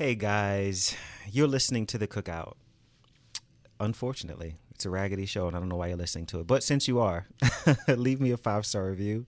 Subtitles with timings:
[0.00, 0.96] Hey guys,
[1.30, 2.54] you're listening to the Cookout.
[3.78, 6.46] Unfortunately, it's a raggedy show, and I don't know why you're listening to it.
[6.46, 7.26] But since you are,
[7.86, 9.26] leave me a five star review.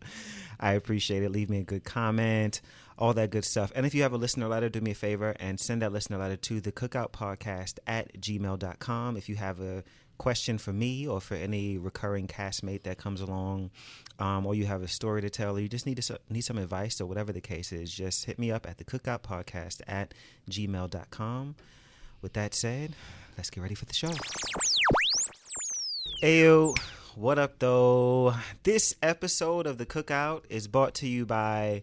[0.59, 1.31] I appreciate it.
[1.31, 2.63] Leave me a good comment,
[2.97, 3.71] all that good stuff.
[3.77, 6.17] And if you have a listener letter, do me a favor and send that listener
[6.17, 9.19] letter to the Cookout Podcast at gmail.com.
[9.19, 9.85] If you have a
[10.19, 13.71] question for me or for any recurring castmate that comes along,
[14.19, 16.59] um, or you have a story to tell, or you just need to, need some
[16.59, 20.15] advice, or whatever the case is, just hit me up at the Cookout Podcast at
[20.51, 21.55] gmail.com.
[22.21, 22.93] With that said,
[23.37, 24.13] let's get ready for the show.
[26.23, 26.79] Ayo,
[27.17, 28.35] what up though?
[28.63, 31.83] This episode of the Cookout is brought to you by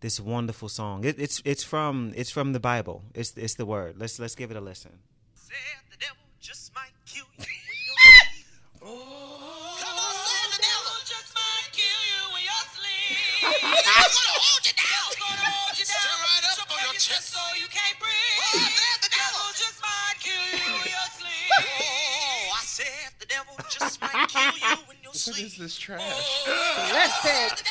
[0.00, 1.04] this wonderful song.
[1.04, 3.02] It, it's it's from it's from the Bible.
[3.14, 3.94] It's it's the word.
[3.98, 4.98] Let's let's give it a listen.
[5.34, 5.56] Said
[5.90, 6.90] the devil just might
[7.38, 8.82] kill you when you're asleep.
[8.82, 10.14] Come on,
[10.50, 13.18] the devil just might kill you when you're asleep.
[13.42, 15.06] He's gonna hold you down.
[15.06, 16.02] He's gonna hold you down.
[16.02, 18.42] Stir right up on your chest so you can't breathe.
[18.42, 21.10] Oh, said the devil just might kill you when you're.
[21.52, 26.02] Oh, I said the devil just might kill you when you're What this trash?
[26.90, 27.62] Listen.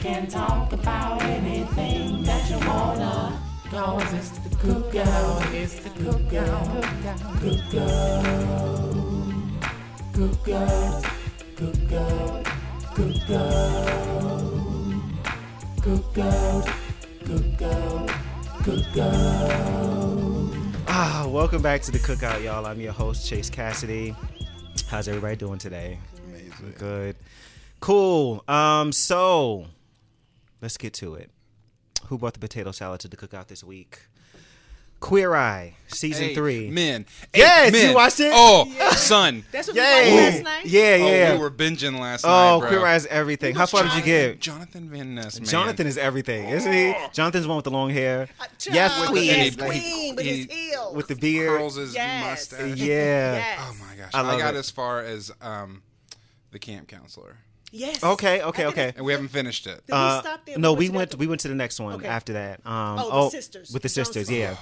[0.00, 3.42] Can talk about anything that you wanna.
[3.68, 5.52] Cause it's the cookout.
[5.52, 6.82] It's the cookout.
[7.40, 8.62] Cookout.
[10.12, 11.04] Cookout.
[11.56, 12.44] Cookout.
[12.94, 14.08] Cookout.
[15.80, 16.66] Cookout.
[17.24, 18.08] Cookout.
[18.62, 19.74] Cookout.
[20.86, 22.64] Ah, welcome back to the cookout, y'all.
[22.66, 24.14] I'm your host, Chase Kassidy.
[24.88, 25.98] How's everybody doing today?
[26.28, 26.74] Amazing.
[26.78, 27.16] Good.
[27.80, 28.44] Cool.
[28.48, 29.66] Um, so
[30.60, 31.30] let's get to it.
[32.06, 34.00] Who brought the potato salad to the cookout this week?
[35.00, 36.70] Queer Eye, season Eight three.
[36.70, 37.06] Men.
[37.32, 37.94] Eight Yes, you men.
[37.94, 38.32] watched it?
[38.34, 38.64] Oh,
[38.96, 39.44] son.
[39.52, 40.66] That's what Yeah, we watched last night.
[40.66, 41.32] yeah, Oh, yeah.
[41.34, 42.60] we were binging last night, oh.
[42.66, 43.54] Queer Eye is everything.
[43.54, 44.40] How far did you get?
[44.40, 45.48] Jonathan Van Ness, man.
[45.48, 46.96] Jonathan is everything, isn't he?
[47.12, 48.28] Jonathan's the one with the long hair.
[48.68, 49.24] yes, queen.
[49.24, 50.96] Yes, And he- queen, with his he- heels.
[50.96, 51.58] with the beard.
[51.58, 52.50] curls his Yes.
[52.50, 52.76] mustache.
[52.78, 53.34] Yeah.
[53.36, 53.58] Yes.
[53.62, 54.10] Oh my gosh.
[54.14, 54.58] I I, got it.
[54.58, 55.82] as far as um,
[56.50, 57.36] the camp counselor,
[57.70, 58.02] Yes.
[58.02, 58.92] Okay, okay, okay.
[58.96, 59.84] and we haven't finished it.
[59.86, 60.58] Did Uh, we stop there?
[60.58, 61.14] no, Went we went.
[61.16, 62.06] We went to the next one Okay.
[62.08, 62.64] after that.
[62.66, 63.70] Um, Oh, the sisters.
[63.72, 64.04] with the Johnson.
[64.06, 64.30] sisters.
[64.30, 64.56] Yeah.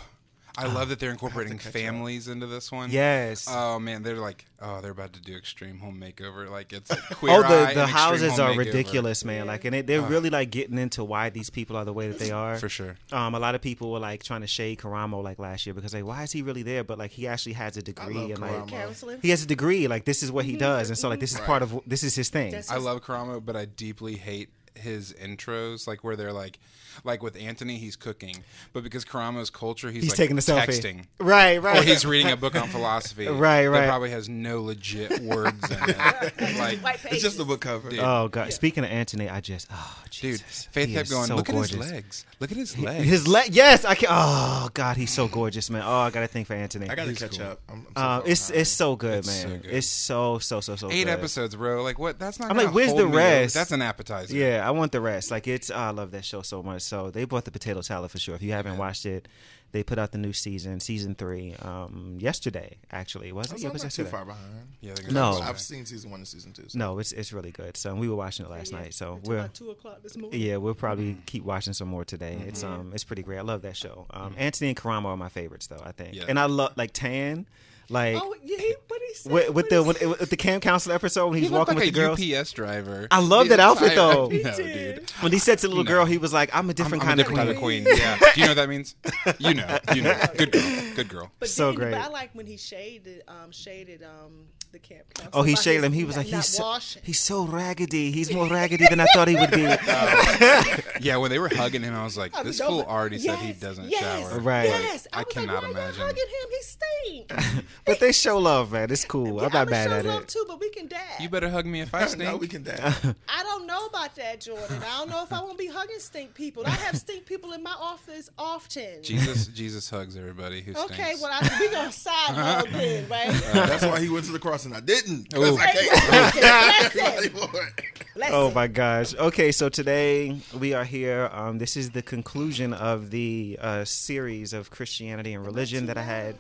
[0.59, 1.73] I love that they're incorporating catch up.
[1.73, 2.91] families into this one.
[2.91, 3.47] Yes.
[3.51, 6.51] Oh man, they're like, oh, they're about to do extreme home makeover.
[6.51, 9.47] Like it's a queer oh, eye the and the houses are ridiculous, man.
[9.47, 12.19] Like, and they, they're really like getting into why these people are the way that
[12.19, 12.57] they are.
[12.57, 12.97] for sure.
[13.13, 15.95] Um, a lot of people were like trying to shade Karamo like last year because
[15.95, 16.85] like, why is he really there?
[16.85, 18.69] But like, he actually has a degree love and like, Karamo.
[18.69, 19.19] Counseling.
[19.23, 19.89] he has a degree.
[19.89, 22.15] Like, this is what he does, and so like, this is part of this is
[22.15, 22.51] his thing.
[22.51, 26.59] That's- I love Karamo, but I deeply hate his intros, like where they're like,
[27.05, 28.37] like with Antoni, he's cooking,
[28.73, 30.67] but because Karamo's culture, he's, He's like taking a selfie.
[30.67, 31.05] texting.
[31.19, 31.79] Right, right.
[31.79, 33.27] Or he's reading a book on philosophy.
[33.37, 33.89] Right, that right.
[33.89, 36.59] probably has no legit words in it.
[36.83, 37.91] like, It's just a book cover.
[37.91, 37.99] Dude.
[38.01, 38.53] Oh god!
[38.53, 41.27] Speaking of Antoni, I just oh dude, Jesus, Faith He kept going.
[41.27, 42.25] so Look at his legs.
[42.41, 43.05] Look at his legs.
[43.05, 44.09] His leg, yes, I can.
[44.11, 45.83] Oh God, he's so gorgeous, man.
[45.85, 46.91] Oh, I gotta think for Antoni.
[46.91, 47.47] I gotta catch cool.
[47.49, 47.61] up.
[47.69, 48.61] I'm, I'm so Um, far it's behind.
[48.61, 49.59] it's so good, It's so man.
[49.61, 49.71] good.
[49.71, 51.11] It's so so so so Eight good.
[51.13, 51.83] episodes, bro.
[51.83, 52.19] Like what?
[52.19, 52.51] That's not.
[52.51, 53.55] I'm like, where's the rest?
[53.55, 54.35] That's an appetizer.
[54.35, 55.31] Yeah, I want the rest.
[55.31, 56.83] Like it's, I love that show so much.
[56.87, 58.35] So they bought the potato salad for sure.
[58.35, 59.29] If you haven't watched it,
[59.73, 62.79] they put out the new season, season three, um, yesterday.
[62.93, 63.55] Actually, was it?
[63.57, 64.69] I'm Yeah, it was not too far behind.
[64.81, 64.95] Yeah.
[65.11, 65.33] No.
[65.43, 66.65] I've seen season one and season two.
[66.69, 66.79] So.
[66.79, 67.77] No, it's it's really good.
[67.77, 68.95] So we were watching it last night.
[68.95, 70.41] So we're about two o'clock this morning.
[70.41, 72.39] yeah, we'll probably keep watching some more today.
[72.47, 72.81] It's Mm-hmm.
[72.81, 73.39] um, it's pretty great.
[73.39, 74.07] I love that show.
[74.11, 75.83] Um, Antoni and Karamo are my favorites though.
[75.85, 76.25] I think, Yeah.
[76.29, 77.47] and I love like Tan,
[77.89, 78.57] like Oh, yeah.
[78.59, 79.33] he- What he said?
[79.33, 80.09] with, with What the he with, said?
[80.21, 82.41] with the camp counselor episode when he's looked walking like with the a girls.
[82.47, 83.09] UPS driver.
[83.11, 84.29] I love that outfit, entire- though.
[84.31, 85.11] No, dude.
[85.21, 85.89] When he said to the little No.
[85.91, 87.87] girl, he was like, "I'm a different I'm, I'm kind a different of type queen."
[87.87, 87.99] of queen.
[87.99, 88.19] Yeah.
[88.35, 88.95] Do you know what that means?
[89.39, 89.79] You know.
[89.95, 90.21] You know.
[90.37, 90.83] Good girl.
[90.95, 91.31] Good girl.
[91.39, 91.91] But So then, great.
[91.93, 95.31] But I like when he shaded, um, shaded um, the camp counselor.
[95.41, 95.93] Oh, he about shaded his him.
[95.93, 98.11] He was like, he's so, he's so raggedy.
[98.11, 99.67] He's more raggedy than I thought he would be.
[99.89, 100.77] Oh.
[101.01, 103.39] Yeah, when they were hugging him, I was like, I this fool over- already said
[103.39, 104.01] he doesn't yes,
[104.31, 104.41] shower.
[104.41, 104.69] Right.
[104.69, 106.01] Yes, I, I cannot like, imagine.
[106.01, 106.51] Hugging him?
[106.51, 107.65] He stink.
[107.85, 108.91] but they show love, man.
[108.91, 109.39] It's cool.
[109.41, 110.29] I'm Yeah, not I'ma mad show at love it.
[110.29, 111.21] too, but we can dab.
[111.21, 112.25] You better hug me if I stink.
[112.25, 112.81] no, we can dance.
[113.29, 114.83] I don't know about that, Jordan.
[114.83, 116.65] I don't know if I want to be hugging stink people.
[116.67, 119.03] I have stink people in my office often.
[119.03, 120.93] Jesus, Jesus hugs everybody who stinks.
[120.93, 123.29] Okay, well, I, we gonna side hug then, right?
[123.29, 125.33] Uh, that's why he went to the cross and I didn't.
[125.33, 125.57] 'cause Ooh.
[125.59, 126.95] I can't.
[126.95, 127.41] Listen,
[128.17, 129.15] listen, Oh my gosh.
[129.15, 131.29] Okay, so today we are here.
[131.33, 136.03] Um, this is the conclusion of the uh, series of Christianity and religion that I
[136.03, 136.37] had.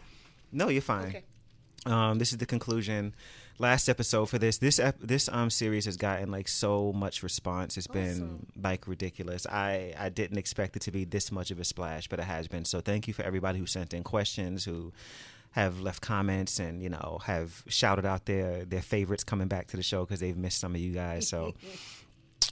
[0.52, 1.08] No, you're fine.
[1.08, 1.22] Okay.
[1.86, 3.14] Um, this is the conclusion.
[3.58, 7.78] Last episode for this this ep- this um series has gotten like so much response.
[7.78, 8.46] It's been Awesome.
[8.62, 9.46] like ridiculous.
[9.46, 12.48] I I didn't expect it to be this much of a splash, but it has
[12.48, 12.66] been.
[12.66, 14.92] So thank you for everybody who sent in questions, who
[15.56, 19.76] have left comments, and you know have shouted out their their favorites coming back to
[19.76, 21.28] the show because they've missed some of you guys.
[21.28, 21.54] So.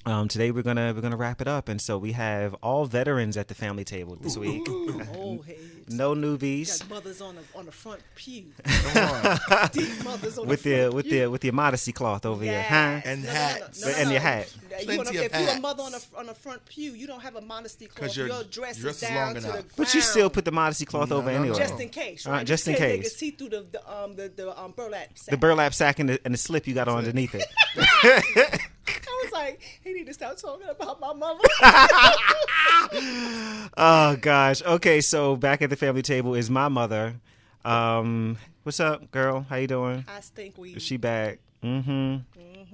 [0.07, 3.39] Um, today we're gonna we're gonna wrap it up, and so we have all veterans
[3.39, 4.69] at the family table this week.
[5.17, 5.61] Old heads.
[5.89, 6.81] No newbies.
[6.81, 8.45] Got mothers on the on the front pew.
[8.65, 9.69] Come on.
[9.73, 11.21] Deep mothers on with the the front with pew.
[11.23, 12.69] the with your modesty cloth over Yes.
[12.69, 13.01] here, huh?
[13.07, 13.81] And No, no, no, hats.
[13.83, 14.55] no, no, And your hat.
[14.71, 16.93] Yeah, you Plenty wanna- of if you're a mother on a on a front pew,
[16.93, 18.01] you don't have a modesty cloth.
[18.09, 19.65] 'Cause your Your dress, dress is is down long to the ground.
[19.75, 21.57] But you still put the modesty cloth No, over no, anyway.
[21.57, 22.47] just in case, Uh, right?
[22.47, 23.09] just in They case.
[23.09, 25.31] can see through the, the um the, the um burlap sack.
[25.31, 27.47] the burlap sack and the, and the slip you got on underneath it.
[29.09, 31.41] I was like, he need to stop talking about my mother.
[33.77, 34.63] oh gosh.
[34.63, 37.17] Okay, so back at the family table is my mother.
[37.65, 39.47] Um, what's up, girl?
[39.49, 40.05] How you doing?
[40.09, 40.77] I stink weed.
[40.77, 41.39] Is she back?
[41.63, 42.17] Mm-hmm.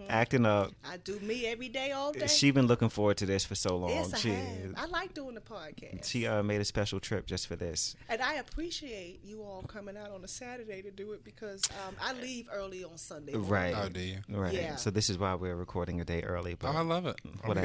[0.09, 0.73] Acting up.
[0.85, 2.27] I do me every day, all day.
[2.27, 3.91] She been looking forward to this for so long.
[3.91, 4.75] yes, I she have.
[4.77, 6.05] I like doing the podcast.
[6.09, 7.97] she uh, made a special trip just for this.
[8.09, 11.95] And I appreciate you all coming out on a Saturday to do it because um,
[12.03, 13.33] I leave early on Sunday.
[13.33, 13.51] morning.
[13.51, 13.75] Right.
[13.77, 14.19] Oh, do you?
[14.29, 14.55] Right.
[14.55, 14.77] Yeah.
[14.77, 16.55] So this is why we're recording a day early.
[16.55, 17.17] But Oh, I love it.
[17.45, 17.57] what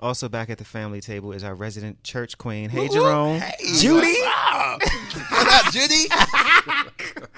[0.00, 0.20] here else?
[0.20, 0.28] for it.
[0.28, 2.70] Also back at the family table is our resident church queen.
[2.70, 3.38] Hey Jerome.
[3.40, 4.06] Hey, Judy.
[4.06, 4.82] What's up?
[5.30, 6.08] what up, Judy?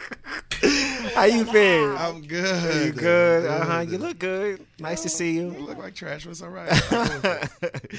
[1.14, 1.96] How you been?
[1.96, 2.86] I'm good.
[2.86, 3.46] You good?
[3.46, 3.80] Uh huh.
[3.80, 4.64] You look good.
[4.78, 5.58] Nice to see You you.
[5.58, 7.48] look like trash, but it's all right.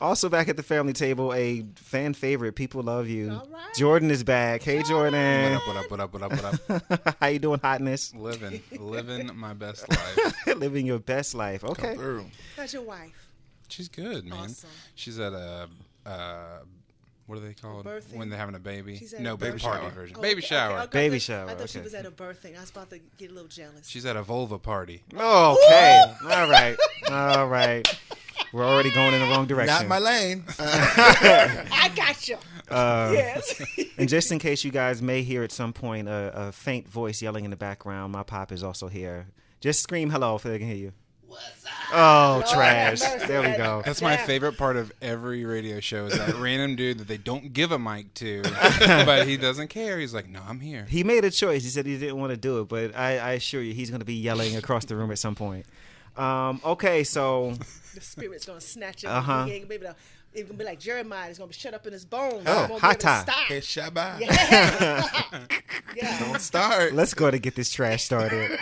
[0.00, 2.54] Also back at the family table, a fan favorite.
[2.56, 3.30] People love you.
[3.30, 3.74] All right.
[3.74, 4.62] Jordan is back.
[4.62, 5.54] Hey Jordan.
[5.66, 6.60] What up, what up, what up, what up,
[6.90, 7.16] what up?
[7.20, 8.12] How you doing, hotness?
[8.14, 10.46] living, living my best life.
[10.56, 11.64] Living your best life.
[11.64, 11.94] Okay.
[11.94, 12.26] Through.
[12.56, 13.23] How's your wife?
[13.68, 14.38] She's good, man.
[14.38, 14.70] Awesome.
[14.94, 15.68] She's at a,
[16.06, 16.58] uh,
[17.26, 18.16] what are they called birthing?
[18.16, 18.96] when they're having a baby?
[18.96, 19.62] She's at no, a baby birthing.
[19.62, 19.90] party shower.
[19.90, 20.16] version.
[20.18, 20.72] Oh, baby okay, shower.
[20.72, 20.98] okay, okay.
[20.98, 22.56] Baby I shower, I thought she was at a birthing.
[22.56, 23.88] I was about to get a little jealous.
[23.88, 25.02] She's at a vulva party.
[25.14, 26.02] Okay.
[26.22, 26.76] All right.
[27.10, 27.98] All right.
[28.52, 29.74] We're already going in the wrong direction.
[29.74, 30.44] Not my lane.
[30.58, 32.36] I got you.
[32.70, 33.62] Uh, yes.
[33.98, 37.20] And just in case you guys may hear at some point a, a faint voice
[37.20, 39.26] yelling in the background, my pop is also here.
[39.60, 40.92] Just scream hello if they can hear you.
[41.34, 41.64] What's?
[41.96, 43.00] Oh, trash.
[43.26, 43.82] There we go.
[43.84, 44.26] That's my Yeah.
[44.26, 47.78] favorite part of every radio show is that random dude that they don't give a
[47.78, 48.42] mic to,
[48.80, 49.98] but he doesn't care.
[50.00, 50.86] He's like, no, I'm here.
[50.88, 51.62] He made a choice.
[51.62, 54.00] He said he didn't want to do it, but I, I assure you, he's going
[54.00, 55.66] to be yelling across the room at some point.
[56.16, 57.54] Um, okay, so
[57.94, 59.10] the spirit's gonna snatch him.
[59.10, 59.46] Uh-huh.
[59.46, 59.96] He ain't gonna be able to.
[60.32, 61.26] It's gonna be like Jeremiah.
[61.26, 62.44] He's gonna be shut up in his bones.
[62.46, 63.22] Oh, hot be time.
[63.24, 63.50] stop.
[63.50, 64.20] It's Shabbat.
[64.20, 65.08] Yeah.
[65.96, 66.18] yeah.
[66.20, 66.92] Don't start.
[66.94, 68.58] let's go to get this trash started.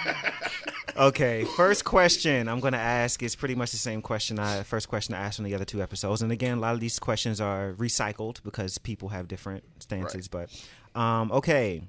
[0.96, 4.88] Okay, first question I'm going to ask is pretty much the same question I first
[4.88, 6.20] question I asked on the other two episodes.
[6.22, 10.28] And again, a lot of these questions are recycled because people have different stances.
[10.28, 10.50] But
[10.94, 11.82] um, okay,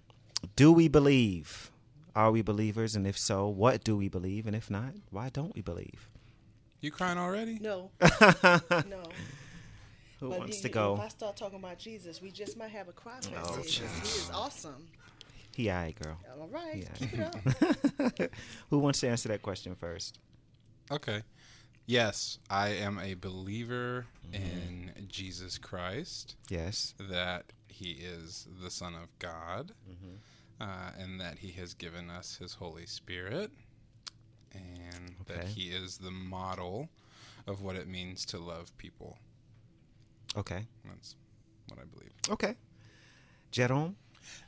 [0.55, 1.69] do we believe?
[2.16, 2.95] Are we believers?
[2.95, 4.45] And if so, what do we believe?
[4.47, 6.07] And if not, why don't we believe?
[6.80, 7.57] You crying already?
[7.59, 7.89] No.
[8.01, 9.04] no.
[10.19, 10.94] Who But wants he- to go?
[10.95, 13.31] If I start talking about Jesus, we just might have a cry fest.
[13.44, 14.87] Oh, here, 'cause he is awesome.
[15.56, 16.18] He alright, girl.
[16.40, 16.94] All right, Yeah.
[16.95, 18.31] keep it up.
[18.69, 20.19] Who wants to answer that question first?
[20.92, 21.22] Okay.
[21.86, 26.94] Yes, I am a believer in Jesus Christ, Yes.
[26.98, 29.74] that he is the Son of God,
[30.62, 33.52] uh, and that he has given us his Holy Spirit,
[34.54, 36.88] and that he is the model
[37.48, 39.18] of what it means to love people.
[40.38, 40.66] Okay.
[40.86, 41.16] That's
[41.68, 42.12] what I believe.
[42.30, 42.56] Okay.
[43.52, 43.98] Jerome?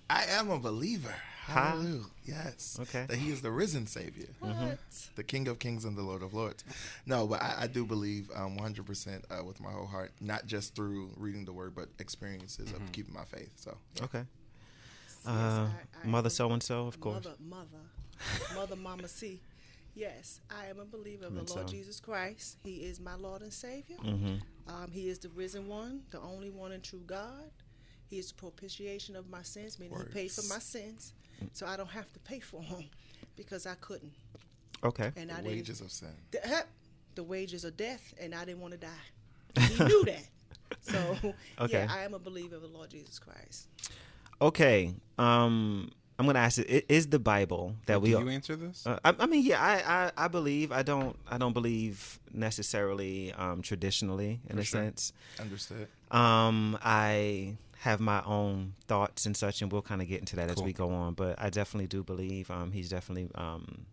[0.10, 1.14] I am a believer.
[1.46, 2.06] Hallelujah.
[2.26, 2.78] Yes.
[2.82, 3.06] Okay.
[3.08, 4.80] That he is the risen Savior, What?
[5.16, 6.64] the King of Kings and the Lord of Lords.
[7.06, 10.74] No, but I, I do believe um, 100% uh, with my whole heart, not just
[10.76, 13.52] through reading the Word, but experiences of keeping my faith.
[13.58, 14.24] So, Okay.
[14.24, 15.68] Yes, Uh,
[16.02, 17.24] I- I mother am a- so and so, of course.
[17.26, 19.40] Mother, mother, mother, mama, C.
[19.94, 22.58] Yes, I am a believer of the Lord so- Jesus Christ.
[22.64, 23.98] He is my Lord and Savior.
[23.98, 24.36] Mm-hmm.
[24.68, 27.52] Um, he is the risen one, the only one and true God.
[28.10, 31.14] He is the propitiation of my sins, meaning he paid for my sins,
[31.54, 32.86] so I don't have to pay for them
[33.36, 34.14] because I couldn't,
[34.84, 35.12] Okay.
[35.16, 35.58] and I The didn't.
[35.58, 36.10] wages of sin.
[36.32, 36.66] the,
[37.16, 39.62] the wages of death, and I didn't want to die.
[39.68, 40.26] He knew that.
[40.82, 41.18] So
[41.60, 41.74] Okay.
[41.80, 43.68] yeah, I am a believer of the Lord Jesus Christ.
[44.40, 44.94] Okay.
[45.18, 48.12] Um, I'm gonna ask it is the Bible that we?
[48.12, 48.86] Do you answer this?
[48.86, 50.72] Uh, I, I mean, yeah, I, I, I believe.
[50.72, 51.18] I don't.
[51.28, 54.82] I don't believe necessarily um, traditionally in For a sure.
[54.82, 55.12] sense.
[55.40, 55.88] Understood.
[56.12, 60.50] Um, I have my own thoughts and such, and we'll kind of get into that
[60.50, 61.14] as we go on.
[61.14, 63.86] But I definitely do believe um, he's definitely, um,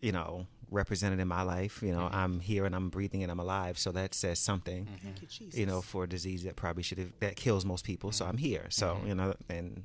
[0.00, 1.82] you know, represented in my life.
[1.82, 2.14] You know, Mm-hmm.
[2.22, 4.86] I'm here and I'm breathing and I'm alive, so that says something.
[5.02, 5.58] Thank you, Jesus.
[5.58, 8.12] You know, for a disease that probably should have that kills most people.
[8.12, 8.66] So I'm here.
[8.68, 9.06] So Mm-hmm.
[9.08, 9.84] you know, and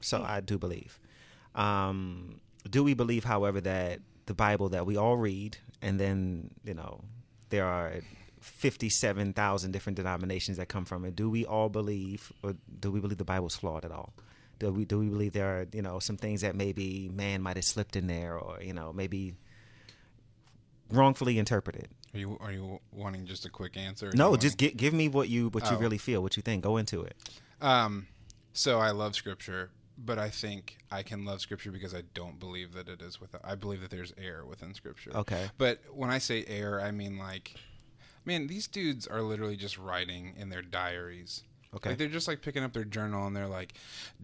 [0.00, 0.98] so I do believe.
[1.54, 2.40] Um,
[2.70, 7.00] do we believe, however, that the Bible that we all read, and then you know,
[7.50, 7.92] there are
[8.40, 11.14] fifty-seven thousand different denominations that come from it.
[11.16, 14.12] Do we all believe, or do we believe the Bible's flawed at all?
[14.58, 17.56] Do we do we believe there are you know some things that maybe man might
[17.56, 19.34] have slipped in there, or you know maybe
[20.90, 21.88] wrongfully interpreted?
[22.14, 24.06] Are you are you wanting just a quick answer?
[24.06, 25.80] you No, just gi- give me what you what you Oh.
[25.80, 26.62] really feel, what you think.
[26.64, 27.16] Go into it.
[27.60, 28.06] Um,
[28.52, 32.72] so I love scripture, but I think I can love scripture because I don't believe
[32.72, 33.42] that it is without.
[33.44, 35.10] I believe that there's error within scripture.
[35.14, 35.50] Okay.
[35.58, 37.54] But when I say error, I mean like,
[38.28, 41.42] man, these dudes are literally just writing in their diaries.
[41.74, 41.90] Okay.
[41.90, 43.74] Like they're just like picking up their journal and they're like,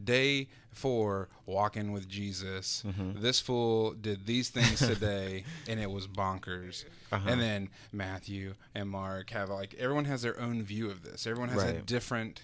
[0.02, 2.84] day four, walking with Jesus.
[2.87, 3.20] Mm-hmm.
[3.20, 6.84] This fool did these things today, and it was bonkers.
[7.12, 7.28] Uh-huh.
[7.28, 11.26] And then Matthew and Mark have like everyone has their own view of this.
[11.26, 12.42] Everyone has a different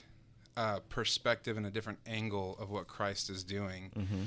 [0.56, 3.92] uh, perspective and a different angle of what Christ is doing.
[3.96, 4.22] Mm-hmm.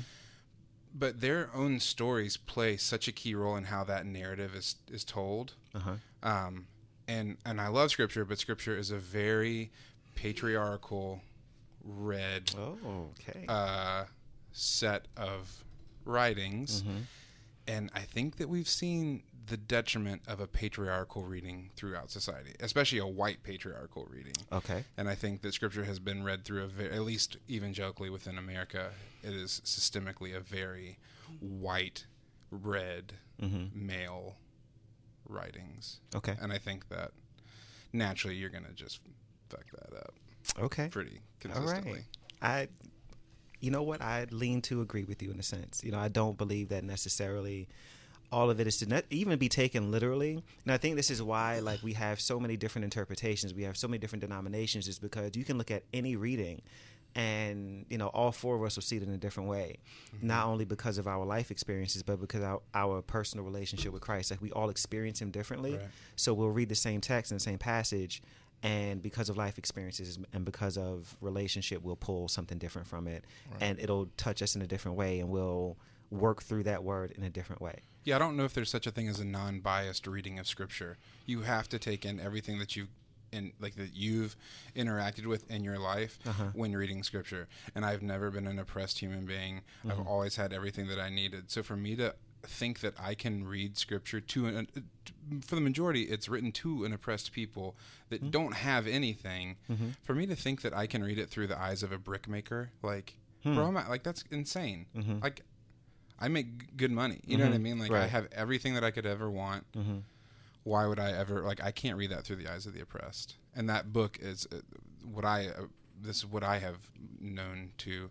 [0.96, 5.04] But their own stories play such a key role in how that narrative is is
[5.04, 5.54] told.
[5.74, 5.94] Uh-huh.
[6.22, 6.66] Um,
[7.08, 9.70] and and I love Scripture, but Scripture is a very
[10.14, 11.20] patriarchal,
[11.82, 13.44] read Oh, okay.
[13.48, 14.04] uh,
[14.52, 15.64] set of
[16.04, 16.98] writings, Mm-hmm.
[17.68, 22.98] and I think that we've seen the detriment of a patriarchal reading throughout society, especially
[22.98, 24.32] a white patriarchal reading.
[24.50, 24.84] okay.
[24.96, 28.38] And I think that Scripture has been read through a ve- at least evangelically within
[28.38, 28.90] America.
[29.22, 30.98] It is systemically a very
[31.40, 32.06] white,
[32.50, 33.86] red, Mm-hmm.
[33.86, 34.36] male
[35.28, 36.36] writings, Okay.
[36.40, 37.12] and I think that
[37.92, 39.00] naturally you're gonna just
[39.48, 40.14] fuck that up
[40.58, 40.88] Okay.
[40.88, 41.92] pretty All consistently.
[41.92, 42.04] right.
[42.42, 42.68] I,
[43.60, 44.02] you know what?
[44.02, 45.82] I lean to agree with you in a sense.
[45.82, 47.68] You know, I don't believe that necessarily
[48.30, 50.42] all of it is to not even be taken literally.
[50.64, 53.54] And I think this is why, like, we have so many different interpretations.
[53.54, 56.60] We have so many different denominations, is because you can look at any reading,
[57.14, 59.78] and you know, all four of us will see it in a different way.
[60.16, 60.26] Mm-hmm.
[60.26, 64.30] Not only because of our life experiences, but because our our personal relationship with Christ.
[64.30, 65.76] Like, we all experience Him differently.
[65.76, 65.86] Right.
[66.16, 68.22] So we'll read the same text and the same passage,
[68.62, 73.24] and because of life experiences and because of relationship, we'll pull something different from it,
[73.60, 75.76] and it'll touch us in a different way, and we'll
[76.10, 77.80] work through that word in a different way.
[78.04, 80.98] Yeah, I don't know if there's such a thing as a non-biased reading of scripture.
[81.26, 82.88] You have to take in everything that you
[83.34, 84.36] in like that you've
[84.76, 86.44] interacted with in your life Uh-huh.
[86.54, 87.48] when reading scripture.
[87.74, 89.62] And I've never been an oppressed human being.
[89.84, 89.90] Mm-hmm.
[89.90, 91.50] I've always had everything that I needed.
[91.50, 92.14] So for me to
[92.46, 94.68] think that I can read scripture to an
[95.40, 97.74] for the majority it's written to an oppressed people
[98.10, 98.30] that Mm-hmm.
[98.30, 99.56] don't have anything.
[100.02, 102.70] For me to think that I can read it through the eyes of a brickmaker,
[102.82, 103.54] like Hmm.
[103.56, 104.86] bro, I'm not, like that's insane.
[104.96, 105.18] Mm-hmm.
[105.22, 105.42] Like
[106.18, 107.20] I make good money.
[107.26, 107.78] You know what I mean?
[107.78, 109.64] Like I have everything that I could ever want.
[110.64, 111.62] Why would I ever like?
[111.62, 113.36] I can't read that through the eyes of the oppressed.
[113.54, 114.56] And that book is uh,
[115.04, 115.46] what I.
[115.48, 115.66] Uh,
[116.00, 116.90] this is what I have
[117.20, 118.10] known to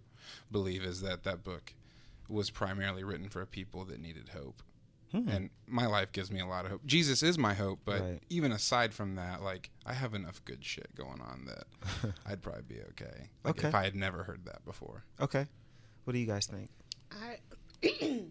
[0.52, 1.74] believe is that that book
[2.30, 4.64] was primarily written for a people that needed hope.
[5.28, 6.86] And my life gives me a lot of hope.
[6.88, 8.20] Jesus is my hope, but Right.
[8.32, 12.64] even aside from that, like I have enough good shit going on that I'd probably
[12.64, 13.30] be okay.
[13.44, 13.68] Like Okay.
[13.68, 15.04] if I had never heard that before.
[15.22, 15.46] Okay.
[16.06, 16.72] What do you guys think?
[17.12, 17.38] I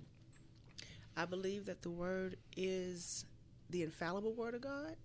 [1.17, 3.26] I believe that the word is
[3.73, 4.97] the infallible word of God.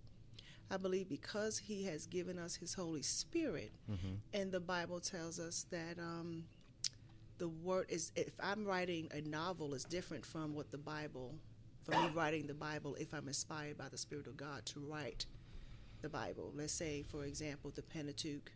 [0.70, 3.72] I believe because He has given us His Holy Spirit,
[4.34, 6.44] and the Bible tells us that um,
[7.38, 8.12] the word is.
[8.14, 11.34] If I'm writing a novel, is different from what the Bible,
[11.82, 12.96] from me writing the Bible.
[13.00, 15.24] If I'm inspired by the Spirit of God to write
[16.02, 18.52] the Bible, let's say, for example, the Pentateuch.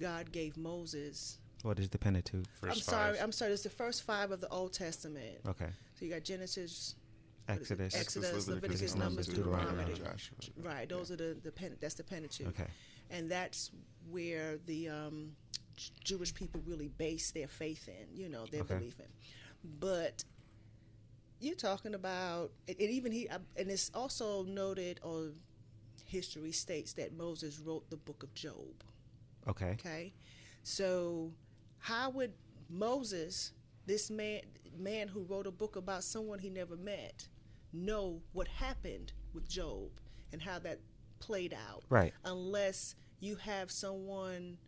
[0.00, 1.38] God gave Moses.
[1.62, 2.46] What is the Pentateuch?
[2.60, 3.20] First I'm sorry.
[3.20, 3.52] I'm sorry.
[3.52, 5.38] It's the first five of the Old Testament.
[5.46, 5.68] Okay.
[5.94, 7.01] So you got Genesis, what is it?
[7.48, 7.94] Exodus.
[7.94, 9.94] Exodus, Leviticus, Numbers, Deuteronomy.
[9.94, 10.36] Joshua.
[10.62, 12.48] Right, those are the the pen, that's the Pentateuch.
[12.48, 12.68] Okay.
[13.10, 13.70] And that's
[14.10, 15.32] where the um,
[16.04, 18.76] Jewish people really base their faith in, you know, their Okay.
[18.76, 19.06] belief in.
[19.80, 20.24] But
[21.40, 25.32] you're talking about, and and even he, uh, and it's also noted, or
[26.06, 28.84] history states that Moses wrote the book of Job.
[29.48, 29.72] Okay.
[29.72, 30.12] Okay,
[30.62, 31.32] So,
[31.78, 32.32] how would
[32.70, 33.52] Moses,
[33.86, 34.42] this man,
[34.78, 37.26] man who wrote a book about someone he never met,
[37.72, 39.90] know what happened with Job
[40.32, 40.80] and how that
[41.20, 41.84] played out?
[41.88, 42.12] Right.
[42.24, 44.58] Unless you have someone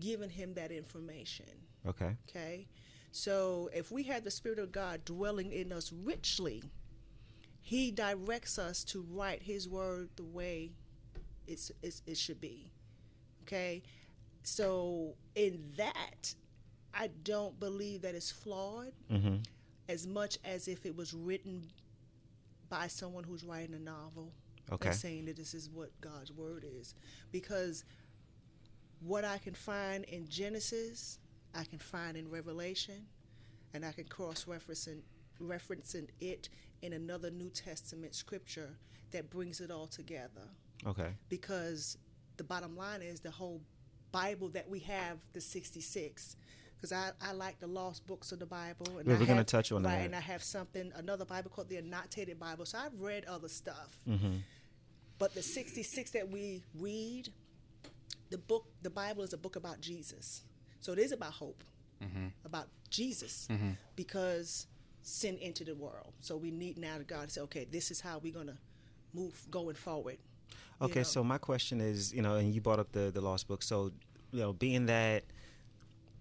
[0.00, 1.46] giving him that information.
[1.86, 2.16] Okay.
[2.28, 2.66] Okay?
[3.12, 6.62] So if we have the Spirit of God dwelling in us richly,
[7.62, 10.72] He directs us to write His word the way
[11.46, 12.70] it's, it's, it should be.
[13.42, 13.82] Okay?
[14.42, 16.34] So in that,
[16.92, 19.36] I don't believe that it's flawed Mm-hmm.
[19.88, 21.62] as much as if it was written
[22.68, 24.32] by someone who's writing a novel
[24.72, 24.88] Okay.
[24.88, 26.94] and saying that this is what God's word is.
[27.30, 27.84] Because
[29.00, 31.18] what I can find in Genesis,
[31.54, 33.06] I can find in Revelation,
[33.74, 35.02] and I can cross referencing
[35.40, 36.48] referencing it
[36.80, 38.70] in another New Testament scripture
[39.10, 40.48] that brings it all together.
[40.86, 41.10] Okay.
[41.28, 41.98] Because
[42.38, 43.60] the bottom line is the whole
[44.12, 46.36] Bible that we have, the 66.
[46.76, 48.98] Because I, I like the lost books of the Bible.
[48.98, 50.04] And we're gonna touch on right, that.
[50.04, 52.66] And I have something, another Bible called the Annotated Bible.
[52.66, 53.96] So I've read other stuff.
[54.08, 54.36] Mm-hmm.
[55.18, 57.30] But the 66 that we read,
[58.30, 60.42] the book, the Bible is a book about Jesus.
[60.80, 61.64] So it is about hope,
[62.44, 63.48] about Jesus,
[63.96, 64.66] because
[65.02, 66.12] sin entered the world.
[66.20, 68.56] So we need now to God to say, okay, this is how we're going to
[69.14, 70.18] move going forward.
[70.80, 71.04] you Okay, know?
[71.04, 73.62] so my question is, you know, and you brought up the the lost book.
[73.62, 73.90] So,
[74.32, 75.24] you know, being that,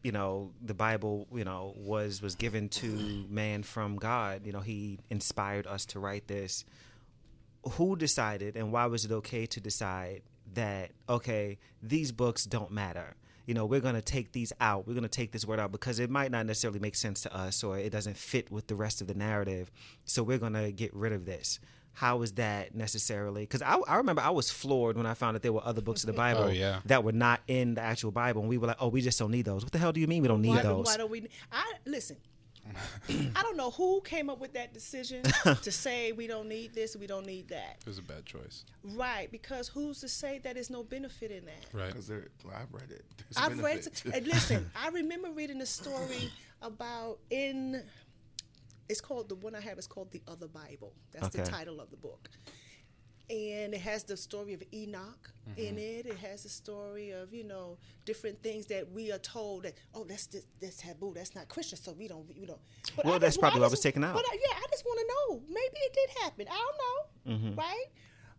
[0.06, 4.46] you know, the Bible, you know, was was given to man from God.
[4.46, 6.64] You know, He inspired us to write this.
[7.72, 10.22] Who decided, and why was it okay to decide
[10.54, 13.16] that okay, these books don't matter?
[13.48, 14.88] You know, we're going to take these out.
[14.88, 17.36] We're going to take this word out because it might not necessarily make sense to
[17.36, 19.72] us or it doesn't fit with the rest of the narrative.
[20.04, 21.60] So we're going to get rid of this.
[21.96, 23.44] How is that necessarily?
[23.44, 26.04] Because I, I remember I was floored when I found that there were other books
[26.04, 26.82] of the oh, Bible Oh, yeah.
[26.86, 28.42] that were not in the actual Bible.
[28.42, 29.64] And we were like, oh, we just don't need those.
[29.64, 30.86] What the hell do you mean we don't need why, those?
[30.86, 31.28] why don't we?
[31.52, 32.18] I listen.
[33.36, 35.24] I don't know who came up with that decision
[35.62, 37.78] to say we don't need this, we don't need that.
[37.82, 38.66] It was a bad choice.
[38.84, 39.32] Right?
[39.32, 41.66] Because who's to say that there's no benefit in that?
[41.74, 41.88] Right.
[41.88, 43.06] Because well, I've read it.
[43.18, 43.78] There's I've read.
[43.86, 44.04] it.
[44.14, 47.84] And listen, I remember reading a story about in.
[48.90, 50.94] It's called the one I have is called the Other Bible.
[51.12, 52.30] That's the title of the book,
[53.30, 56.06] and it has the story of Enoch in it.
[56.06, 60.04] It has the story of you know different things that we are told that oh
[60.04, 61.14] that's that's, that's taboo.
[61.16, 62.60] That's not Christian, so we don't we don't.
[62.96, 64.14] But Well, I that's just- probably I why it was taken out.
[64.14, 65.42] But I, yeah, I just want to know.
[65.48, 66.46] Maybe it did happen.
[66.50, 66.68] I
[67.26, 67.48] don't know.
[67.50, 67.60] Mm-hmm.
[67.60, 67.86] Right.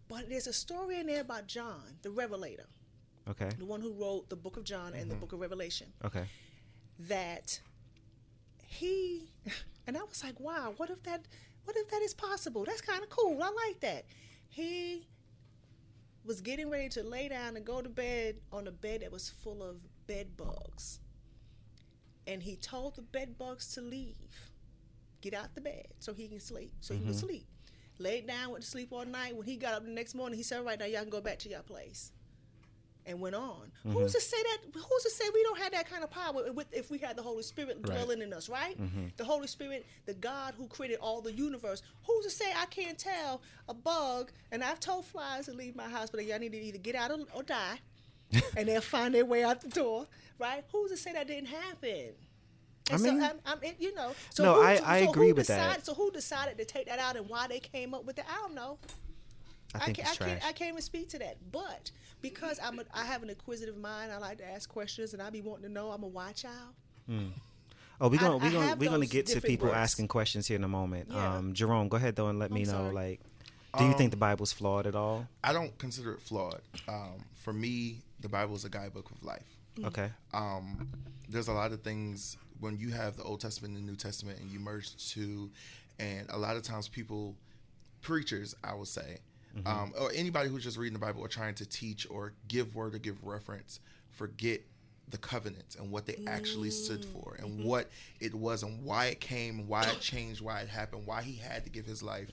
[0.08, 2.66] But there's a story in there about John, the Revelator,
[3.28, 3.48] Okay.
[3.58, 6.22] the one who wrote the book of John and the book of Revelation Okay.
[7.08, 7.58] that
[8.68, 9.28] he
[9.86, 11.26] and I was like, wow, what if that
[11.64, 12.64] what if that is possible?
[12.64, 13.42] That's kind of cool.
[13.42, 14.04] I like that.
[14.48, 15.06] He
[16.24, 19.30] was getting ready to lay down and go to bed on a bed that was
[19.30, 21.00] full of bed bugs.
[22.26, 24.50] And he told the bed bugs to leave.
[25.20, 26.72] Get out the bed so he can sleep.
[26.80, 27.18] So he would mm-hmm.
[27.18, 27.46] sleep.
[27.98, 29.34] Laid down, went to sleep all night.
[29.34, 31.20] When he got up the next morning, he said, All right, now y'all can go
[31.20, 32.12] back to your place
[33.06, 33.70] and went on.
[33.86, 33.92] Mm-hmm.
[33.92, 34.58] Who's to say that?
[34.74, 37.22] Who's to say we don't have that kind of power with, if we had the
[37.22, 37.84] Holy Spirit Right.
[37.96, 38.80] dwelling in us, right?
[38.80, 39.06] Mm-hmm.
[39.16, 41.82] The Holy Spirit, the God who created all the universe.
[42.06, 44.32] Who's to say I can't tell a bug?
[44.52, 47.10] And I've told flies to leave my house, but y'all need to either get out
[47.10, 47.78] or, or die,
[48.56, 50.06] and they'll find their way out the door,
[50.38, 50.64] right?
[50.72, 52.10] Who's to say that didn't happen?
[52.90, 55.32] And I mean- so I'm, I'm, you know, so No, who, I- I who agree
[55.32, 55.84] with that.
[55.84, 58.24] So who decided to take that out and why they came up with it?
[58.30, 58.78] I don't know.
[59.74, 60.44] I think can't, it's I can't.
[60.46, 61.36] I can't even speak to that.
[61.52, 61.90] But
[62.22, 65.30] because I'm a, I have an inquisitive mind, I like to ask questions, and I
[65.30, 65.90] be wanting to know.
[65.90, 66.74] I'm a watch out.
[67.98, 69.78] Oh, we're gonna I we're gonna we're gonna get to people works.
[69.78, 71.08] asking questions here in a moment.
[71.10, 71.36] Yeah.
[71.36, 72.72] Um, Jerome, go ahead though and let me I'm know.
[72.72, 72.94] sorry.
[72.94, 73.20] Like,
[73.78, 75.26] do you Um, think the Bible's flawed at all?
[75.42, 76.60] I don't consider it flawed.
[76.88, 79.46] Um, for me, the Bible is a guidebook of life.
[79.84, 80.10] Okay.
[80.34, 80.88] um,
[81.28, 84.38] there's a lot of things when you have the Old Testament and the New Testament
[84.40, 85.50] and you merge the two,
[85.98, 87.34] and a lot of times people,
[88.00, 89.18] preachers, I would say,
[89.56, 89.68] Mm-hmm.
[89.68, 92.94] um, or anybody who's just reading the Bible or trying to teach or give word
[92.94, 94.60] or give reference, forget
[95.08, 97.20] the covenants and what they actually stood mm-hmm.
[97.20, 97.68] for and mm-hmm.
[97.68, 97.90] what
[98.20, 101.64] it was and why it came, why it changed, why it happened, why he had
[101.64, 102.28] to give his life.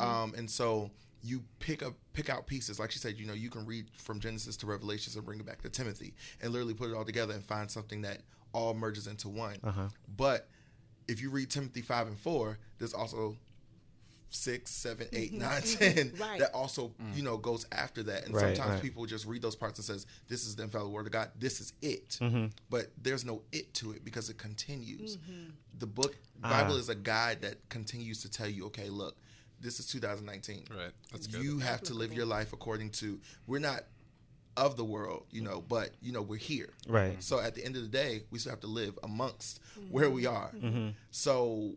[0.00, 0.90] Um, and so
[1.22, 2.78] you pick up pick out pieces.
[2.78, 5.46] Like she said you know you can read from genesis to revelations and bring it
[5.46, 8.18] back to timothy and literally put it all together and find something that
[8.52, 9.56] all merges into one.
[9.62, 9.88] Uh-huh.
[10.16, 10.48] But
[11.06, 13.36] if you read timothy 5 and 4 there's also
[14.30, 15.16] six, seven, mm-hmm.
[15.16, 15.94] eight, nine, mm-hmm.
[15.94, 16.40] ten Right.
[16.40, 17.24] that also you mm.
[17.24, 18.82] know goes after that and Right, sometimes right.
[18.82, 21.60] people just read those parts and says this is the infallible word of god this
[21.60, 22.46] is it Mm-hmm.
[22.70, 25.50] but there's no it to it because it continues mm-hmm.
[25.78, 26.50] the book ah.
[26.50, 29.16] bible is a guide that continues to tell you okay look
[29.60, 30.90] this is 2019 Right.
[31.12, 31.42] That's good.
[31.42, 33.82] you have to live your life according to we're not
[34.56, 36.70] of the world, you know, but you know we're here.
[36.88, 37.22] Right.
[37.22, 39.60] So at the end of the day, we still have to live amongst
[39.90, 40.50] where we are.
[41.12, 41.74] So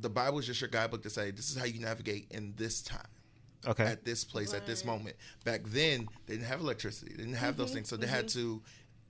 [0.00, 2.82] the Bible is just your guidebook to say this is how you navigate in this
[2.82, 3.06] time
[3.66, 3.84] Okay.
[3.84, 5.16] at this place at this moment.
[5.44, 7.12] Back then, they didn't have electricity.
[7.12, 7.76] They didn't have those mm-hmm.
[7.76, 8.40] things, so they had mm-hmm.
[8.40, 8.62] to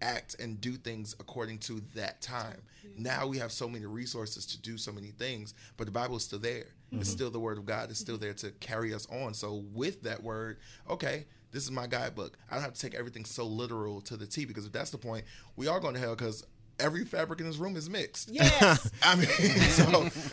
[0.02, 2.62] act and do things according to that time.
[2.84, 3.02] Mm-hmm.
[3.02, 6.24] Now we have so many resources to do so many things, but the Bible is
[6.24, 6.66] still there.
[6.92, 7.90] It's still the Word of God.
[7.90, 9.32] It's still there to carry us on.
[9.32, 11.26] So with that word, okay.
[11.52, 12.38] This is my guidebook.
[12.48, 14.98] I don't have to take everything so literal to the T because if that's the
[14.98, 15.24] point,
[15.56, 16.46] we are going to hell because
[16.80, 18.28] every fabric in this room is mixed.
[18.30, 18.90] Yes.
[19.02, 19.26] I mean,
[19.70, 19.84] so,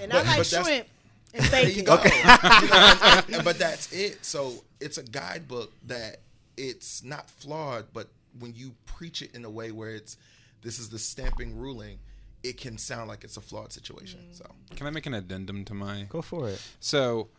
[0.02, 0.88] And but- I like that's- shrimp
[1.34, 1.86] and there you bacon.
[1.86, 2.04] go.
[2.04, 2.10] You
[2.70, 4.24] know, and- and- but that's it.
[4.26, 6.18] So it's a guidebook that
[6.56, 8.08] it's not flawed, but
[8.40, 10.18] when you preach it in a way where it's
[10.62, 12.00] this is the stamping ruling,
[12.44, 14.20] it can sound like it's a flawed situation.
[14.22, 14.34] Mm-hmm.
[14.34, 16.06] So Can I make an addendum to my?
[16.10, 16.62] Go for it.
[16.80, 17.30] So,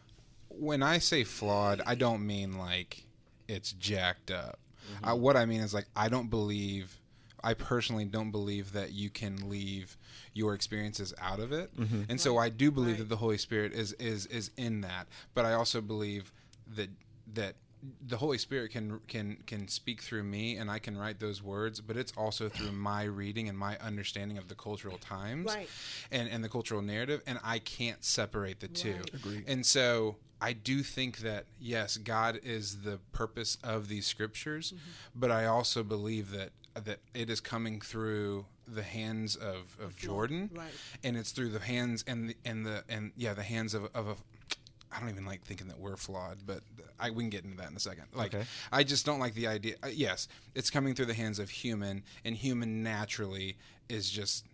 [0.49, 3.05] when I say flawed, I don't mean like
[3.49, 4.59] it's jacked up.
[4.93, 5.05] Mm-hmm.
[5.05, 6.98] I, what I mean is like I don't believe.
[7.43, 9.97] I personally don't believe that you can leave
[10.35, 12.03] your experiences out of it, mm-hmm.
[12.09, 12.99] and so I do believe Right.
[13.01, 15.07] that the Holy Spirit is is is in that.
[15.35, 16.33] But I also believe
[16.75, 16.91] that
[17.35, 17.57] that
[18.05, 21.81] the Holy Spirit can can can speak through me, and I can write those words.
[21.81, 25.69] But it's also through my reading and my understanding of the cultural times, Right.
[26.11, 28.97] and and the cultural narrative, and I can't separate the two.
[29.15, 29.45] Agreed.
[29.47, 34.91] And so I do think that yes, God is the purpose of these scriptures, mm-hmm.
[35.21, 40.51] but I also believe that that it is coming through the hands of, of Jordan,
[40.55, 40.67] right.
[41.03, 44.09] and it's through the hands and the and the and yeah the hands of of
[44.09, 44.17] a.
[44.91, 46.61] I don't even like thinking that we're flawed, but
[46.99, 48.05] I, we can get into that in a second.
[48.15, 48.47] Like, Okay.
[48.73, 49.75] I just don't like the idea.
[49.83, 53.59] Uh, yes, it's coming through the hands of human, and human naturally
[53.91, 54.47] is just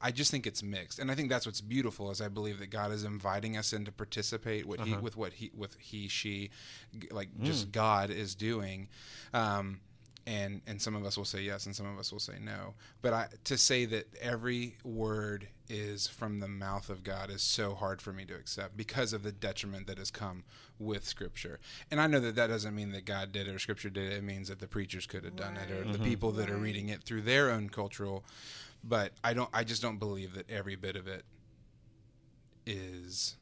[0.00, 2.10] I just think it's mixed, and I think that's what's beautiful.
[2.10, 5.32] Is I believe that God is inviting us in to participate what he, with what
[5.32, 6.50] he with he she,
[6.98, 8.88] g- like just God is doing,
[9.34, 9.80] um,
[10.26, 12.74] and and some of us will say yes, and some of us will say no.
[13.00, 17.74] But I to say that every word is from the mouth of God is so
[17.74, 20.44] hard for me to accept because of the detriment that has come
[20.78, 21.58] with Scripture.
[21.90, 24.16] And I know that that doesn't mean that God did it or Scripture did it.
[24.18, 26.88] It means that the preachers could have done it or the people that are reading
[26.88, 28.24] it through their own cultural
[28.84, 29.48] but I don't.
[29.52, 31.24] I just don't believe that every bit of it
[32.66, 33.36] is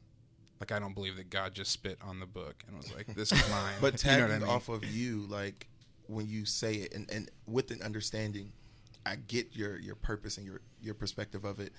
[0.59, 3.31] like I don't believe that God just spit on the book and was like, "This
[3.31, 4.49] is mine." But You tagging know what I mean?
[4.49, 5.67] off of you, like
[6.11, 8.51] when you say it, and, and with an understanding,
[9.05, 11.73] I get your your purpose and your your perspective of it.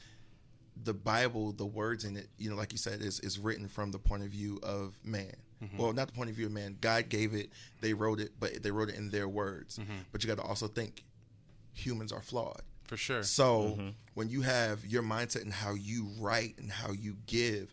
[0.84, 3.90] The Bible, the words in it, you know, like you said, is is written from
[3.92, 5.36] the point of view of man.
[5.62, 5.78] Mm-hmm.
[5.78, 6.76] Well, not the point of view of man.
[6.80, 9.78] God gave it, they wrote it, but they wrote it in their words.
[9.78, 9.92] Mm-hmm.
[10.10, 11.04] But you got to also think
[11.74, 12.62] humans are flawed.
[12.84, 13.22] for sure.
[13.22, 17.72] So when you have your mindset and how you write and how you give,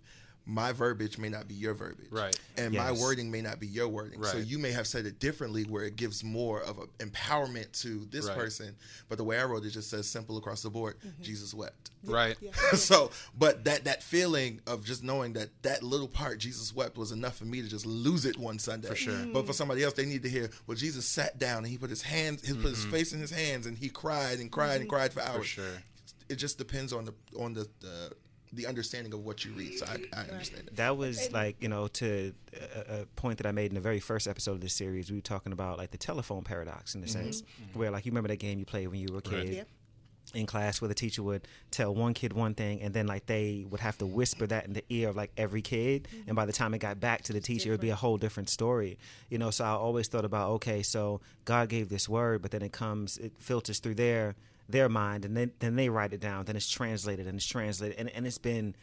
[0.50, 2.38] my verbiage may not be your verbiage, Right.
[2.58, 4.24] And my wording may not be your wording.
[4.24, 8.06] So you may have said it differently, where it gives more of an empowerment to
[8.10, 8.36] this Right.
[8.36, 8.76] person.
[9.08, 10.98] But the way I wrote it just says simple across the board.
[11.00, 11.24] Mm-hmm.
[11.24, 11.92] Jesus wept.
[12.04, 12.36] right.
[12.42, 12.52] Yeah.
[12.76, 17.12] so, but that that feeling of just knowing that that little part Jesus wept was
[17.12, 18.88] enough for me to just lose it one Sunday.
[18.88, 19.26] For sure.
[19.32, 20.50] But for somebody else, they need to hear.
[20.66, 22.92] Well, Jesus sat down and he put his hands, he put his mm-hmm.
[22.92, 24.90] face in his hands, and he cried and cried and mm-hmm.
[24.90, 25.42] cried for hours.
[25.42, 25.84] For sure.
[26.30, 28.14] It just depends on the on the the,
[28.54, 29.78] the understanding of what you read.
[29.78, 30.76] So I, I understand it.
[30.76, 34.00] That was like you know to a, a point that I made in the very
[34.00, 35.10] first episode of this series.
[35.10, 37.12] We were talking about like the telephone paradox in a mm-hmm.
[37.12, 37.80] sense, mm-hmm.
[37.80, 39.50] where like you remember that game you played when you were a kid.
[39.50, 39.64] Yeah.
[40.36, 43.66] In class, where the teacher would tell one kid one thing, and then like they
[43.68, 46.28] would have to whisper that in the ear of like every kid, mm-hmm.
[46.28, 48.16] and by the time it got back to the teacher, it would be a whole
[48.18, 49.00] different story.
[49.30, 52.62] You know, so I always thought about okay, so God gave this word, but then
[52.62, 54.36] it comes, it filters through their
[54.70, 57.98] their mind, and then then they write it down, then it's translated and it's translated,
[57.98, 58.76] and and it's been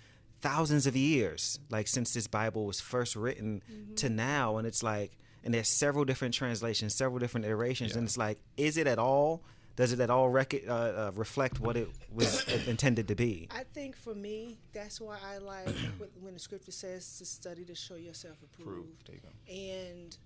[0.43, 3.63] thousands of years like since this bible was first written
[3.97, 8.19] to now and it's like and there's several different translations several different iterations and it's
[8.19, 9.43] like is it at all
[9.77, 13.47] does it at all rec- uh, uh, reflect what it was intended to be?
[13.51, 15.69] I think for me, that's why I like
[16.21, 19.11] when the scripture says to study to show yourself approved.
[19.49, 20.17] And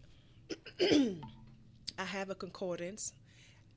[1.98, 3.12] I have a concordance,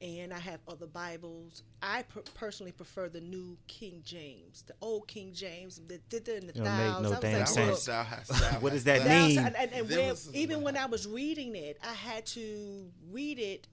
[0.04, 1.64] and I have other Bibles.
[1.82, 6.42] I per- personally prefer the New King James, the old King James that did it
[6.42, 7.04] in the Don't make thousands.
[7.04, 7.88] no I was damn like, sense.
[7.88, 9.38] look, Thou thou What does that thou- mean?
[9.40, 13.68] and, and, and when, even when I was reading it, I had to read it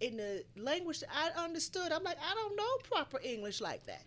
[0.00, 1.90] in the language that I understood.
[1.90, 4.02] I'm like, I don't know proper English like that,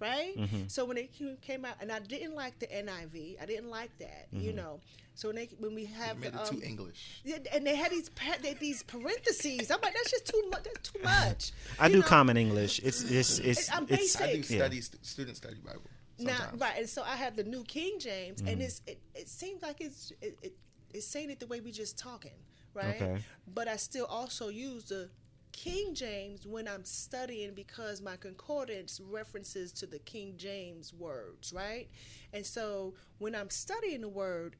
[0.00, 0.36] right?
[0.36, 0.62] Mm-hmm.
[0.68, 1.10] So when it
[1.42, 4.56] came out, and I didn't like the NIV, I didn't like that, you Mm-hmm.
[4.56, 4.80] know.
[5.14, 7.22] So when, they, when we have You made the, it too um, English.
[7.52, 9.70] and they had these pa- they, these parentheses.
[9.70, 10.62] I'm like, that's just too much.
[10.64, 11.52] That's too much.
[11.78, 12.06] i You do know?
[12.06, 14.50] common english it's it's it's, I'm it's I do basic.
[14.50, 14.58] Yeah.
[14.64, 15.82] study st- student study Bible.
[16.18, 18.48] Now, right, and so I have the New King James, Mm-hmm.
[18.48, 20.52] and it's it, it seems like it's it, it,
[20.94, 22.38] it's saying it the way we just talking,
[22.74, 23.00] right?
[23.00, 23.18] Okay.
[23.54, 25.08] But I still also use the
[25.52, 31.88] King James when I'm studying because my concordance references to the King James words, right?
[32.32, 34.56] And so when I'm studying the word,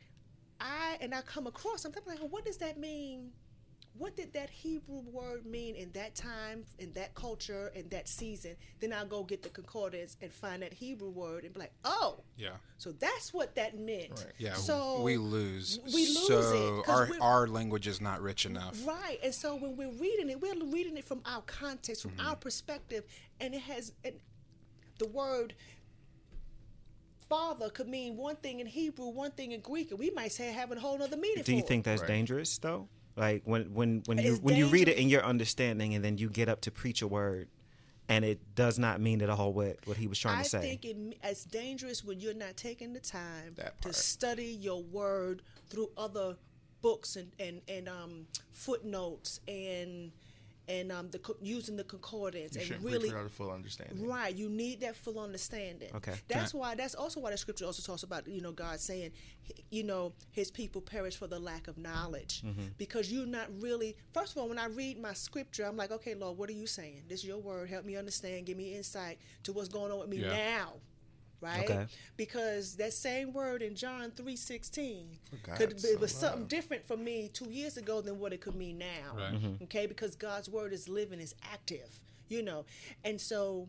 [0.61, 3.33] I and I come across something I'm like, well, what does that mean?
[4.00, 8.56] What did that Hebrew word mean in that time, in that culture, in that season?
[8.80, 12.20] Then I'll go get the concordance and find that Hebrew word and be like, oh,
[12.38, 12.52] Yeah.
[12.78, 14.12] so that's what that meant.
[14.12, 14.32] Right.
[14.38, 15.80] Yeah, So we lose.
[15.92, 18.74] we lose so it, 'cause our our language is not rich enough.
[18.86, 19.18] Right.
[19.22, 22.26] And so when we're reading it, we're reading it from our context, from Mm-hmm.
[22.26, 23.04] our perspective,
[23.38, 24.14] and it has and
[24.98, 25.52] the word
[27.28, 30.52] father could mean one thing in Hebrew, one thing in Greek, and we might say
[30.52, 31.44] having a whole other meaning.
[31.44, 31.90] Do you for think it.
[31.90, 32.08] that's Right.
[32.08, 32.88] dangerous though?
[33.16, 36.28] Like when when when you when you read it in your understanding and then you
[36.28, 37.48] get up to preach a word
[38.08, 40.58] and it does not mean at all what what he was trying I to say.
[40.58, 45.42] I think it, it's dangerous when you're not taking the time to study your word
[45.68, 46.36] through other
[46.82, 50.12] books and and, and um, footnotes and
[50.70, 54.06] and um, the using the concordance You and really a full understanding.
[54.06, 55.90] Right, you need that full understanding.
[55.96, 56.14] Okay.
[56.28, 56.74] that's why.
[56.74, 59.11] That's also why the scripture also talks about you know God saying,
[59.70, 62.42] you know, His people perish for the lack of knowledge
[62.78, 63.96] because you're not really.
[64.14, 66.66] First of all, when I read my scripture, I'm like, okay, Lord, what are you
[66.66, 67.02] saying?
[67.09, 67.68] This is your word.
[67.68, 68.46] Help me understand.
[68.46, 70.37] Give me insight to what's going on with me Yeah.
[70.37, 70.72] now.
[71.40, 71.87] Right, Okay.
[72.18, 75.09] because that same word in John three sixteen
[75.57, 78.55] could so it was something different for me two years ago than what it could
[78.55, 79.33] mean now Right.
[79.33, 79.46] Mm-hmm.
[79.46, 79.64] Mm-hmm.
[79.64, 79.87] okay?
[79.87, 81.88] Because god's word is living is active
[82.29, 82.64] you know?
[83.05, 83.68] And so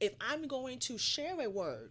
[0.00, 1.90] if i'm going to share a word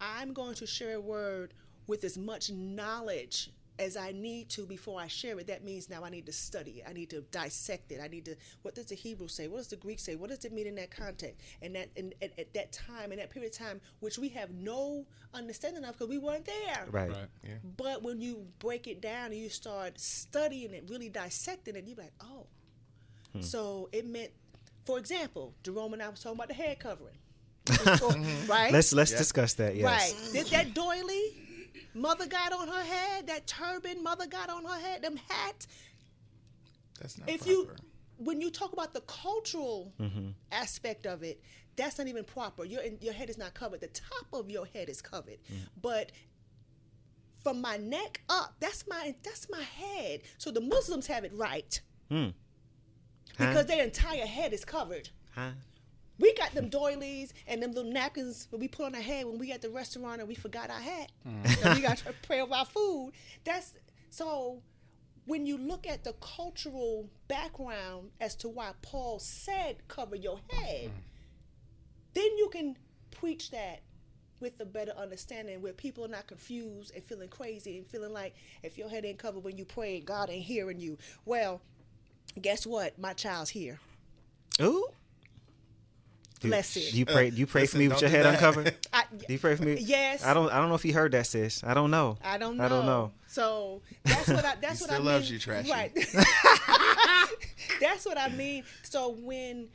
[0.00, 1.52] i'm going to share a word
[1.86, 3.50] with as much knowledge
[3.82, 6.80] as i need to before i share it that means now i need to study
[6.80, 9.58] it i need to dissect it i need to what does the hebrew say what
[9.58, 12.32] does the greek say what does it mean in that context and that and at,
[12.38, 16.08] at that time in that period of time which we have no understanding of because
[16.08, 17.10] we weren't there right.
[17.10, 17.28] Right.
[17.76, 21.96] but when you break it down and you start studying it, really dissecting it, you're
[21.96, 22.46] like, oh.
[23.32, 23.40] Hmm.
[23.40, 24.30] So it meant,
[24.84, 27.16] for example, Jerome and I was talking about the head covering.
[28.48, 28.72] right?
[28.72, 29.18] Let's let's Yeah.
[29.18, 29.76] discuss that.
[29.76, 29.84] Yes.
[29.84, 30.32] Right.
[30.32, 31.34] Did that doily
[31.94, 35.66] mother got on her head, that turban mother got on her head, them hats.
[37.00, 37.50] That's not If proper.
[37.50, 37.70] you
[38.18, 40.28] when you talk about the cultural mm-hmm.
[40.52, 41.42] aspect of it,
[41.76, 42.64] that's not even proper.
[42.64, 43.80] Your your head is not covered.
[43.80, 45.58] The top of your head is covered, mm.
[45.80, 46.12] but
[47.42, 50.20] from my neck up, that's my that's my head.
[50.38, 52.28] So the Muslims have it right hmm.
[53.38, 53.48] Huh?
[53.48, 55.08] because their entire head is covered.
[55.34, 55.50] Huh?
[56.18, 59.38] We got them doilies and them little napkins that we put on our head when
[59.38, 61.10] we at the restaurant and we forgot our hat.
[61.26, 61.64] Mm.
[61.64, 63.12] and we got to pray over our food.
[63.44, 63.74] That's
[64.10, 64.62] so
[65.26, 70.90] when you look at the cultural background as to why Paul said cover your head,
[70.90, 71.02] mm.
[72.14, 72.76] then you can
[73.10, 73.80] preach that
[74.40, 78.34] with a better understanding where people are not confused and feeling crazy and feeling like
[78.62, 80.98] if your head ain't covered when you pray, God ain't hearing you.
[81.24, 81.62] Well,
[82.40, 82.98] guess what?
[82.98, 83.78] My child's here.
[84.60, 84.88] Ooh.
[86.42, 86.90] Do, Bless it.
[86.92, 87.30] do you pray?
[87.30, 88.34] Do you pray for listen, me with your head that.
[88.34, 88.74] uncovered?
[88.92, 89.76] I, Do you pray for me?
[89.80, 90.24] Yes.
[90.24, 90.50] I don't.
[90.52, 91.62] I don't know if he heard that, sis.
[91.64, 92.18] I don't know.
[92.24, 92.64] I don't know.
[92.64, 93.12] I don't know.
[93.28, 94.54] So that's what I.
[94.60, 95.04] That's He what I still mean.
[95.06, 95.70] loves you, Trashy.
[95.70, 95.94] Right.
[97.80, 98.64] that's what I mean.
[98.82, 99.68] So when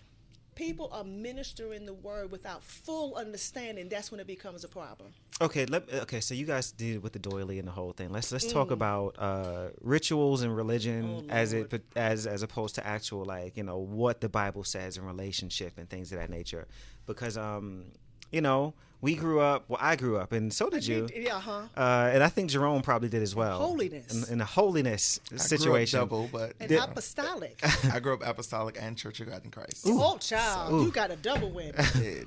[0.58, 5.14] people are ministering the word without full understanding, that's when it becomes a problem.
[5.40, 5.66] Okay.
[5.68, 5.84] Let.
[5.94, 6.20] Okay.
[6.20, 8.10] So you guys did with the doily and the whole thing.
[8.10, 8.54] Let's let's Mm.
[8.54, 13.56] talk about uh, rituals and religion Oh, as it as as opposed to actual like
[13.56, 16.68] you know what the Bible says in relationship and things of that nature.
[17.06, 17.86] Because um
[18.32, 19.66] you know we grew up.
[19.68, 21.08] Well, I grew up, and so did you.
[21.16, 21.64] Yeah, huh?
[21.76, 23.60] Uh, and I think Jerome probably did as well.
[23.60, 24.28] holiness.
[24.28, 25.98] In, in a holiness I situation.
[26.00, 27.60] Grew up double, but And you apostolic.
[27.94, 29.86] I grew up apostolic and Church of God in Christ.
[29.86, 30.86] oh, child, Ooh.
[30.86, 31.74] you got a double win.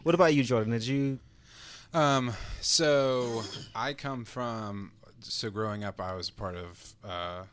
[0.04, 0.72] What about you, Jordan?
[0.72, 1.18] Did you?
[1.92, 3.42] Um, so
[3.74, 7.46] I come from so growing up, I was part of uh, d-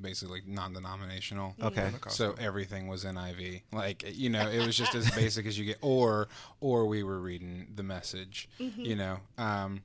[0.00, 1.54] basically non-denominational.
[1.62, 1.90] Okay.
[2.08, 3.62] So everything was NIV.
[3.72, 5.78] Like you know, it was just as basic as you get.
[5.80, 6.28] Or
[6.60, 8.48] or we were reading the message.
[8.58, 9.18] You know.
[9.36, 9.82] Um,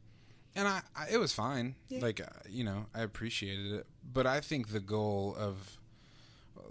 [0.55, 1.75] and I, I it was fine.
[1.89, 3.87] Like uh, you know, I appreciated it.
[4.11, 5.77] But I think the goal of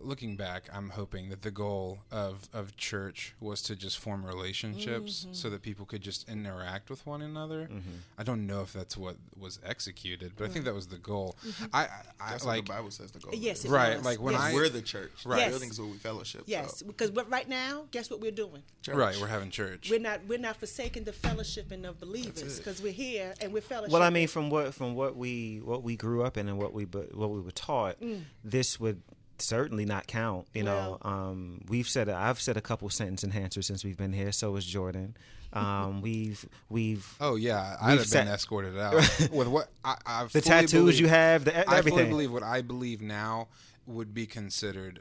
[0.03, 5.23] looking back, I'm hoping that the goal of, of church was to just form relationships
[5.23, 5.33] mm-hmm.
[5.33, 7.62] so that people could just interact with one another.
[7.62, 7.81] Mm-hmm.
[8.19, 11.37] I don't know if that's what was executed, but I think that was the goal.
[11.47, 11.65] Mm-hmm.
[11.73, 11.87] I, I,
[12.21, 13.35] I That's like what the Bible says the goal.
[13.35, 14.05] Yes, Right, was.
[14.05, 14.43] like when yes.
[14.43, 15.25] I- we're the church.
[15.25, 15.37] Right.
[15.37, 15.51] The Yes.
[15.51, 16.43] buildings where we fellowship.
[16.47, 18.62] Yes, So, because but right now, guess what we're doing?
[18.83, 18.97] church.
[18.97, 19.88] right, we're having church.
[19.91, 23.93] We're not we're not forsaking the fellowshipping of believers because we're here and we're fellowship.
[23.93, 26.73] Well, I mean, from what from what we what we grew up in and what
[26.73, 28.23] we bu- what we were taught, mm.
[28.45, 29.03] this would
[29.42, 30.46] certainly not count.
[30.55, 34.33] You know, um, we've said I've said a couple sentence enhancers since we've been here.
[34.33, 35.16] So has Jordan.
[35.52, 38.94] Um, we've we've Oh yeah, I'd We've sat- been escorted out
[39.33, 42.42] with what I, I the tattoos believe- you have, the, e, I fully believe what
[42.42, 43.48] I believe now
[43.87, 45.00] would be considered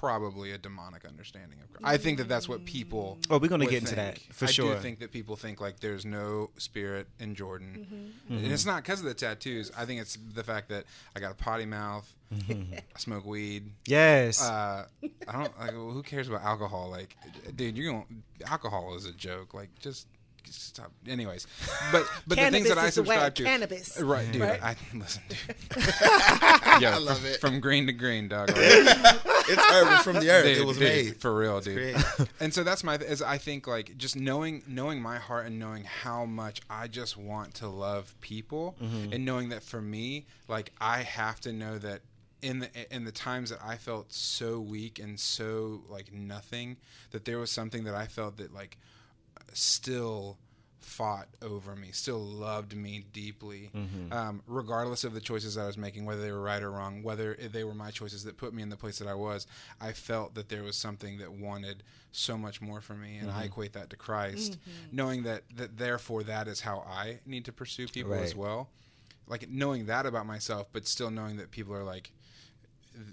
[0.00, 1.84] probably a demonic understanding of Christ.
[1.84, 3.18] I think that that's what people.
[3.30, 4.32] Oh, we're gonna would get into that, think.
[4.32, 4.74] for I sure.
[4.74, 8.36] do think that people think like there's no spirit in Jordan, Mm-hmm.
[8.44, 9.70] and it's not because of the tattoos.
[9.76, 10.84] I think it's the fact that
[11.16, 12.74] I got a potty mouth, Mm-hmm.
[12.74, 13.70] I smoke weed.
[13.86, 14.42] Yes.
[14.42, 14.86] Uh,
[15.28, 15.70] I don't like.
[15.72, 16.90] Who cares about alcohol?
[16.90, 17.16] Like,
[17.54, 18.22] dude, you're going.
[18.40, 19.54] to Alcohol is a joke.
[19.54, 20.06] Like, just.
[20.44, 20.90] Just Stop.
[21.06, 21.46] Anyways,
[21.92, 23.10] but but the things that I is the way.
[23.10, 24.00] subscribe to, Cannabis.
[24.00, 24.42] right, dude?
[24.42, 24.60] Right?
[24.60, 25.38] I listen, dude.
[26.80, 27.40] yeah, I love from, it.
[27.40, 28.48] From green to green, dog.
[28.48, 28.58] Like,
[29.46, 30.44] It's urban from the earth.
[30.46, 31.16] dude, it was dude, made.
[31.18, 31.76] for real, dude.
[31.76, 32.04] created.
[32.40, 35.84] and so that's my is I think like just knowing knowing my heart and knowing
[35.84, 39.12] how much I just want to love people mm-hmm.
[39.12, 42.00] and knowing that for me like I have to know that
[42.42, 46.78] in the in the times that I felt so weak and so like nothing
[47.12, 48.76] that there was something that I felt that like
[49.54, 50.38] still
[50.84, 54.12] fought over me, still loved me deeply, mm-hmm.
[54.12, 57.34] um, regardless of the choices I was making, whether they were right or wrong, whether
[57.34, 59.46] they were my choices that put me in the place that I was.
[59.80, 63.34] I felt that there was something that wanted so much more for me, and I
[63.34, 63.44] mm-hmm.
[63.44, 64.96] equate that to Christ, mm-hmm.
[64.96, 68.68] knowing that that therefore that is how I need to pursue people as well.
[69.26, 72.12] Like knowing that about myself, but still knowing that people are like,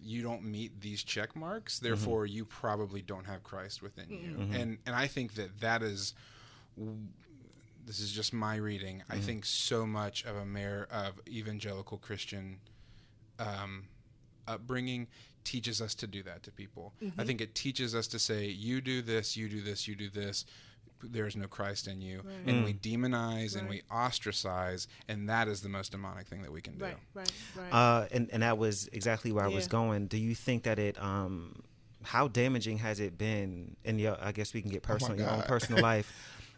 [0.04, 1.88] you don't meet these check marks, mm-hmm.
[1.88, 4.36] therefore you probably don't have Christ within you.
[4.38, 4.54] Mm-hmm.
[4.54, 6.14] And and I think that that is
[7.86, 9.04] this is just my reading.
[9.10, 9.24] I mm-hmm.
[9.24, 12.60] think so much of a mayor of evangelical Christian
[13.40, 13.86] um,
[14.48, 15.08] upbringing
[15.44, 16.94] teaches us to do that to people.
[17.18, 20.10] I think it teaches us to say, "You do this, you do this, you do
[20.10, 20.46] this."
[21.04, 25.62] There is no Christ in you, and we demonize and we ostracize, and that is
[25.62, 26.86] the most demonic thing that we can do.
[26.86, 27.74] Right, right, right.
[27.74, 30.08] Uh, and and that was exactly where I was going.
[30.08, 31.62] Do you think that it um
[32.04, 35.32] how damaging has it been in your I guess we can get personal oh your
[35.32, 36.12] own personal life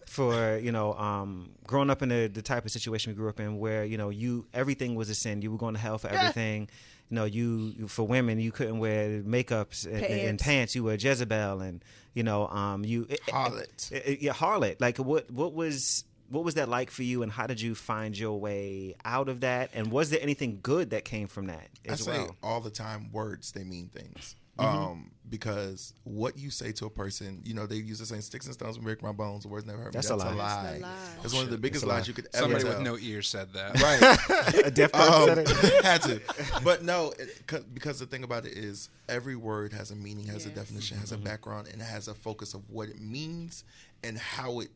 [0.06, 3.40] for you know um growing up in the, the type of situation we grew up
[3.40, 5.42] in where you know you everything was a sin.
[5.42, 6.70] You were going to hell for everything
[7.10, 10.44] you know you, you for women you couldn't wear makeups and, and Pants.
[10.44, 13.92] pants you were Jezebel and you know um you Harlot.
[13.92, 14.80] it- it- yeah, harlot.
[14.80, 18.18] Like, what what was what was that like for you, and how did you find
[18.18, 19.70] your way out of that?
[19.76, 22.36] And was there anything good that came from that I say well?
[22.42, 24.36] all the time, words they mean things.
[24.60, 24.78] Mm-hmm.
[24.78, 28.46] Um, because what you say to a person, you know, they use the saying "sticks
[28.46, 29.92] and stones will break my bones." Words never hurt me.
[29.94, 30.34] That's That's a a lie.
[30.36, 30.64] lie.
[30.64, 30.96] That's a lie.
[31.24, 31.96] It's one of the biggest That's a lie.
[31.98, 32.74] lies you could ever Somebody tell.
[32.74, 33.82] with no ears said that.
[33.82, 34.66] right.
[34.66, 35.84] A deaf person Um, said it?
[35.86, 36.22] had to,
[36.64, 40.28] but no, it, 'cause- because the thing about it is, every word has a meaning,
[40.28, 43.64] has a definition, has a background, and it has a focus of what it means
[44.04, 44.70] and how it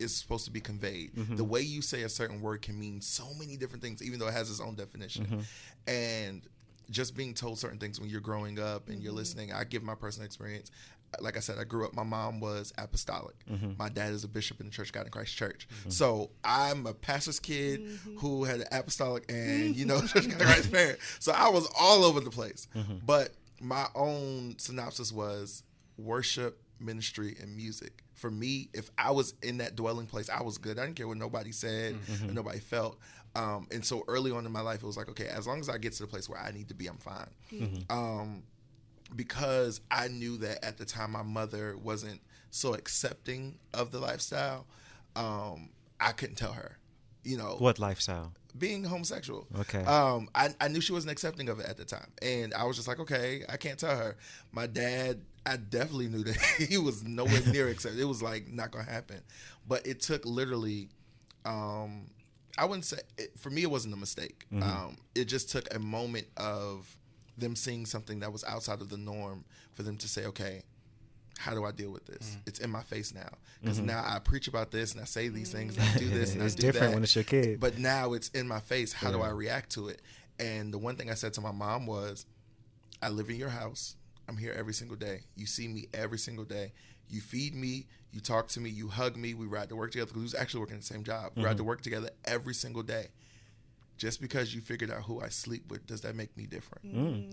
[0.00, 1.10] is supposed to be conveyed.
[1.36, 4.26] The way you say a certain word can mean so many different things, even though
[4.28, 5.44] it has its own definition.
[5.86, 6.42] And
[6.90, 9.18] just being told certain things when you're growing up and you're mm-hmm.
[9.18, 10.70] listening, I give my personal experience.
[11.20, 11.94] Like I said, I grew up.
[11.94, 13.34] My mom was apostolic.
[13.50, 13.72] Mm-hmm.
[13.76, 15.66] My dad is a bishop in the Church of God in Christ Church.
[15.80, 15.90] Mm-hmm.
[15.90, 20.40] So I'm a pastor's kid who had an apostolic and you know Church of God
[20.40, 20.98] in Christ parent.
[21.18, 22.68] So I was all over the place.
[23.04, 25.62] But my own synopsis was
[25.98, 28.02] worship, ministry, and music.
[28.14, 30.78] For me, if I was in that dwelling place, I was good.
[30.78, 32.98] I didn't care what nobody said, or nobody felt.
[33.34, 35.68] Um, and so early on in my life, it was like, okay, as long as
[35.68, 37.28] I get to the place where I need to be, I'm fine.
[37.88, 38.42] Um,
[39.14, 44.66] because I knew that at the time my mother wasn't so accepting of the lifestyle,
[45.16, 46.78] um, I couldn't tell her.
[47.22, 48.32] You know, What lifestyle?
[48.58, 49.46] being homosexual.
[49.60, 49.84] Okay.
[49.84, 52.76] Um, I, I knew she wasn't accepting of it at the time, and I was
[52.76, 54.16] just like, okay, I can't tell her.
[54.52, 56.36] My dad, I definitely knew that
[56.68, 57.96] he was nowhere near accept.
[57.96, 59.20] It was like not gonna happen,
[59.68, 60.88] but it took literally.
[61.44, 62.06] Um,
[62.58, 64.46] I wouldn't say it, for me it wasn't a mistake.
[64.52, 64.62] Mm-hmm.
[64.62, 66.96] Um, it just took a moment of
[67.38, 70.62] them seeing something that was outside of the norm for them to say, okay,
[71.38, 72.30] how do I deal with this?
[72.30, 72.40] Mm-hmm.
[72.46, 73.30] It's in my face now
[73.62, 73.86] because mm-hmm.
[73.86, 76.42] now I preach about this and I say these things and I do this and
[76.42, 76.94] It's I do different that.
[76.94, 77.60] when it's your kid.
[77.60, 78.92] But now it's in my face.
[78.92, 80.02] How do I react to it?
[80.38, 82.26] And the one thing I said to my mom was,
[83.02, 83.96] I live in your house.
[84.28, 85.22] I'm here every single day.
[85.34, 86.72] You see me every single day.
[87.10, 87.86] You feed me.
[88.12, 88.70] You talk to me.
[88.70, 89.34] You hug me.
[89.34, 91.32] We ride to work together because we was actually working the same job.
[91.36, 93.08] We ride to work together every single day.
[93.98, 97.30] Just because you figured out who I sleep with, does that make me different?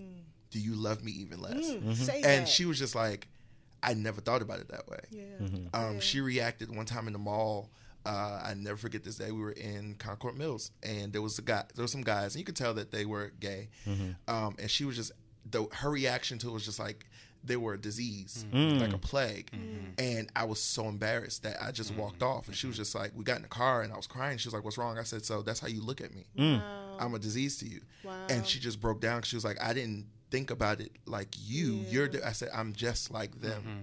[0.50, 1.54] Do you love me even less?
[1.70, 2.48] Mm, Say And that.
[2.48, 3.28] she was just like,
[3.82, 5.00] I never thought about it that way.
[5.10, 5.24] yeah.
[5.72, 7.70] Um, She reacted one time in the mall.
[8.06, 9.30] Uh, I never forget this day.
[9.32, 11.64] We were in Concord Mills, and there was a guy.
[11.74, 13.68] There were some guys, and you could tell that they were gay.
[14.26, 15.12] Um, and she was just
[15.50, 17.06] the her reaction to it was just like
[17.44, 18.80] they were a disease, mm.
[18.80, 19.00] like a mm.
[19.00, 19.50] plague.
[19.52, 19.92] Mm.
[19.98, 22.48] And I was so embarrassed that I just walked off.
[22.48, 24.38] And she was just like, we got in the car, and I was crying.
[24.38, 26.26] She was like, "What's wrong?" I said, "So that's how you look at me.
[26.98, 28.26] I'm a disease to you." Wow.
[28.28, 29.22] And she just broke down.
[29.22, 31.84] She was like, "I didn't think about it like you.
[31.88, 33.80] You're." The, I said, "I'm just like them." Mm-hmm.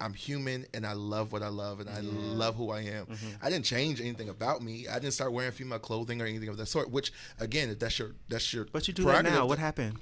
[0.00, 3.06] I'm human and I love what I love and I love who I am.
[3.06, 3.26] Mm-hmm.
[3.42, 4.86] I didn't change anything about me.
[4.86, 6.90] I didn't start wearing female clothing or anything of that sort.
[6.90, 9.46] Which again, if that's your that's your But you do that now.
[9.46, 9.98] What happened?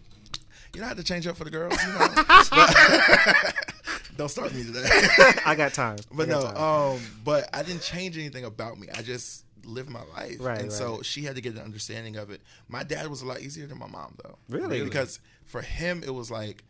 [0.77, 1.75] You know how to change up for the girls.
[1.83, 2.09] You know?
[2.51, 3.55] But-
[4.19, 4.87] don't start me today.
[5.47, 5.97] I got time.
[6.13, 6.57] But got no, time.
[6.97, 8.87] um, but I didn't change anything about me.
[8.95, 12.31] I just lived my life, Right, And so she had to get an understanding of
[12.31, 12.41] it.
[12.69, 14.37] My dad was a lot easier than my mom, though.
[14.49, 14.83] Really?
[14.85, 16.63] Because for him, it was like,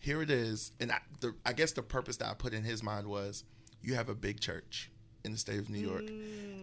[0.00, 2.82] here it is, and I, the, I guess the purpose that I put in his
[2.82, 3.42] mind was,
[3.82, 4.90] you have a big church
[5.24, 6.04] in the state of New York,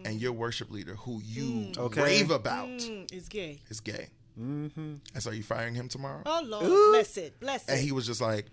[0.04, 2.02] and your worship leader, who you Okay.
[2.02, 3.60] rave about, Mm, it's gay.
[3.68, 4.08] is gay.
[4.40, 4.94] Mm-hmm.
[5.14, 6.22] And so you firing him tomorrow?
[6.26, 7.72] Oh Lord, bless it, bless it.
[7.72, 8.46] And he was just like,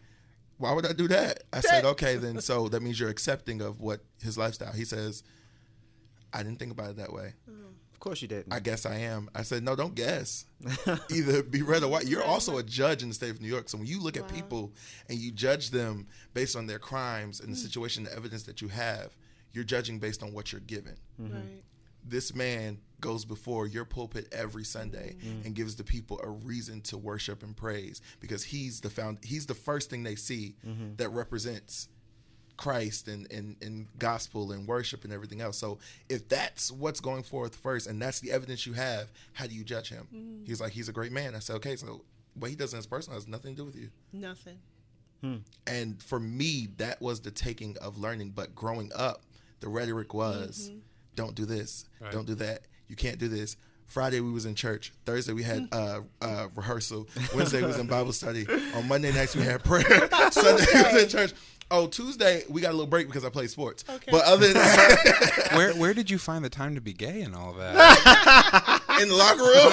[0.57, 1.43] why would I do that?
[1.51, 4.71] I said, okay, then so that means you're accepting of what his lifestyle.
[4.71, 5.23] He says,
[6.31, 7.34] I didn't think about it that way.
[7.93, 8.53] Of course you didn't.
[8.53, 9.29] I guess I am.
[9.34, 10.45] I said, no, don't guess.
[11.09, 12.05] Either be red or white.
[12.05, 13.69] You're also a judge in the state of New York.
[13.69, 14.73] So when you look at people
[15.09, 18.67] and you judge them based on their crimes and the situation, the evidence that you
[18.67, 19.15] have,
[19.53, 20.95] you're judging based on what you're given.
[21.17, 21.63] right.
[22.05, 25.45] This man goes before your pulpit every Sunday mm-hmm.
[25.45, 29.45] and gives the people a reason to worship and praise because he's the found he's
[29.45, 30.95] the first thing they see mm-hmm.
[30.95, 31.89] that represents
[32.55, 35.57] Christ and, and, and gospel and worship and everything else.
[35.57, 39.55] So if that's what's going forth first and that's the evidence you have, how do
[39.55, 40.07] you judge him?
[40.13, 40.45] Mm-hmm.
[40.45, 41.35] He's like, he's a great man.
[41.35, 42.03] I said, okay, so
[42.35, 43.89] what he does in his personal has nothing to do with you.
[44.11, 44.59] Nothing.
[45.21, 45.37] Hmm.
[45.65, 48.31] And for me, that was the taking of learning.
[48.31, 49.23] But growing up,
[49.61, 50.71] the rhetoric was,
[51.16, 52.11] don't do this, Right.
[52.11, 53.57] don't do that, you can't do this.
[53.88, 54.91] Friday we was in church.
[55.05, 57.07] Thursday we had uh, uh, rehearsal.
[57.36, 58.47] Wednesday we was in Bible study.
[58.76, 60.09] On Monday nights we had prayer.
[60.32, 61.34] Sunday we was in church.
[61.70, 63.84] Oh, Tuesday we got a little break because I played sports.
[63.88, 64.09] Okay.
[64.11, 67.36] But other than that, Where where did you find the time to be gay and
[67.36, 68.82] all that?
[69.01, 69.72] in the locker room.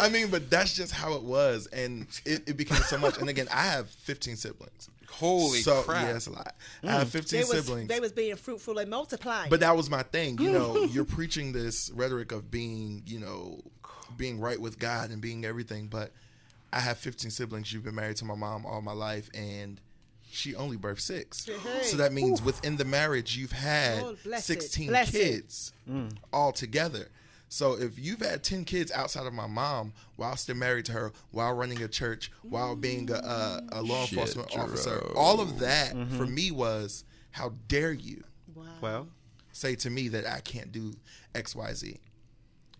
[0.00, 3.18] I mean, but that's just how it was, and it, it became so much.
[3.18, 4.88] And again, I have 15 siblings.
[5.10, 6.06] Holy so, crap!
[6.06, 6.54] Yeah, it's a lot.
[6.82, 6.90] I mm.
[6.90, 7.88] have 15 They was siblings.
[7.88, 9.50] they was being fruitful and multiplying.
[9.50, 10.38] but that was my thing.
[10.38, 13.60] You know, you're preaching this rhetoric of being, you know,
[14.16, 15.88] being right with God and being everything.
[15.88, 16.12] But
[16.72, 17.72] I have 15 siblings.
[17.72, 19.80] You've been married to my mom all my life, and
[20.30, 21.46] she only birthed six.
[21.46, 21.82] Hey.
[21.82, 25.18] So that means within the marriage, you've had Oh, 16 Bless it.
[25.18, 26.14] kids mm.
[26.32, 27.08] all together.
[27.48, 31.12] So if you've had 10 kids outside of my mom while still married to her,
[31.30, 35.16] while running a church, while being a, a, a law Shit, enforcement officer, Jerome.
[35.16, 36.34] all of that for mm-hmm.
[36.34, 38.22] me was how dare you
[38.54, 38.64] wow.
[38.80, 39.08] well,
[39.52, 40.92] say to me that I can't do
[41.34, 41.96] X, Y, Z.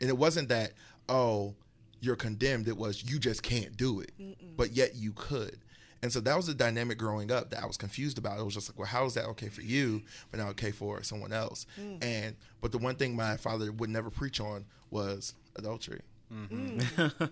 [0.00, 0.72] And it wasn't that,
[1.08, 1.54] oh,
[2.00, 2.68] you're condemned.
[2.68, 4.12] It was you just can't do it,
[4.56, 5.58] but yet you could.
[6.02, 8.38] And so that was the dynamic growing up that I was confused about.
[8.38, 11.02] It was just like, well, how is that okay for you, but not okay for
[11.02, 11.66] someone else?
[12.00, 16.00] And but the one thing my father would never preach on was adultery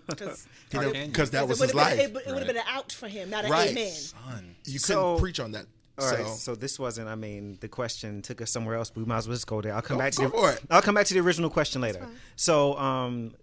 [0.07, 1.07] Because How can you?
[1.07, 2.07] because that it was would his have been, life.
[2.09, 2.47] it, would have Right.
[2.47, 3.69] been an out for him, not an Right.
[3.71, 3.91] amen.
[3.91, 4.55] Son.
[4.65, 5.65] You couldn't preach on that.
[5.97, 6.27] all so, right.
[6.27, 7.07] So this wasn't.
[7.07, 8.89] I mean, the question took us somewhere else.
[8.89, 9.73] But we might as well just go there.
[9.73, 10.37] I'll come Go- back to go the.
[10.37, 10.61] for it.
[10.69, 12.05] I'll come back to the original question later.
[12.35, 13.33] So, um,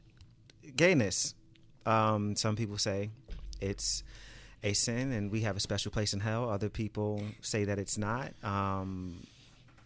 [0.77, 1.35] gayness.
[1.87, 3.11] Um, some people say
[3.61, 4.03] it's
[4.65, 6.49] a sin, and we have a special place in hell.
[6.49, 8.33] Other people say that it's not.
[8.43, 9.27] Um,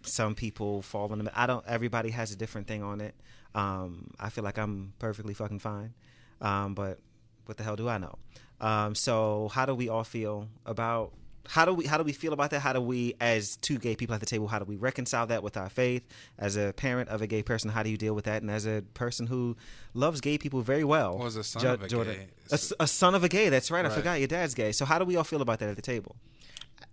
[0.02, 1.38] some people fall in the.
[1.38, 1.64] I don't.
[1.66, 3.14] Everybody has a different thing on it.
[3.54, 5.92] Um, I feel like I'm perfectly fucking fine.
[6.40, 7.00] Um, but
[7.46, 8.16] what the hell do I know?
[8.60, 11.12] Um, so how do we all feel about
[11.46, 12.60] how do we how do we feel about that?
[12.60, 15.42] How do we, as two gay people at the table, how do we reconcile that
[15.42, 16.02] with our faith?
[16.38, 18.42] As a parent of a gay person, how do you deal with that?
[18.42, 19.56] And as a person who
[19.94, 22.26] loves gay people very well, Well, as a son Jo- of a gay.
[22.50, 23.48] a, s- a son of a gay.
[23.48, 23.84] That's right.
[23.84, 23.94] I Right.
[23.96, 24.72] forgot your dad's gay.
[24.72, 26.16] So how do we all feel about that at the table?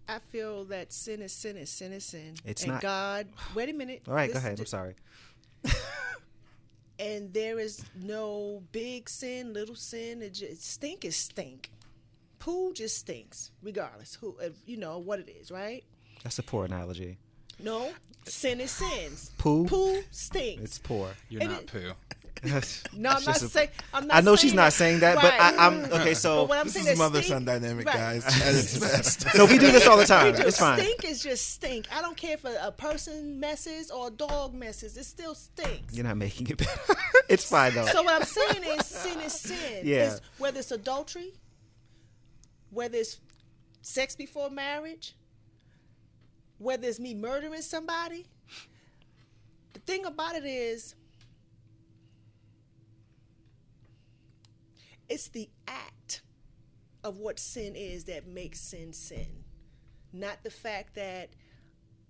[0.07, 2.35] I feel that sin is sin is sin is sin.
[2.45, 4.03] It's and not- God, wait a minute.
[4.07, 4.55] All right, go ahead.
[4.57, 4.95] to- I'm sorry.
[6.97, 10.21] And there is no big sin, little sin.
[10.21, 11.69] It just, stink is stink.
[12.45, 15.83] Poo just stinks, regardless who uh, you know what it is, right?
[16.23, 17.17] That's a poor analogy.
[17.59, 17.91] No,
[18.25, 19.31] sin is sins.
[19.39, 19.65] Poo?
[19.65, 20.61] Poo stinks.
[20.63, 21.09] It's poor.
[21.27, 21.91] You're And not it- poo.
[22.45, 23.69] no, I'm not just a- saying.
[23.93, 24.73] I'm not I know she's not that.
[24.73, 25.41] saying that, but Right.
[25.57, 26.13] I, I'm okay.
[26.13, 27.95] So I'm this is is mother stink- son dynamic, right.
[27.95, 29.25] guys, at its best.
[29.35, 30.35] no, we do this all the time.
[30.37, 30.77] It's fine.
[30.79, 31.87] Stink is just stink.
[31.91, 34.95] I don't care if a, a person messes or a dog messes.
[34.97, 35.95] It still stinks.
[35.95, 36.93] You're not making it better.
[37.29, 37.85] it's fine though.
[37.87, 39.81] So what I'm saying is sin is sin.
[39.83, 39.95] Yeah.
[39.95, 41.33] It's- whether it's adultery,
[42.75, 43.21] whether it's
[43.81, 45.15] sex before marriage,
[46.57, 48.25] whether it's me murdering somebody.
[49.73, 50.93] The thing about it is,
[55.07, 56.21] it's the act
[57.03, 59.45] of what sin is that makes sin sin,
[60.11, 61.29] not the fact that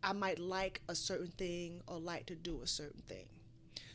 [0.01, 3.27] I might like a certain thing or like to do a certain thing.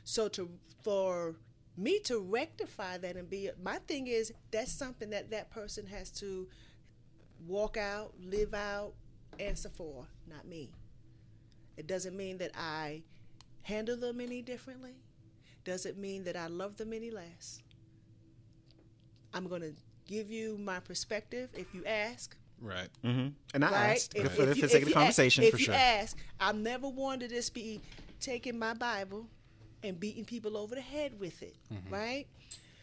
[0.04, 0.48] So to
[0.82, 1.34] for
[1.76, 6.10] me to rectify that and be my thing is that's something that that person has
[6.10, 6.48] to
[7.46, 8.92] walk out, live out,
[9.38, 10.70] answer for, not me.
[11.76, 13.02] It doesn't mean that I
[13.62, 14.94] handle them any differently.
[15.64, 17.62] Doesn't mean that I love them any less.
[19.32, 19.72] I'm going to
[20.06, 22.36] give you my perspective if you ask.
[22.60, 22.88] Right.
[23.04, 23.28] Mm-hmm.
[23.54, 23.90] And I Right?
[23.96, 25.74] asked for the you- sake of the you a- conversation if for you sure.
[25.74, 27.80] ask, I've never wanted to just be
[28.20, 29.26] taking my Bible
[29.82, 31.92] and beating people over the head with it, Mm-hmm.
[31.94, 32.26] right?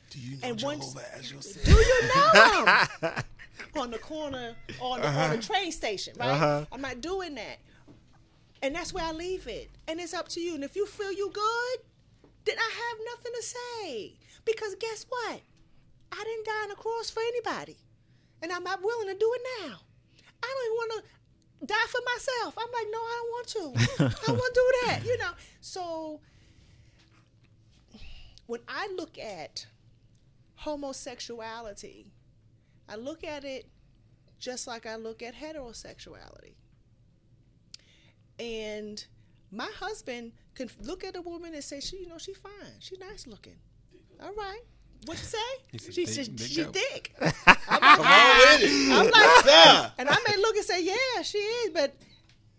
[0.10, 3.24] Do you know And once- as your Do you know him?
[3.76, 6.30] on the corner on the, on the train station, right?
[6.30, 6.66] Uh-huh.
[6.72, 7.58] I'm not doing that.
[8.62, 9.70] And that's where I leave it.
[9.88, 10.56] And it's up to you.
[10.56, 11.78] And if you feel you good,
[12.46, 14.14] then I have nothing to say.
[14.46, 15.42] Because guess what?
[16.12, 17.78] I didn't die on the cross for anybody.
[18.42, 19.76] And I'm not willing to do it now.
[20.42, 21.04] I don't even want
[21.60, 22.58] to die for myself.
[22.58, 24.04] I'm like, no, I don't want to.
[24.28, 25.32] I won't do that, you know.
[25.62, 26.22] So
[28.48, 29.68] when I look at
[30.56, 32.12] homosexuality,
[32.90, 33.68] I look at it
[34.40, 36.56] just like I look at heterosexuality.
[38.40, 39.04] And
[39.52, 42.52] my husband can look at a woman and say, "She, you know, she fine.
[42.80, 43.56] She's nice looking.
[44.22, 44.62] All right.
[45.06, 45.38] What you say?
[45.72, 47.32] He said, She, "Dig- she, dig she up." thick." Come
[48.02, 48.92] on with it.
[48.92, 49.90] I'm like, Yeah.
[49.98, 51.96] and I may look and say, "Yeah, she is," but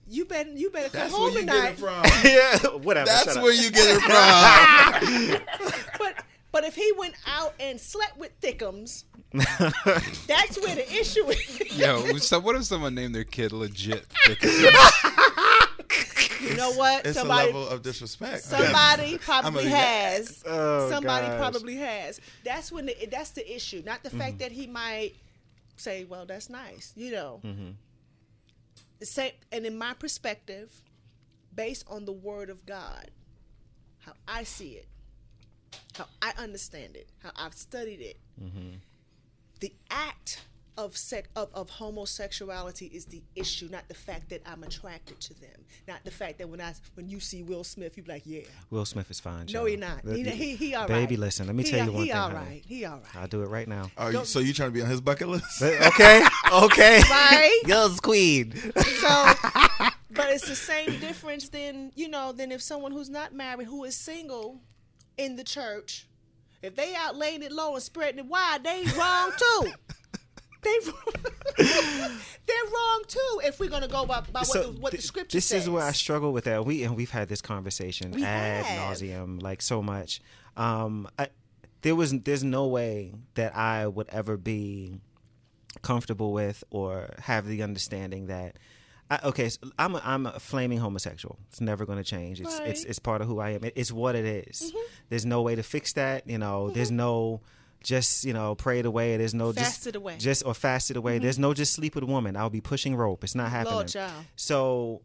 [0.09, 1.62] you better, you better come That's home where you tonight.
[1.62, 2.02] get it from.
[2.24, 3.06] yeah, whatever.
[3.06, 3.42] That's shut up.
[3.42, 5.98] where you get it from.
[5.98, 9.04] But but if he went out and slept with thickums,
[10.26, 11.76] that's where the issue is.
[11.78, 14.09] Yo, so what if someone named their kid legit?
[14.09, 15.30] thickums?
[16.40, 17.04] You know what?
[17.06, 18.44] It's somebody a level of disrespect.
[18.44, 20.42] somebody probably leave has.
[20.46, 21.38] Oh, somebody gosh.
[21.38, 22.20] probably has.
[22.44, 24.18] That's when the, that's the issue, not the Mm-hmm.
[24.18, 25.12] fact that he might
[25.76, 27.40] say, "Well, that's nice," you know.
[27.44, 27.70] Mm-hmm.
[28.99, 30.82] The same, and in my perspective,
[31.55, 33.11] based on the Word of God,
[34.01, 34.88] how I see it,
[35.94, 38.76] how I understand it, how I've studied it, Mm-hmm.
[39.61, 40.42] the act
[40.79, 45.35] of, sec- of of homosexuality is the issue, not the fact that I'm attracted to
[45.41, 48.22] them, not the fact that when I when you see Will Smith, you be like,
[48.24, 49.41] "Yeah." Will Smith is fine.
[49.41, 49.64] No, Joe.
[49.66, 50.05] he not.
[50.07, 50.89] He, he, he all right.
[50.89, 51.47] Baby, listen.
[51.49, 52.16] Let me He- tell you one he thing.
[52.16, 52.62] all honey.
[52.66, 53.16] He all right.
[53.16, 53.91] I'll do it right now.
[53.99, 55.61] Are you, so you trying to be on his bucket list?
[55.62, 56.22] okay.
[56.51, 57.03] Okay.
[57.11, 57.61] Right?
[57.66, 58.53] Girls queen.
[58.55, 58.72] So,
[60.11, 63.85] but it's the same difference than you know than if someone who's not married who
[63.85, 64.61] is single
[65.18, 66.07] in the church,
[66.62, 69.72] if they out laying it low and spreading it wide, they wrong too.
[70.62, 70.74] They
[71.59, 73.40] they're wrong too.
[73.44, 75.64] If we're gonna go by, by what, the, what the scripture this says.
[75.64, 76.64] is where I struggle with that.
[76.64, 78.96] We and we've had this conversation We ad have.
[78.98, 80.20] nauseum, like so much.
[80.56, 81.28] Um, I,
[81.82, 85.00] there was there's no way that I would ever be
[85.82, 88.56] comfortable with or have the understanding that.
[89.11, 91.38] I, okay, so I'm a, I'm a flaming homosexual.
[91.48, 92.42] It's never going to change.
[92.42, 92.74] It's it's Right.
[92.76, 92.90] Mm-hmm.
[92.90, 93.64] it's part of who I am.
[93.64, 94.70] It, it's what it is.
[95.09, 96.28] There's no way to fix that.
[96.28, 97.40] You know, there's no
[97.83, 99.16] just you know pray it away.
[99.16, 100.14] There's no Fast just it away.
[100.14, 100.20] Mm-hmm.
[100.20, 101.18] just or fast it away.
[101.18, 102.37] There's no just sleep with a woman.
[102.37, 103.24] I'll be pushing rope.
[103.24, 103.87] It's not happening.
[103.87, 104.12] child.
[104.37, 105.03] So,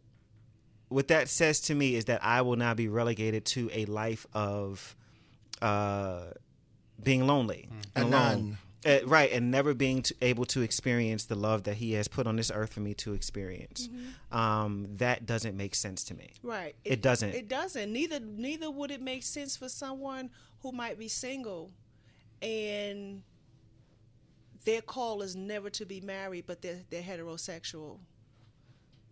[0.89, 4.25] what that says to me is that I will now be relegated to a life
[4.33, 4.95] of
[5.61, 6.25] uh,
[7.01, 8.57] being lonely and alone.
[8.85, 12.27] Uh, right, and never being to, able to experience the love that He has put
[12.27, 13.87] on this earth for me to experience.
[14.29, 16.31] Um, that doesn't make sense to me.
[16.43, 16.75] Right.
[16.83, 17.33] It doesn't.
[17.33, 17.93] It doesn't.
[17.93, 20.31] Neither neither would it make sense for someone
[20.63, 21.71] who might be single
[22.43, 23.23] and
[24.65, 27.99] their call is never to be married, but they're they're heterosexual.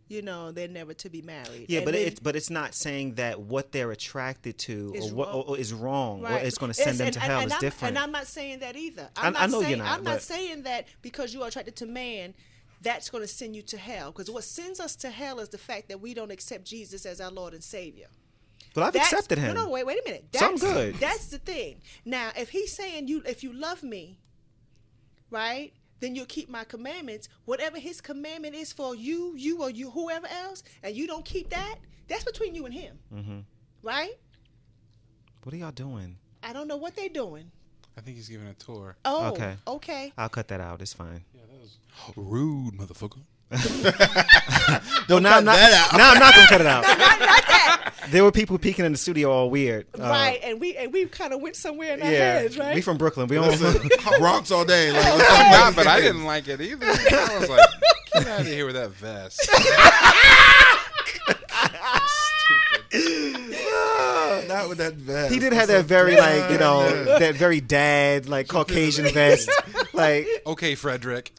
[0.08, 1.68] You know, they're never to be married.
[1.70, 5.10] Yeah, And but then- it's but it's not saying that what they're attracted to Is
[5.12, 5.44] or what wrong.
[5.48, 6.44] or is wrong Right.
[6.44, 7.40] or it's going to send them and- to and- hell.
[7.40, 7.88] and It's I'm, different.
[7.96, 9.10] And I'm not saying that either.
[9.16, 11.78] I- I'm I not know you're not, I'm not saying that because you are attracted
[11.78, 12.34] to man,
[12.82, 14.12] that's going to send you to hell.
[14.12, 17.22] Because what sends us to hell is the fact that we don't accept Jesus as
[17.22, 18.08] our Lord and Savior.
[18.74, 19.54] But I've That's- accepted him.
[19.56, 20.26] No, no, wait, wait a minute.
[20.34, 20.96] So I'm good.
[20.96, 21.82] That's the thing.
[22.06, 24.18] Now, if he's saying you, if you love me,
[25.30, 27.30] right, then you'll keep my commandments.
[27.46, 31.50] Whatever his commandment is for you, you or you, whoever else, and you don't keep
[31.52, 31.76] that,
[32.08, 33.40] that's between you and him, Mm-hmm.
[33.84, 34.14] right?
[35.44, 36.18] What are y'all doing?
[36.44, 37.52] I don't know what they're doing.
[37.98, 38.96] I think he's giving a tour.
[39.06, 39.56] Oh, Okay.
[39.68, 40.14] okay.
[40.18, 40.82] I'll cut that out.
[40.82, 41.24] It's fine.
[41.34, 41.78] Yeah, that was
[42.16, 43.20] rude, motherfucker.
[45.10, 45.56] No, now I'm not.
[45.58, 45.98] that out.
[45.98, 46.84] Now I'm not gonna cut it out.
[46.88, 47.94] Not, not that.
[48.12, 49.86] There were people peeking in the studio all weird.
[50.00, 52.74] Uh, right, and we and we kind of went somewhere in our Yeah, heads, right?
[52.76, 53.28] we from Brooklyn.
[53.28, 53.60] We don't.
[54.20, 54.92] Bronx all day.
[54.94, 56.86] Like, Nah, but I didn't like it either.
[56.86, 57.68] I was like,
[58.14, 59.50] get out of here with that vest.
[64.48, 65.34] Not with that vest.
[65.34, 66.90] He did have that very like you know
[67.20, 69.50] that very dad like Caucasian vest.
[69.94, 71.32] Like Okay, Frederick.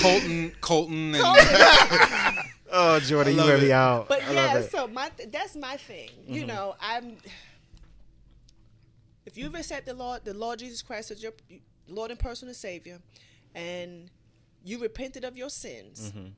[0.00, 1.24] Colton, Colton, and
[2.72, 4.08] oh Jordan, you love wear me out.
[4.08, 6.10] But I yeah, so my that's my thing.
[6.26, 6.48] You mm-hmm.
[6.48, 7.16] know, I'm.
[9.24, 11.32] If you've accepted the Lord, the Lord Jesus Christ as your
[11.88, 12.98] Lord and personal Savior,
[13.54, 14.10] and
[14.64, 16.28] you repented of your sins, mm-hmm.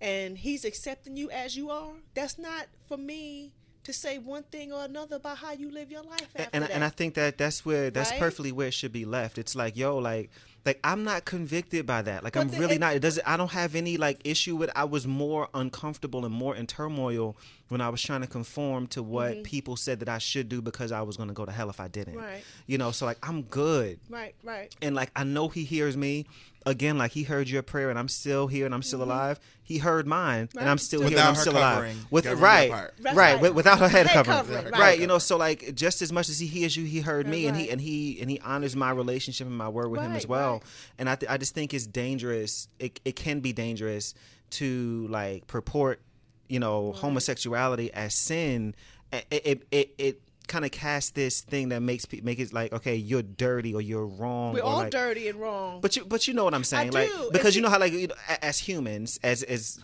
[0.00, 3.52] and He's accepting you as you are, that's not for me
[3.84, 6.70] to say one thing or another about how you live your life after and that.
[6.70, 8.18] and I think that that's where that's Right?
[8.20, 9.38] perfectly where it should be left.
[9.38, 10.30] It's like, yo, like
[10.66, 12.24] like I'm not convicted by that.
[12.24, 12.94] Like But I'm the- really it- not.
[12.96, 13.26] It doesn't.
[13.28, 14.70] I don't have any like issue with.
[14.74, 17.36] I was more uncomfortable and more in turmoil
[17.68, 20.90] when I was trying to conform to what people said that I should do because
[20.92, 22.14] I was going to go to hell if I didn't.
[22.14, 22.24] Mm-hmm.
[22.24, 22.44] Right.
[22.66, 22.92] You know.
[22.92, 24.00] So like I'm good.
[24.08, 24.74] right, right.
[24.80, 26.24] and like I know he hears me.
[26.66, 29.10] Again, like he heard your prayer, and I'm still here, and I'm still mm-hmm.
[29.10, 29.40] alive.
[29.62, 32.06] He heard mine, and I'm still Without here, and I'm still covering, alive.
[32.10, 32.94] With covering right, that part.
[33.00, 33.42] That's right, right.
[33.42, 34.80] with- without her head, Head covering, covering, right.
[34.80, 35.00] right.
[35.00, 37.56] You know, so like just as much as he hears you, he heard me, and
[37.56, 40.52] he and he and he honors my relationship and my word with him as well.
[40.54, 40.62] right.
[40.98, 42.68] And I th- I just think it's dangerous.
[42.78, 44.14] It it can be dangerous
[44.50, 46.00] to like purport,
[46.48, 47.00] you know, mm-hmm.
[47.00, 48.74] homosexuality as sin.
[49.12, 52.72] It it it, it kind of cast this thing that makes people make it like
[52.72, 54.54] okay, you're dirty or you're wrong.
[54.54, 55.80] We're all like, dirty and wrong.
[55.80, 56.98] but you, but you know what I'm saying, do.
[56.98, 59.82] like And because you know how like you know, as humans, as as,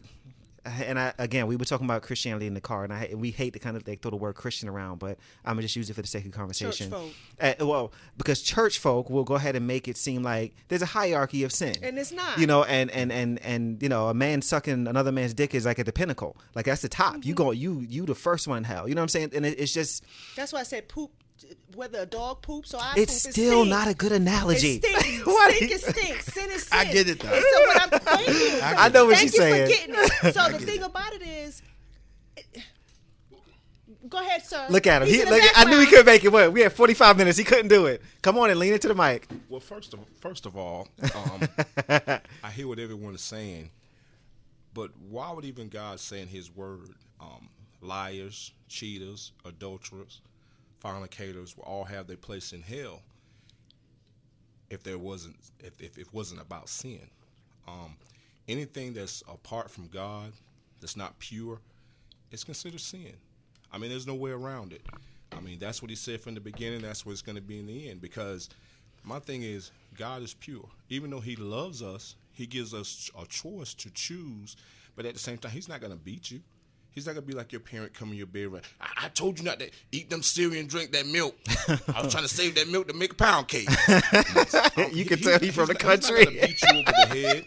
[0.65, 3.53] and I again we were talking about Christianity in the car, and I we hate
[3.55, 5.95] to kind of like throw the word Christian around, but I'm gonna just use it
[5.95, 6.93] for the sake of conversation.
[7.41, 10.87] Uh, well, because church folk will go ahead and make it seem like there's a
[10.87, 12.39] hierarchy of sin, And it's not.
[12.39, 15.65] You know, and and and and you know, a man sucking another man's dick is
[15.65, 17.15] like at the pinnacle, like that's the top.
[17.15, 17.29] Mm-hmm.
[17.29, 18.89] You go, you you the first one in hell.
[18.89, 19.33] You know what I'm saying?
[19.35, 20.05] And it, it's just
[20.37, 21.11] That's why I said poop.
[21.75, 23.71] Whether a dog poops or I it's poop, it still stinks.
[23.71, 24.81] not a good analogy.
[24.83, 25.31] It stinks.
[25.57, 26.21] Stink is stink.
[26.23, 26.79] Sin is sin.
[26.79, 27.29] I get it, though.
[27.29, 28.61] And so what I'm thank you.
[28.63, 29.67] I know what thank you're saying.
[29.67, 30.35] for getting it.
[30.35, 31.63] So the thing about it is,
[34.09, 34.67] go ahead, sir.
[34.69, 35.09] Look at him.
[35.09, 36.33] He, look, I knew he couldn't make it.
[36.33, 36.53] What?
[36.53, 37.39] We had 45 minutes.
[37.39, 38.03] He couldn't do it.
[38.23, 39.29] Come on and lean into the mic.
[39.49, 41.49] Well, first of first of all, um,
[42.43, 43.71] I hear what everyone is saying,
[44.75, 47.49] but why would even God say in His Word, um,
[47.81, 50.21] liars, cheaters, adulterers,
[50.81, 53.03] fornicators will all have their place in hell
[54.71, 57.01] if there wasn't if, if it wasn't about sin?
[57.69, 57.97] Um,
[58.49, 60.33] anything that's apart from God,
[60.81, 61.61] that's not pure,
[62.33, 63.13] it's considered sin.
[63.73, 64.83] I mean, there's no way around it.
[65.33, 66.83] I mean, that's what he said from the beginning.
[66.83, 68.01] That's what it's going to be in the end.
[68.01, 68.49] Because
[69.05, 70.69] my thing is, God is pure.
[70.89, 74.57] Even though He loves us, He gives us a choice to choose.
[74.97, 76.41] But at the same time, He's not going to beat you.
[76.93, 78.53] He's not going to be like your parent coming your bed.
[78.53, 81.37] Right, I, I told you not to eat them cereal and drink that milk.
[81.95, 83.69] I was trying to save that milk to make a pound cake.
[84.93, 86.27] You can tell he from the not- country.
[86.27, 87.45] He's not gonna beat you over the head.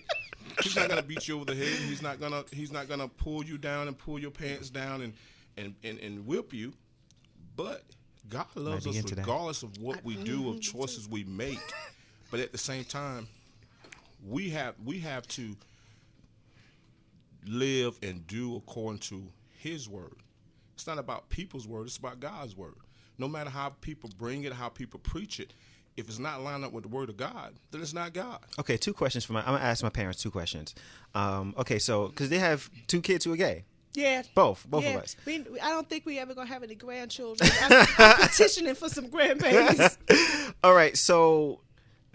[0.62, 1.68] He's not gonna beat you over the head.
[1.68, 2.44] He's not gonna.
[2.52, 5.14] He's not gonna pull you down and pull your pants down and
[5.58, 6.74] and and, and whip you.
[7.56, 7.84] But
[8.30, 9.22] God loves us into that.
[9.22, 10.60] regardless of what we do, of mm-hmm.
[10.60, 11.60] choices we make.
[12.32, 13.28] But at the same time,
[14.28, 15.56] we have we have to
[17.48, 19.28] live and do according to
[19.58, 20.16] His word.
[20.76, 21.88] It's not about people's word.
[21.88, 22.74] It's about God's word.
[23.18, 25.54] No matter how people bring it, how people preach it,
[25.96, 28.40] if it's not lined up with the word of God, then it's not God.
[28.60, 29.42] Okay, two questions for my.
[29.42, 30.74] I'm gonna ask my parents two questions.
[31.14, 34.24] Um, okay, so because they have two kids who are gay, Yeah.
[34.34, 34.96] both, both yeah.
[34.96, 35.16] of us.
[35.28, 37.48] We, we- I don't think we ever gonna have any grandchildren.
[37.62, 39.98] I'm, I'm petitioning for some grandbabies.
[40.64, 41.60] All right, so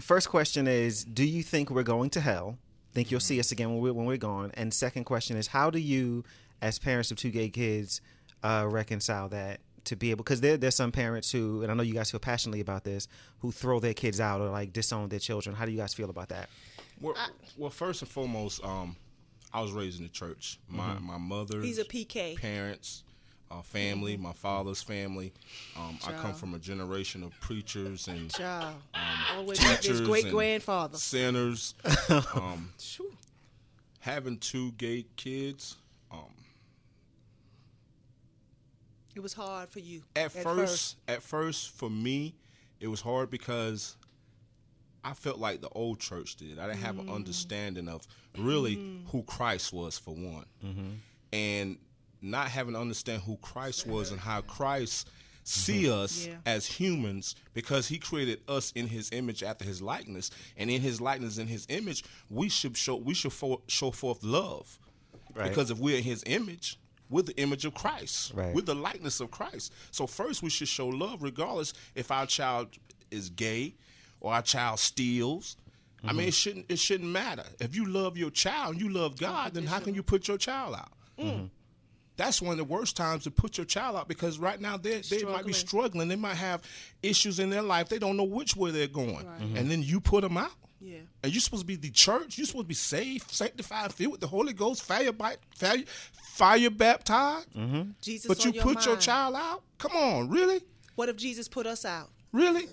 [0.01, 2.59] first question is, do you think we're going to hell?
[2.99, 4.51] Think you'll see us again when we're when we're gone?
[4.55, 6.25] And second question is, how do you,
[6.61, 8.01] as parents of two gay kids,
[8.43, 9.61] uh, reconcile that?
[9.85, 12.19] To be able, because there, there's some parents who, and I know you guys feel
[12.19, 13.07] passionately about this,
[13.39, 15.55] who throw their kids out or like disown their children.
[15.55, 16.49] How do you guys feel about that?
[17.01, 17.15] Well,
[17.57, 18.97] well, first and foremost, um,
[19.55, 20.59] I was raised in the church.
[20.69, 22.37] My my mother, He's a PK.
[22.37, 23.05] parents,
[23.51, 25.33] uh, family, my father's family.
[25.77, 28.77] Um, I come from a generation of preachers and Child.
[29.37, 30.97] Always teachers great and grandfather.
[30.99, 31.75] sinners.
[32.35, 32.73] um,
[34.01, 35.77] having two gay kids,
[36.11, 36.19] um,
[39.15, 42.35] It was hard for you at, first, at first for me
[42.81, 43.97] it was hard because
[45.05, 46.59] i felt like the old church did.
[46.59, 50.45] I didn't have an understanding of really who christ was for one.
[51.33, 51.79] And
[52.23, 55.09] not having to understand who christ was and how christ
[55.45, 56.03] see mm-hmm.
[56.03, 56.35] us Yeah.
[56.45, 61.01] as humans because he created us in his image after his likeness and in his
[61.01, 64.79] likeness in his image we should show we should fo- show forth love
[65.35, 65.49] Right.
[65.49, 68.55] because if we're in his image we're the image of christ Right.
[68.55, 69.73] we're the likeness of Christ.
[69.91, 72.69] So first we should show love regardless if our child
[73.11, 73.75] is gay
[74.21, 75.57] or our child steals.
[76.05, 76.31] I mean it mm-hmm.
[76.33, 77.45] shouldn't it shouldn't matter.
[77.61, 80.37] If you love your child and you love God, then how can you put your
[80.39, 80.93] child out?
[81.19, 81.47] Mm-hmm.
[82.19, 85.01] That's one of the worst times to put your child out because right now they
[85.03, 85.55] they might be Struggling.
[85.55, 86.09] struggling.
[86.09, 86.63] They might have
[87.01, 87.89] issues in their life.
[87.89, 89.57] They don't know which way they're going, mm-hmm.
[89.57, 90.51] and then you put them out.
[90.81, 90.99] Yeah.
[91.23, 92.37] And you're supposed to be the church.
[92.37, 96.71] You're supposed to be saved, sanctified, filled with the Holy Ghost, fire, bi- fire, fire
[96.71, 97.53] baptized.
[97.55, 97.91] Mm-hmm.
[98.01, 99.63] Jesus But on you put your child out?
[99.79, 100.61] Come on, really?
[100.97, 102.11] What if Jesus put us out?
[102.33, 102.67] Really?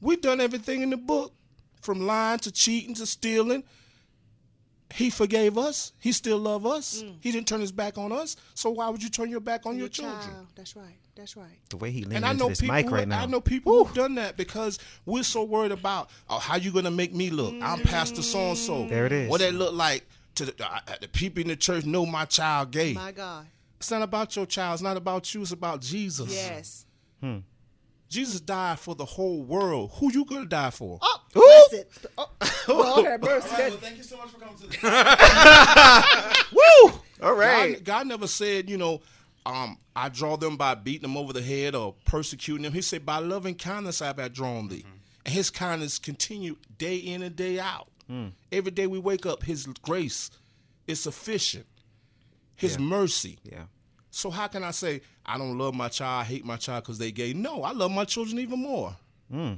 [0.00, 1.32] We've done everything in the book
[1.82, 3.64] from lying to cheating to stealing.
[4.94, 5.92] He forgave us.
[5.98, 7.02] He still love us.
[7.02, 7.16] Mm.
[7.20, 8.36] He didn't turn his back on us.
[8.54, 10.20] So why would you turn your back on your, children?
[10.20, 10.46] child.
[10.54, 10.94] That's right.
[11.16, 11.58] That's right.
[11.68, 12.76] The way he leaned And I into know this people.
[12.76, 13.22] mic right now.
[13.22, 16.92] I know people who've done that because we're so worried about oh, how you gonna
[16.92, 17.54] make me look.
[17.60, 18.86] I'm Pastor so and so.
[18.86, 19.28] There it is.
[19.28, 22.24] What that look like to the, uh, uh, the people in the church know my
[22.24, 22.92] child gay.
[22.92, 23.46] My God.
[23.78, 24.74] It's not about your child.
[24.74, 25.42] It's not about you.
[25.42, 26.32] It's about Jesus.
[26.32, 26.86] Yes.
[27.20, 27.38] Hmm.
[28.14, 29.90] Jesus died for the whole world.
[29.96, 31.00] Who you gonna die for?
[31.02, 32.06] Oh, that's it.
[32.16, 32.28] Oh,
[32.68, 33.48] Lord have mercy.
[33.50, 36.92] All right, well, thank you so much for coming to the Woo!
[37.20, 37.74] All right.
[37.78, 39.00] God, God never said, you know,
[39.44, 42.72] um, I draw them by beating them over the head or persecuting them.
[42.72, 44.84] He said, by loving kindness I have I drawn thee.
[45.26, 47.88] And his kindness continue day in and day out.
[48.52, 50.30] Every day we wake up, his grace
[50.86, 51.66] is sufficient.
[52.54, 53.38] His mercy.
[53.42, 53.64] Yeah.
[54.14, 56.98] So how can I say I don't love my child, I hate my child because
[56.98, 57.32] they gay?
[57.32, 58.94] No, I love my children even more.
[59.28, 59.54] Hmm.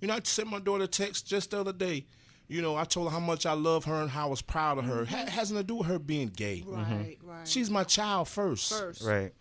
[0.00, 2.06] You know, I sent my daughter a text just the other day.
[2.48, 4.78] You know, I told her how much I love her and how I was proud
[4.78, 5.04] of her.
[5.04, 5.14] Mm-hmm.
[5.14, 6.64] Ha- hasn't to do with her being gay.
[6.66, 7.28] Right, mm-hmm.
[7.30, 7.46] right.
[7.46, 8.72] She's my child first.
[8.72, 9.04] first.
[9.04, 9.32] Right.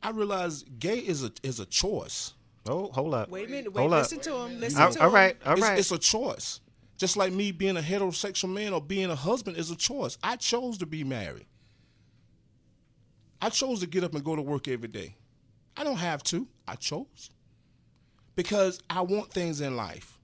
[0.00, 2.34] I realize gay is a is a choice.
[2.68, 3.30] Oh, hold up.
[3.30, 3.72] Wait a minute.
[3.72, 4.02] Wait, Hold up.
[4.02, 4.60] listen to him.
[4.60, 5.14] Listen All- to all him.
[5.14, 5.36] right.
[5.44, 5.78] All it's, right.
[5.78, 6.60] it's a choice.
[6.96, 10.18] Just like me being a heterosexual man or being a husband is a choice.
[10.22, 11.46] I chose to be married.
[13.42, 15.16] I chose to get up and go to work every day.
[15.76, 16.46] I don't have to.
[16.66, 17.30] I chose.
[18.36, 20.18] Because I want things in life.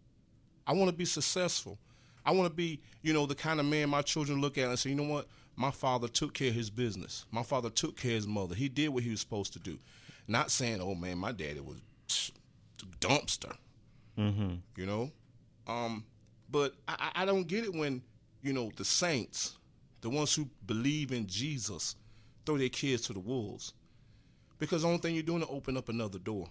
[0.67, 1.79] I want to be successful.
[2.25, 4.79] I want to be, you know, the kind of man my children look at and
[4.79, 5.27] say, you know what?
[5.57, 7.25] My father took care of his business.
[7.33, 8.55] My father took care of his mother.
[8.55, 9.79] He did what he was supposed to do.
[10.29, 11.81] Not saying, oh man, my daddy was
[13.01, 13.55] dumpster.
[14.77, 15.11] You know?
[15.67, 16.05] Um,
[16.51, 18.03] but I I don't get it when,
[18.43, 19.57] you know, the saints,
[20.03, 21.97] the ones who believe in Jesus,
[22.49, 23.75] throw their kids to the wolves.
[24.59, 26.49] Because the only thing you're doing is open up another door.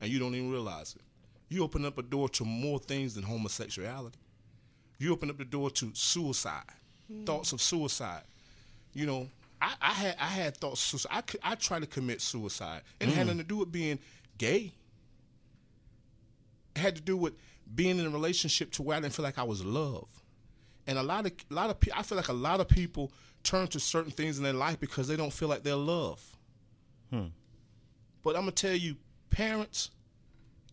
[0.00, 1.02] And you don't even realize it.
[1.48, 4.18] You open up a door to more things than homosexuality.
[4.98, 6.64] You open up the door to suicide,
[7.06, 7.22] hmm.
[7.22, 8.22] thoughts of suicide.
[8.92, 9.28] You know,
[9.62, 11.10] I, I had I had thoughts of suicide.
[11.12, 12.82] I, could- I tried to commit suicide.
[13.00, 13.28] And it had hmm.
[13.28, 14.00] nothing to do with being
[14.38, 14.72] gay.
[16.74, 17.34] It had to do with
[17.72, 20.22] being in a relationship to where I didn't feel like I was loved.
[20.88, 23.12] And a lot of a lot of pe- I feel like a lot of people
[23.46, 26.24] turn to certain things in their life because they don't feel like they're loved.
[27.10, 27.26] Hmm.
[28.22, 28.96] But I'm gonna tell you,
[29.30, 29.90] parents,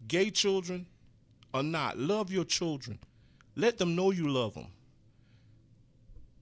[0.08, 0.88] gay children
[1.54, 2.98] or not, love your children.
[3.56, 4.68] Let them know you love them.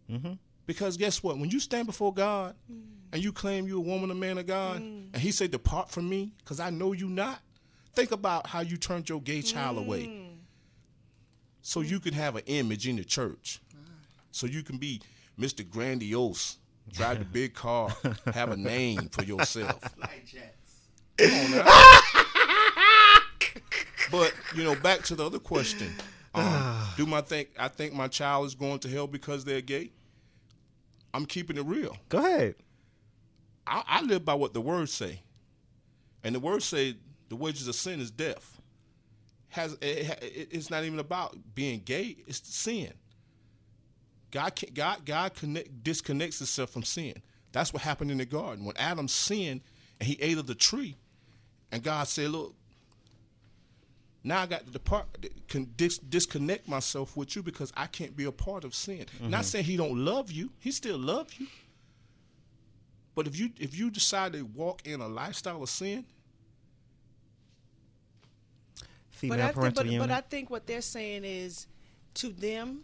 [0.09, 0.33] Mm-hmm.
[0.65, 1.37] Because guess what?
[1.37, 2.81] When you stand before God mm.
[3.11, 5.07] and you claim you're a woman, a man of God, mm.
[5.13, 7.39] and He say, "Depart from me, because I know you not."
[7.93, 9.81] Think about how you turned your gay child mm.
[9.81, 10.29] away,
[11.61, 13.61] so you can have an image in the church,
[14.31, 15.01] so you can be
[15.39, 15.67] Mr.
[15.67, 16.57] Grandiose,
[16.91, 17.89] drive the big car,
[18.33, 19.81] have a name for yourself.
[19.99, 20.87] Light jets.
[21.17, 21.65] Come on now.
[24.11, 25.93] but you know, back to the other question:
[26.35, 29.91] um, Do my think I think my child is going to hell because they're gay?
[31.13, 31.97] I'm keeping it real.
[32.09, 32.55] Go ahead.
[33.67, 35.21] I, I live by what the words say,
[36.23, 36.95] and the words say
[37.29, 38.59] the wages of sin is death.
[39.49, 42.93] Has it, it- it's not even about being gay; it's sin.
[44.31, 47.21] God, can, God, God connect, disconnects himself from sin.
[47.51, 49.61] That's what happened in the garden when Adam sinned
[49.99, 50.95] and he ate of the tree,
[51.71, 52.55] and God said, "Look,
[54.23, 55.05] now I got to depart,
[55.47, 59.29] can dis- disconnect myself with you because I can't be a part of sin." Mm-hmm.
[59.29, 61.47] Not saying He don't love you; He still loves you.
[63.13, 66.05] But if you if you decide to walk in a lifestyle of sin,
[69.21, 70.07] Female But I, think, parental but, unit.
[70.07, 71.67] but I think what they're saying is
[72.15, 72.83] to them,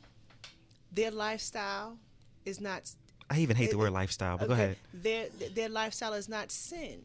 [0.91, 1.97] their lifestyle
[2.45, 2.91] is not.
[3.29, 4.77] I even hate the word lifestyle, but go ahead.
[4.93, 7.01] Their their lifestyle is not sin.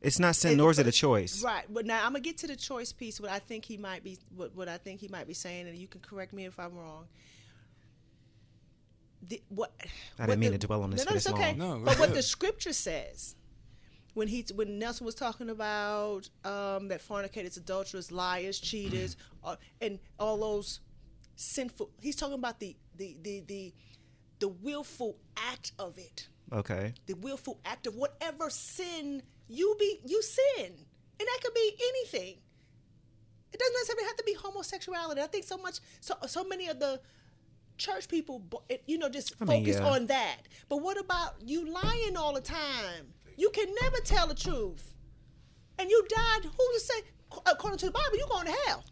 [0.00, 1.42] It's not sin, It- nor is it a choice.
[1.44, 1.64] Right.
[1.68, 3.20] But now I'm gonna get to the choice piece.
[3.20, 5.76] What I think he might be, what, what I think he might be saying, and
[5.76, 7.04] you can correct me if I'm wrong.
[9.28, 9.82] The, what I
[10.16, 11.48] didn't what mean the- to dwell on this No, for no, this it's okay.
[11.54, 11.58] long.
[11.58, 13.36] No, go but what the scripture says,
[14.14, 19.98] when he when Nelson was talking about um, that fornicators, adulterers, liars, cheaters, uh, and
[20.18, 20.80] all those
[21.40, 23.74] sinful, he's talking about the the the the,
[24.38, 26.28] the willful act of it.
[26.52, 26.92] Okay.
[27.06, 30.66] the willful act of whatever sin you be you sin.
[30.66, 32.36] And that could be anything.
[33.52, 35.20] It doesn't necessarily have to be homosexuality.
[35.20, 37.00] I think so much so so many of the
[37.78, 38.42] church people
[38.86, 39.88] you know just I mean, focus yeah.
[39.88, 40.42] on that.
[40.68, 43.14] But what about you lying all the time?
[43.36, 44.94] You can never tell the truth.
[45.78, 47.02] And you died who to say
[47.46, 48.84] according to the bible you're going to hell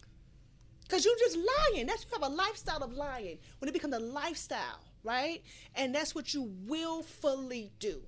[0.88, 1.86] because you're just lying.
[1.86, 3.38] That's you have a lifestyle of lying.
[3.58, 5.42] When it becomes a lifestyle, right?
[5.74, 8.02] And that's what you willfully do.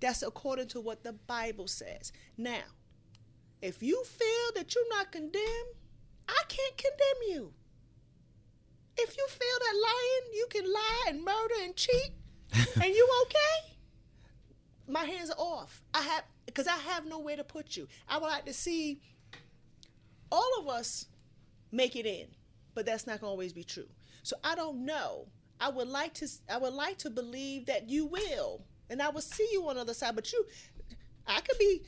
[0.00, 2.12] That's according to what the Bible says.
[2.36, 2.64] Now,
[3.62, 5.74] if you feel that you're not condemned,
[6.28, 7.52] I can't condemn you.
[8.98, 12.10] if you feel that lying, you can lie and murder and cheat,
[12.82, 13.76] and you okay?
[14.88, 15.82] My hands are off.
[15.92, 17.88] I have because I have nowhere to put you.
[18.08, 19.00] I would like to see
[20.30, 21.06] all of us
[21.72, 22.26] make it in,
[22.74, 23.88] but that's not going to always be true.
[24.22, 25.26] So I don't know.
[25.60, 26.28] I would like to.
[26.50, 29.82] I would like to believe that you will, and I will see you on the
[29.82, 30.14] other side.
[30.14, 30.44] But you,
[31.26, 31.82] I could be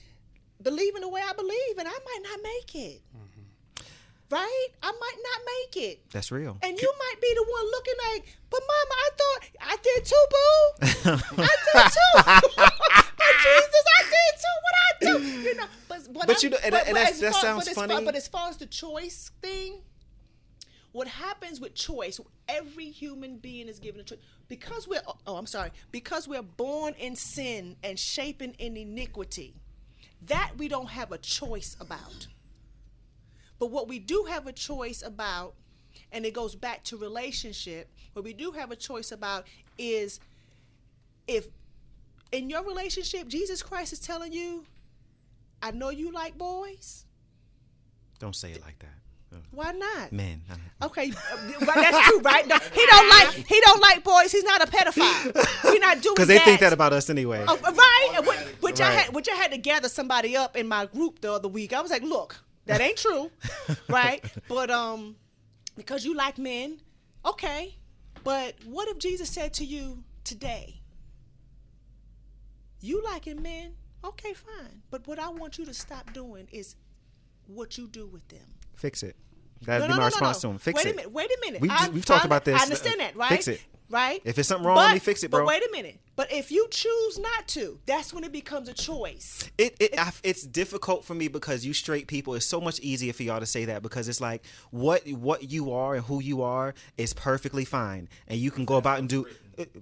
[0.62, 3.02] believing the way I believe, and I might not make it.
[3.14, 3.84] Mm-hmm.
[4.30, 4.68] Right?
[4.82, 6.10] I might not make it.
[6.10, 6.58] That's real.
[6.62, 10.26] And you might be the one looking like, but mama, I thought I did too,
[10.30, 11.42] boo.
[11.42, 13.02] I did too.
[13.18, 14.56] but Jesus, I did too.
[14.62, 15.48] What I do?
[15.48, 17.68] You know, but but, But you know, and- and that's- as that far- sounds but
[17.70, 18.04] as far- funny.
[18.04, 19.82] but as far as the choice thing,
[20.92, 22.18] what happens with choice?
[22.48, 25.02] Every human being is given a choice because we're.
[25.26, 25.70] Oh, I'm sorry.
[25.92, 29.54] Because we're born in sin and shapen in iniquity.
[30.22, 32.26] That we don't have a choice about.
[33.58, 35.54] But what we do have a choice about,
[36.12, 39.46] and it goes back to relationship, what we do have a choice about
[39.76, 40.18] is
[41.26, 41.48] if
[42.32, 44.64] in your relationship, Jesus Christ is telling you,
[45.62, 47.04] I know you like boys.
[48.18, 48.88] Don't say it like that.
[49.50, 50.10] Why not?
[50.10, 50.40] Man,
[50.82, 52.46] Okay, uh, that's true, right?
[52.46, 54.32] No, he don't like he don't like boys.
[54.32, 55.64] He's not a pedophile.
[55.64, 56.14] We're not doing that.
[56.14, 57.44] because they think that about us anyway.
[57.46, 58.12] Oh, right?
[58.16, 61.20] And Which, which I had, which I had to gather somebody up in my group
[61.20, 61.72] the other week.
[61.74, 63.30] I was like, look, that ain't true,
[63.88, 64.24] right?
[64.48, 65.16] But um,
[65.76, 66.80] because you like men,
[67.26, 67.76] okay.
[68.24, 70.77] But what if Jesus said to you today,
[72.80, 73.72] you liking men?
[74.04, 74.82] Okay, fine.
[74.90, 76.76] But what I want you to stop doing is
[77.46, 78.46] what you do with them.
[78.76, 79.16] Fix it.
[79.62, 80.58] That'd be my response to him.
[80.58, 80.92] Fix wait it.
[80.92, 81.12] a minute.
[81.12, 81.60] Wait a minute.
[81.60, 82.60] We've- I- we've talked I- about this.
[82.60, 83.30] I understand that, right?
[83.30, 83.60] Fix it.
[83.90, 84.20] Right.
[84.24, 85.40] If it's something wrong, let me fix it, bro.
[85.40, 85.98] But wait a minute.
[86.14, 89.48] But if you choose not to, that's when it becomes a choice.
[89.56, 92.34] It, it I, it's difficult for me because you straight people.
[92.34, 95.72] It's so much easier for y'all to say that because it's like what what you
[95.72, 99.26] are and who you are is perfectly fine, and you can go about and do.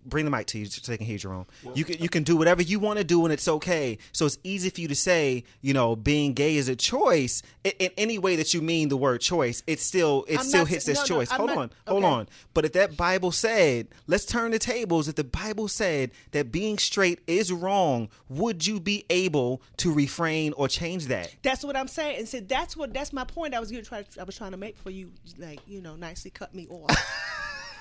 [0.04, 1.46] Bring the mic to you so they can hear Jerome.
[1.74, 3.98] You can you can do whatever you want to do and it's okay.
[4.12, 7.42] So it's easy for you to say, you know, being gay is a choice.
[7.64, 10.60] In, in any way that you mean the word choice, it still it I'm still
[10.60, 11.30] not hits sa- this no, no, choice.
[11.32, 12.12] I'm hold not- on, hold okay.
[12.12, 12.28] on.
[12.54, 15.08] But if that Bible said, let's turn the tables.
[15.08, 20.52] If the Bible said that being straight is wrong, would you be able to refrain
[20.54, 21.34] or change that?
[21.42, 22.18] That's what I'm saying.
[22.18, 23.54] And so that's what that's my point.
[23.54, 24.04] I was gonna try.
[24.18, 26.90] I was trying to make for you, like you know, nicely cut me off,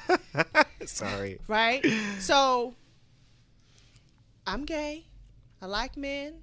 [0.85, 1.39] Sorry.
[1.47, 1.85] right?
[2.19, 2.73] So
[4.45, 5.05] I'm gay.
[5.61, 6.35] I like men.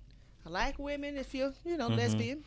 [0.47, 1.17] I like women.
[1.17, 1.99] If you're, you know, mm-hmm.
[1.99, 2.45] lesbian.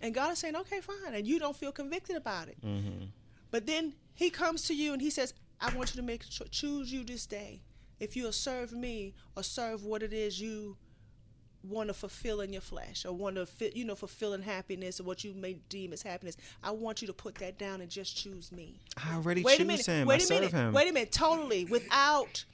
[0.00, 2.56] And God is saying, okay, fine, and you don't feel convicted about it.
[2.64, 3.06] Mm-hmm.
[3.50, 6.46] But then He comes to you and He says, I want you to make cho-
[6.50, 7.62] choose you this day
[8.00, 10.76] if you'll serve me or serve what it is you
[11.62, 15.04] want to fulfill in your flesh or want to fit, you know, fulfilling happiness or
[15.04, 16.36] what you may deem as happiness.
[16.62, 18.80] I want you to put that down and just choose me.
[18.96, 19.86] I already Wait a minute.
[19.86, 20.06] him.
[20.06, 20.52] Wait I a minute.
[20.52, 20.72] him.
[20.72, 21.12] Wait a minute.
[21.12, 22.44] Totally without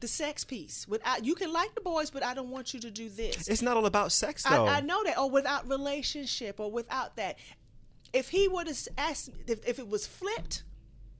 [0.00, 0.86] the sex piece.
[0.86, 3.48] Without you can like the boys, but I don't want you to do this.
[3.48, 4.66] It's not all about sex I, though.
[4.66, 7.38] I know that, or without relationship, or without that.
[8.12, 10.62] If he would have asked, if, if it was flipped,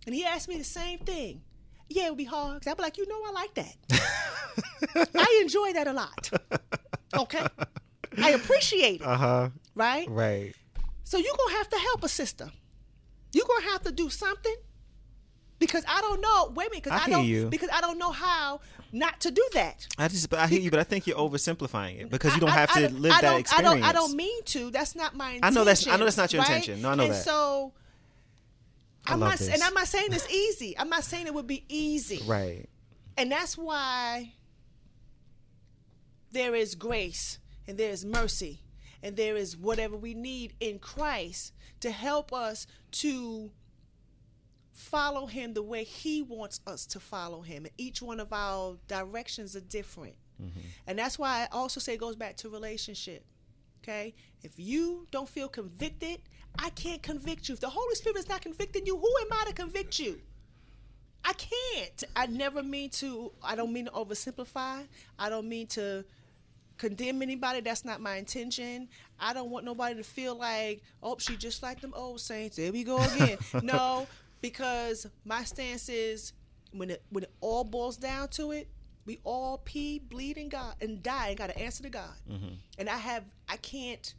[0.06, 1.42] and he asked me the same thing,
[1.88, 2.60] yeah, it would be hard.
[2.60, 5.08] because I'd be like, you know, I like that.
[5.14, 6.30] I enjoy that a lot.
[7.16, 7.44] Okay,
[8.22, 9.06] I appreciate it.
[9.06, 9.48] Uh huh.
[9.74, 10.08] right?
[10.08, 10.54] Right.
[11.04, 12.50] So you're gonna have to help a sister.
[13.32, 14.54] You're gonna have to do something
[15.58, 16.52] because I don't know.
[16.54, 17.46] Wait a minute, because I I, don't you.
[17.48, 18.60] because I don't know how
[18.92, 19.86] not to do that.
[19.98, 22.50] I just, but I hear you, but I think you're oversimplifying it because you don't
[22.50, 23.52] I- have I- to live I that experience.
[23.52, 23.82] I don't.
[23.84, 24.70] I don't mean to.
[24.70, 25.44] That's not my intention.
[25.44, 26.50] I know that's- I know that's not your right?
[26.50, 26.82] intention.
[26.82, 27.24] No, I know and that.
[27.24, 27.72] So
[29.06, 29.48] I I'm love not, this.
[29.48, 30.78] and I'm not saying it's easy.
[30.78, 32.20] I'm not saying it would be easy.
[32.26, 32.66] Right.
[33.16, 34.32] And that's why
[36.32, 38.60] there is grace and there is mercy
[39.02, 43.50] and there is whatever we need in Christ to help us to
[44.72, 47.64] follow him the way he wants us to follow him.
[47.64, 50.14] And each one of our directions are different.
[50.40, 50.60] Mm-hmm.
[50.86, 53.24] And that's why I also say it goes back to relationship.
[53.82, 54.14] Okay?
[54.42, 56.20] If you don't feel convicted,
[56.58, 57.54] I can't convict you.
[57.54, 60.20] If the Holy Spirit is not convicting you, who am I to convict you?
[61.24, 62.04] I can't.
[62.14, 63.32] I never mean to.
[63.42, 64.86] I don't mean to oversimplify.
[65.18, 66.04] I don't mean to
[66.78, 67.60] condemn anybody.
[67.60, 68.88] That's not my intention.
[69.18, 72.56] I don't want nobody to feel like, oh, she just like them old saints.
[72.56, 73.38] There we go again.
[73.62, 74.06] no,
[74.40, 76.32] because my stance is
[76.72, 78.68] when it when it all boils down to it,
[79.04, 82.14] we all pee, bleed, and God and die and got to answer to God.
[82.30, 82.54] Mm-hmm.
[82.78, 84.14] And I have I can't.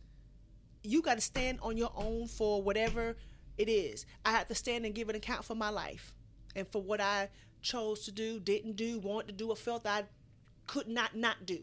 [0.83, 3.17] You got to stand on your own for whatever
[3.57, 4.05] it is.
[4.23, 6.13] I have to stand and give an account for my life
[6.55, 7.29] and for what I
[7.61, 10.03] chose to do, didn't do, wanted to do, or felt I
[10.67, 11.59] could not not do.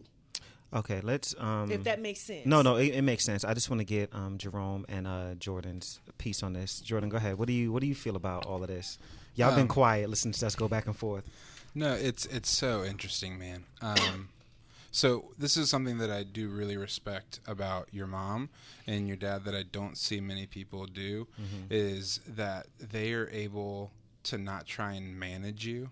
[0.75, 1.35] Okay, let's.
[1.39, 2.45] Um, if that makes sense.
[2.45, 3.45] no, no, it, it makes sense.
[3.45, 6.81] I just want to get um, Jerome and uh, Jordan's piece on this.
[6.81, 7.39] Jordan, go ahead.
[7.39, 8.99] What do you What do you feel about all of this?
[9.37, 10.11] Y'all been Um, quiet.
[10.11, 11.25] Listen to us go back and forth.
[11.75, 13.65] No, it's it's so interesting, man.
[13.81, 14.29] Um,
[14.91, 18.49] so this is something that I do really respect about your mom
[18.87, 21.27] and your dad that I don't see many people do
[21.71, 23.93] is that they are able
[24.25, 25.91] to not try and manage you.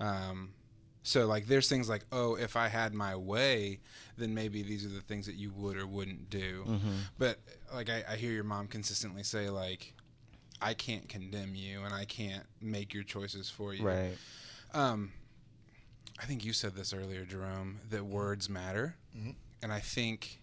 [0.00, 0.50] Um,
[1.02, 3.80] so like there's things like oh if I had my way
[4.18, 6.78] then maybe these are the things that you would or wouldn't do.
[7.18, 7.38] But
[7.74, 9.94] like I, I hear your mom consistently say like
[10.60, 13.82] I can't condemn you and I can't make your choices for you.
[13.82, 14.16] Right.
[14.74, 15.12] Um,
[16.20, 18.94] I think you said this earlier, Jerome, that words matter,
[19.62, 20.38] and I think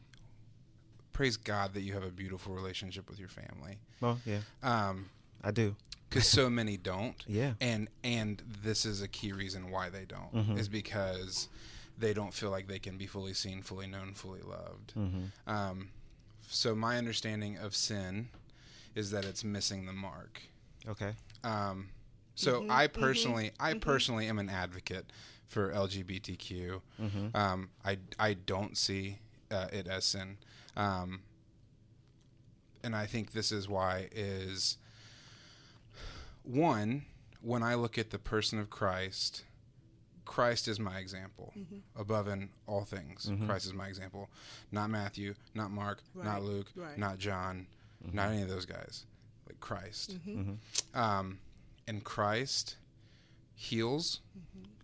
[1.13, 5.09] praise God that you have a beautiful relationship with your family, Well, yeah, um,
[5.43, 5.75] I do.
[6.09, 7.15] Because so many don't.
[7.27, 7.53] Yeah.
[7.61, 11.49] and and this is a key reason why they don't is because
[11.97, 14.93] they don't feel like they can be fully seen, fully known, fully loved.
[15.47, 15.89] Um,
[16.49, 18.29] so my understanding of sin
[18.95, 20.41] is that it's missing the mark.
[20.87, 21.13] Okay.
[21.43, 21.89] Um,
[22.35, 25.11] so I personally, I personally am an advocate
[25.47, 26.81] for LGBTQ.
[27.35, 29.17] Um, I I don't see
[29.51, 30.37] uh, it as sin,
[30.75, 31.21] um,
[32.83, 34.77] and I think this is why is
[36.47, 37.05] one
[37.41, 39.43] when I look at the person of Christ.
[40.25, 41.77] Christ is my example mm-hmm.
[41.99, 43.27] above in all things.
[43.29, 43.47] Mm-hmm.
[43.47, 44.29] Christ is my example,
[44.71, 46.97] not Matthew, not Mark, not Luke, right.
[46.97, 47.67] not John,
[48.05, 48.15] mm-hmm.
[48.15, 49.05] not any of those guys.
[49.47, 50.17] Like Christ.
[50.93, 51.39] Um,
[51.87, 52.75] and Christ
[53.55, 54.19] heals,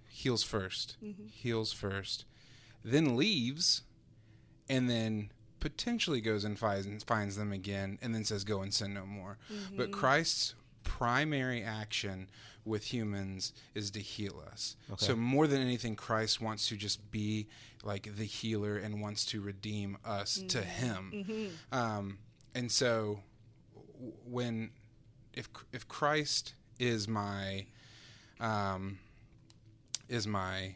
[0.08, 0.96] heals 1st
[1.30, 2.24] heals first,
[2.84, 3.82] then leaves,
[4.70, 8.94] and then potentially goes and finds finds them again, and then says, "Go and sin
[8.94, 9.38] no more."
[9.78, 12.30] But Christ's primary action
[12.66, 14.76] with humans is to heal us.
[14.98, 17.48] So more than anything, Christ wants to just be
[17.84, 21.50] like the healer and wants to redeem us to Him.
[21.72, 22.20] Um,
[22.56, 23.20] and so
[24.26, 24.72] when
[25.34, 27.66] if if Christ is my
[28.40, 29.00] um,
[30.10, 30.76] is my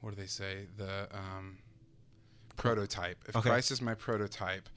[0.00, 1.58] what do they say the um,
[2.56, 3.48] prototype if Okay.
[3.48, 4.68] Christ is my prototype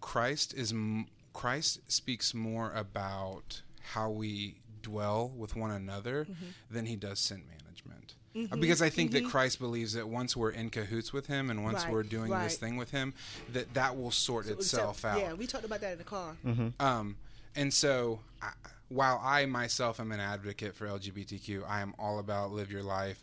[0.00, 3.62] Christ is m- Christ speaks more about
[3.92, 6.44] how we dwell with one another Mm-hmm.
[6.70, 8.14] than he does sin management.
[8.52, 11.62] Uh, Because I think that Christ believes that once we're in cahoots with him and
[11.64, 13.12] once Right, we're doing this thing with him,
[13.52, 15.18] that that will sort itself out.
[15.18, 16.36] Yeah, we talked about that in the car.
[16.80, 17.16] Um,
[17.54, 18.52] and so, I,
[18.88, 23.22] while I myself am an advocate for LGBTQ, I am all about live your life,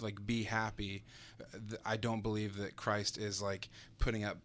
[0.00, 1.04] like be happy.
[1.84, 3.68] I don't believe that Christ is like
[4.00, 4.38] putting up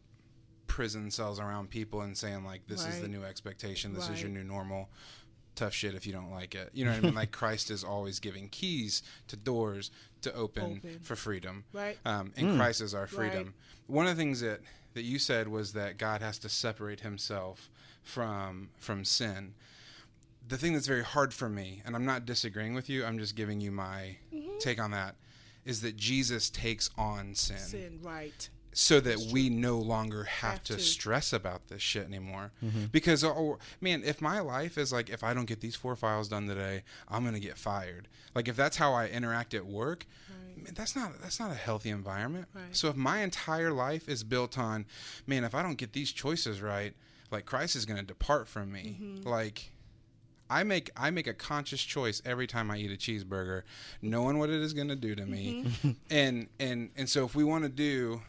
[0.73, 4.31] prison cells around people and saying like this is the new expectation, this is your
[4.31, 4.89] new normal.
[5.55, 6.71] Tough shit if you don't like it.
[6.73, 7.13] You know what I mean?
[7.23, 9.91] Like Christ is always giving keys to doors
[10.23, 10.99] to open, Open.
[11.03, 11.63] for freedom.
[11.71, 11.95] Right.
[12.05, 13.53] Um, and Christ is our freedom Right.
[13.85, 14.61] one of the things that
[14.95, 17.69] that you said was that God has to separate himself
[18.01, 19.53] from from sin.
[20.47, 23.35] The thing that's very hard for me, and I'm not disagreeing with you, I'm just
[23.35, 24.17] giving you my
[24.59, 25.15] take on that,
[25.65, 28.49] is that Jesus takes on sin, Sin, right.
[28.73, 30.79] So that we no longer have, Have to, to.
[30.81, 32.51] stress about this shit anymore.
[32.91, 36.27] Because oh, man, if my life is like if I don't get these four files
[36.29, 38.07] done today, I'm gonna get fired.
[38.35, 40.05] Like if that's how I interact at work,
[40.55, 42.47] man, that's not that's not a healthy environment.
[42.53, 42.63] Right.
[42.75, 44.85] So if my entire life is built on,
[45.27, 46.93] man, if I don't get these choices right,
[47.31, 48.97] like Christ is gonna depart from me.
[49.01, 49.27] Mm-hmm.
[49.29, 49.71] Like
[50.49, 53.63] I make I make a conscious choice every time I eat a cheeseburger,
[54.01, 55.91] knowing what it is going to do to me, Mm-hmm.
[56.11, 58.21] and and and so if we want to do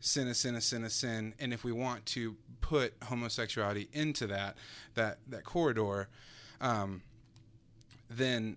[0.00, 4.26] sin a sin a sin a sin, and if we want to put homosexuality into
[4.28, 4.56] that
[4.94, 6.08] that that corridor,
[6.60, 7.02] um,
[8.08, 8.56] then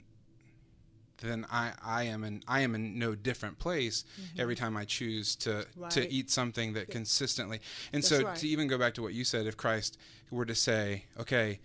[1.21, 4.03] then I, I am in I am in no different place
[4.37, 6.07] every time I choose to to Mm-hmm.
[6.09, 7.61] Eat something that consistently
[7.93, 8.35] and That's so right.
[8.37, 9.97] to even go back to what you said if Christ
[10.31, 11.59] were to say okay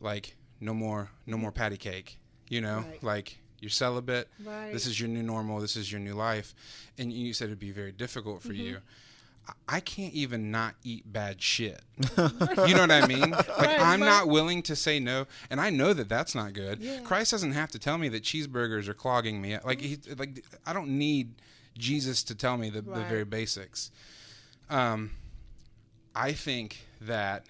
[0.00, 2.18] like no more no more patty cake
[2.48, 3.02] you know Right.
[3.02, 4.72] like you're celibate Right.
[4.72, 6.54] this is your new normal this is your new life
[6.98, 8.76] and you said it'd be very difficult for you Mm-hmm.
[8.78, 9.11] I-
[9.68, 11.80] I can't even not eat bad shit.
[12.16, 13.30] you know what I mean?
[13.32, 14.06] Like Right, I'm right.
[14.06, 16.78] not willing to say no, and I know that that's not good.
[16.80, 17.00] Yeah.
[17.00, 19.58] Christ doesn't have to tell me that cheeseburgers are clogging me.
[19.64, 21.34] Like he, like I don't need
[21.76, 23.90] Jesus to tell me the, the very basics.
[24.70, 25.10] Um,
[26.14, 27.46] I think that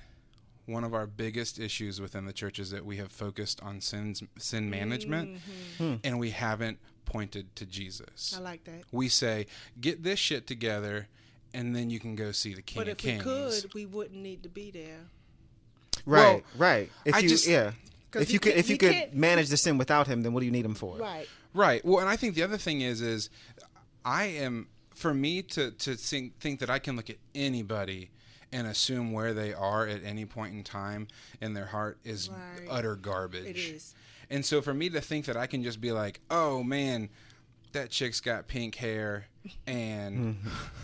[0.66, 4.22] one of our biggest issues within the church is that we have focused on sins,
[4.38, 5.38] sin management,
[5.78, 5.95] Mm-hmm.
[6.05, 8.34] and we haven't pointed to Jesus.
[8.36, 8.84] I like that.
[8.93, 9.47] we say,
[9.80, 11.09] get this shit together,
[11.55, 14.20] and then you can go see the King But of if we could, we wouldn't
[14.20, 14.98] need to be there.
[16.05, 16.90] Right, Well, right.
[17.05, 17.72] If I you, just- yeah.
[18.11, 20.34] 'Cause If you you could, if you you could manage the sin without him, then
[20.34, 20.98] what do you need him for?
[20.98, 21.26] Right.
[21.55, 21.82] Right.
[21.84, 23.30] Well, and I think the other thing is, is
[24.05, 28.11] I am for me to to think think that I can look at anybody
[28.53, 31.09] and assume where they are at any point in time
[31.40, 32.66] in their heart is Right.
[32.68, 33.46] utter garbage.
[33.46, 33.94] It is.
[34.28, 37.09] And so for me to think that I can just be like, "Oh man,
[37.72, 39.24] that chick's got pink hair
[39.66, 40.36] and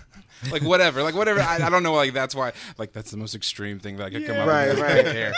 [0.52, 1.40] like whatever, like whatever.
[1.40, 1.94] I, I don't know.
[1.94, 2.52] Like that's why.
[2.78, 4.80] Like that's the most extreme thing that I could come up Right, with.
[4.80, 5.04] right.
[5.04, 5.32] Pink hair.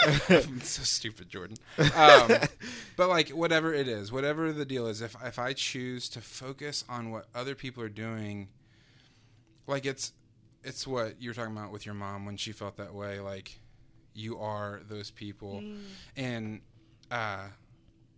[0.57, 1.57] It's so stupid, Jordan.
[1.95, 2.31] Um,
[2.97, 6.83] but like whatever it is, whatever the deal is, if if I choose to focus
[6.89, 8.47] on what other people are doing,
[9.67, 10.13] like it's
[10.63, 13.19] it's what you were talking about with your mom when she felt that way.
[13.19, 13.59] Like
[14.13, 15.63] you are those people,
[16.17, 16.61] and
[17.09, 17.45] uh,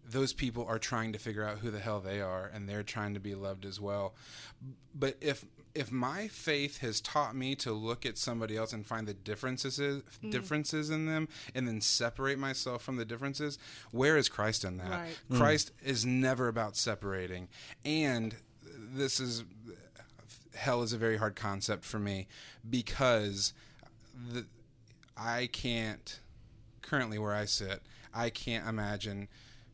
[0.05, 3.13] those people are trying to figure out who the hell they are, and they're trying
[3.13, 4.13] to be loved as well.
[4.93, 5.45] But if
[5.75, 9.79] if my faith has taught me to look at somebody else and find the differences
[9.79, 10.31] mm.
[10.31, 13.57] differences in them, and then separate myself from the differences,
[13.91, 14.89] where is Christ in that?
[14.89, 15.17] Right.
[15.31, 15.37] Mm.
[15.37, 17.47] Christ is never about separating,
[17.85, 18.35] and
[18.93, 19.43] this is
[20.55, 22.27] hell is a very hard concept for me
[22.69, 23.53] because
[24.31, 24.45] the,
[25.17, 26.19] I can't
[26.81, 27.81] currently where I sit,
[28.13, 29.27] I can't imagine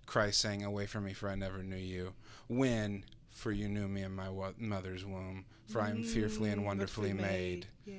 [0.09, 2.13] Christ saying, "Away from me, for I never knew you."
[2.47, 6.61] When for you knew me in my wo- mother's womb, for I am fearfully and
[6.61, 7.67] mm, wonderfully made.
[7.85, 7.95] Yeah.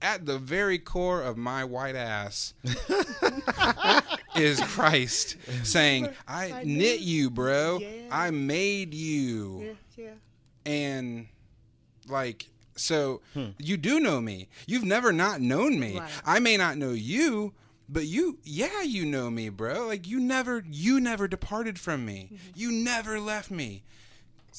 [0.00, 2.54] At the very core of my white ass
[4.36, 7.78] is Christ saying, "I, I knit you, bro.
[7.80, 7.88] Yeah.
[8.10, 10.04] I made you." Yeah.
[10.04, 10.14] Yeah.
[10.64, 11.26] and
[12.08, 13.48] like so hmm.
[13.58, 16.10] you do know me you've never not known me Right.
[16.24, 17.52] i may not know you
[17.92, 22.30] but you yeah you know me bro like you never you never departed from me
[22.54, 23.82] you never left me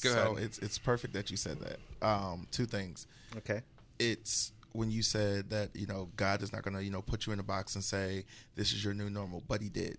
[0.02, 0.44] Go so ahead.
[0.44, 1.78] it's it's perfect that you said that.
[2.06, 3.06] Um, two things.
[3.36, 3.60] Okay.
[3.98, 7.26] It's when you said that you know God is not going to you know put
[7.26, 8.24] you in a box and say
[8.54, 9.98] this is your new normal, but He did.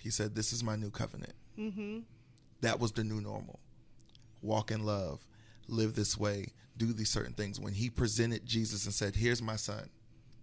[0.00, 1.34] He said this is my new covenant.
[1.58, 1.98] Mm-hmm.
[2.62, 3.60] That was the new normal.
[4.40, 5.26] Walk in love,
[5.68, 6.46] live this way,
[6.78, 7.60] do these certain things.
[7.60, 9.90] When He presented Jesus and said, "Here's my son."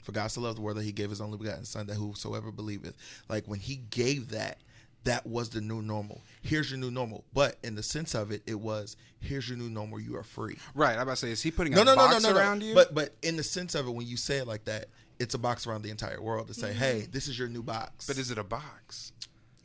[0.01, 2.51] For God so loved the world that He gave His only begotten Son, that whosoever
[2.51, 2.95] believeth.
[3.29, 4.57] Like when He gave that,
[5.03, 6.21] that was the new normal.
[6.43, 7.23] Here's your new normal.
[7.33, 9.99] But in the sense of it, it was here's your new normal.
[9.99, 10.57] You are free.
[10.75, 12.59] right i'm about to say is he putting No, a no, no, no, no, around
[12.59, 12.65] no.
[12.67, 14.85] you But but in the sense of it, when you say it like that,
[15.19, 16.79] it's a box around the entire world to say, mm-hmm.
[16.79, 18.05] hey, this is your new box.
[18.07, 19.11] but is it a box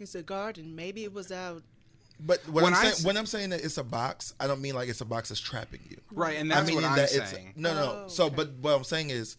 [0.01, 0.75] It's a garden.
[0.77, 1.63] Maybe it was out.
[2.21, 4.47] but when, when I'm I saying s- when I'm saying that it's a box, I
[4.47, 5.99] don't mean like it's a box that's trapping you.
[6.13, 8.03] right and that's I mean what i'm that it's saying no, no.
[8.05, 8.37] Oh, so, okay.
[8.37, 9.37] but what I'm saying is,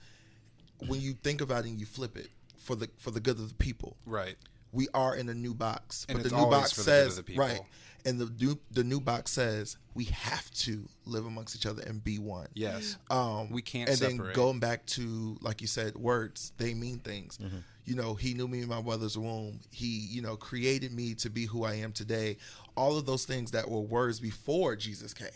[0.85, 3.49] when you think about it and you flip it for the for the good of
[3.49, 4.35] the people, right
[4.73, 6.05] we are in a new box.
[6.09, 7.61] And but it's the new box for the good of says the right,
[8.05, 12.03] and the new the new box says we have to live amongst each other and
[12.03, 12.47] be one.
[12.53, 14.17] yes Um, We can't And separate.
[14.25, 17.37] then going back to like you said, words they mean things.
[17.41, 17.57] Mm-hmm.
[17.85, 19.61] You know, he knew me in my mother's womb.
[19.71, 22.35] He, you know, created me to be who I am today.
[22.75, 25.29] All of those things that were words before Jesus came,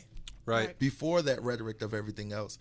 [0.45, 0.77] right Right.
[0.79, 2.57] before that rhetoric of everything else.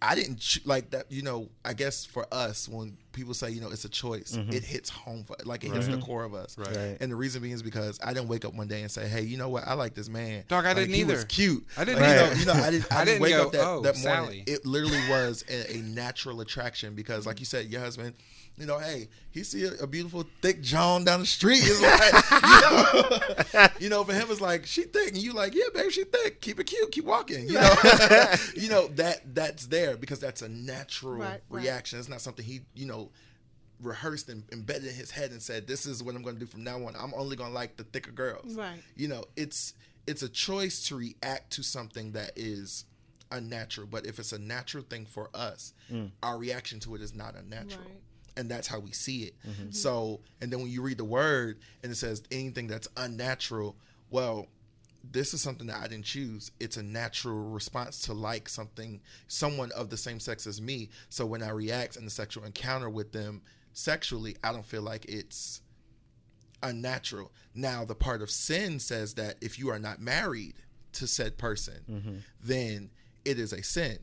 [0.00, 1.10] I didn't like that.
[1.10, 4.52] You know, I guess for us, when people say, you know, it's a choice, mm-hmm.
[4.52, 6.56] it hits home, for, like it hits the core of us.
[6.56, 6.68] Right.
[6.68, 6.96] Right.
[7.00, 9.22] And the reason being is because I didn't wake up one day and say, hey,
[9.22, 9.66] you know what?
[9.66, 10.44] I like this man.
[10.46, 11.26] Dog, I Like, didn't he was either.
[11.26, 11.66] cute.
[11.76, 12.34] I didn't Like, you know- either.
[12.36, 12.92] You know, I didn't.
[12.92, 14.02] I, I didn't didn't wake go, up that, "Oh, that morning.
[14.02, 18.14] Sally." It literally was a, a natural attraction because, like you said, your husband.
[18.58, 21.60] You know, hey, he see a, a beautiful thick John down the street.
[21.62, 25.54] It's like, you, know, you know, for him, it's like she thick, and you like,
[25.54, 26.40] yeah, babe, she thick.
[26.40, 26.90] Keep it cute.
[26.90, 27.46] Keep walking.
[27.48, 27.74] You know,
[28.54, 31.62] you know that that's there because that's a natural Right, right.
[31.64, 31.98] reaction.
[31.98, 33.05] It's not something he, you know,
[33.80, 36.46] rehearsed and embedded in his head and said, "This is what I'm going to do
[36.46, 36.94] from now on.
[36.96, 38.82] I'm only going to like the thicker girls." Right.
[38.96, 39.74] You know, it's
[40.06, 42.84] it's a choice to react to something that is
[43.30, 43.86] unnatural.
[43.90, 46.10] But if it's a natural thing for us, mm.
[46.22, 47.84] our reaction to it is not unnatural.
[47.84, 48.02] Right.
[48.38, 49.34] And that's how we see it.
[49.40, 49.62] Mm-hmm.
[49.62, 49.70] Mm-hmm.
[49.72, 53.76] So, and then when you read the word and it says anything that's unnatural,
[54.10, 54.46] well,
[55.10, 56.50] this is something that I didn't choose.
[56.60, 60.90] It's a natural response to like something, someone of the same sex as me.
[61.08, 63.42] So when I react in the sexual encounter with them
[63.76, 65.60] sexually, I don't feel like it's
[66.62, 67.30] unnatural.
[67.54, 70.54] Now, the part of sin says that if you are not married
[70.92, 72.16] to said person, mm-hmm.
[72.42, 72.90] then
[73.24, 73.98] it is a sin.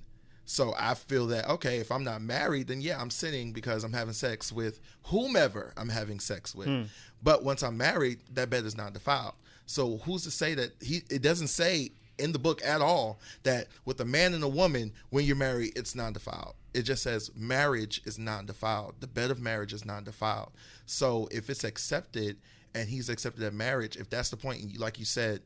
[0.46, 3.94] So I feel that okay, if I'm not married, then yeah, I'm sinning because I'm
[3.94, 6.68] having sex with whomever I'm having sex with.
[6.68, 6.84] Hmm.
[7.22, 9.36] But once I'm married, that bed is not defiled.
[9.66, 11.02] So who's to say that he?
[11.10, 14.92] It doesn't say in the book at all that with a man and a woman,
[15.12, 16.56] when you're married, it's not defiled.
[16.74, 18.96] It just says marriage is non defiled.
[19.00, 20.52] The bed of marriage is non defiled.
[20.86, 22.38] So if it's accepted
[22.74, 25.42] and he's accepted that marriage, if that's the point, point, like you said,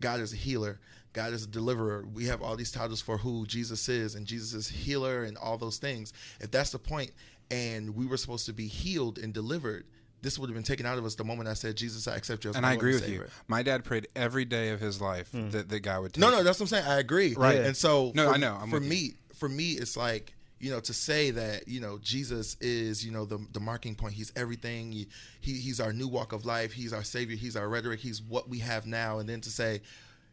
[0.00, 0.80] God is a healer,
[1.12, 2.04] God is a deliverer.
[2.12, 5.58] We have all these titles for who Jesus is, and Jesus is healer and all
[5.58, 6.12] those things.
[6.40, 7.12] If that's the point,
[7.50, 9.84] and we were supposed to be healed and delivered,
[10.22, 12.44] this would have been taken out of us the moment I said, Jesus, I accept
[12.44, 13.24] you as And my I Lord agree and with you.
[13.48, 15.50] My dad prayed every day of his life hmm.
[15.50, 16.20] that that God would take.
[16.20, 16.86] No, no, that's what I'm saying.
[16.86, 17.34] I agree.
[17.34, 17.58] Right.
[17.58, 18.56] And so, No, for, I know.
[18.60, 18.90] I'm for with you.
[18.90, 23.10] me, for me, it's like you know to say that you know Jesus is you
[23.10, 24.14] know the the marking point.
[24.14, 24.92] He's everything.
[24.92, 25.08] He,
[25.40, 26.72] he he's our new walk of life.
[26.72, 27.36] He's our savior.
[27.36, 27.98] He's our rhetoric.
[27.98, 29.18] He's what we have now.
[29.18, 29.82] And then to say,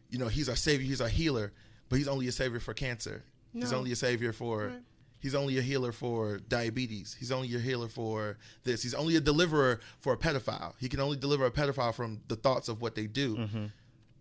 [0.08, 0.86] you know, he's our savior.
[0.86, 1.52] He's our healer.
[1.88, 3.24] But he's only a savior for cancer.
[3.52, 4.68] He's only a savior for.
[4.68, 4.78] Right.
[5.18, 7.14] He's only a healer for diabetes.
[7.18, 8.82] He's only a healer for this.
[8.82, 10.72] He's only a deliverer for a pedophile.
[10.78, 13.36] He can only deliver a pedophile from the thoughts of what they do.
[13.36, 13.66] Mm-hmm.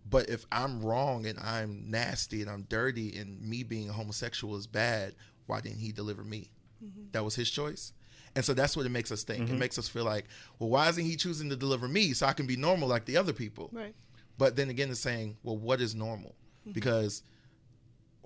[0.10, 4.58] But if I'm wrong and I'm nasty and I'm dirty and me being a homosexual
[4.58, 5.16] is bad,
[5.50, 6.50] why didn't he deliver me?
[6.84, 7.08] Mm-hmm.
[7.12, 7.94] That was his choice.
[8.36, 9.42] And so that's what it makes us think.
[9.42, 9.60] It mm-hmm.
[9.60, 10.26] makes us feel like,
[10.60, 13.18] well, why isn't he choosing to deliver me so I can be normal like the
[13.18, 13.70] other people?
[13.74, 13.96] Right.
[14.38, 16.36] But then again, it's saying, well, what is normal?
[16.62, 16.74] Mm-hmm.
[16.74, 17.24] Because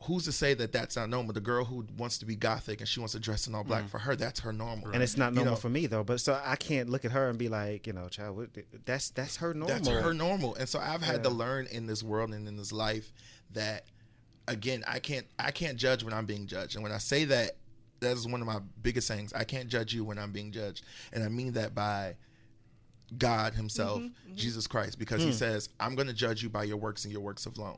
[0.03, 1.33] who's to say that that's not normal?
[1.33, 3.87] The girl who wants to be gothic and she wants to dress in all black
[3.87, 4.91] for her, that's her normal.
[4.91, 6.03] And it's not You normal know, for me though.
[6.03, 8.49] But so I can't look at her and be like, you know, child, what,
[8.85, 9.75] that's that's her normal.
[9.75, 10.55] That's her normal.
[10.55, 13.13] And so I've had to learn in this world and in this life
[13.51, 13.85] that
[14.47, 16.75] again, I can't I can't judge when I'm being judged.
[16.75, 17.51] And when I say that,
[17.99, 19.33] that is one of my biggest sayings.
[19.33, 20.83] I can't judge you when I'm being judged.
[21.11, 22.15] And I mean that by
[23.17, 24.35] God himself, mm-hmm, mm-hmm.
[24.35, 25.35] Jesus Christ, because he hmm.
[25.35, 27.77] says, I'm going to judge you by your works and your works alone.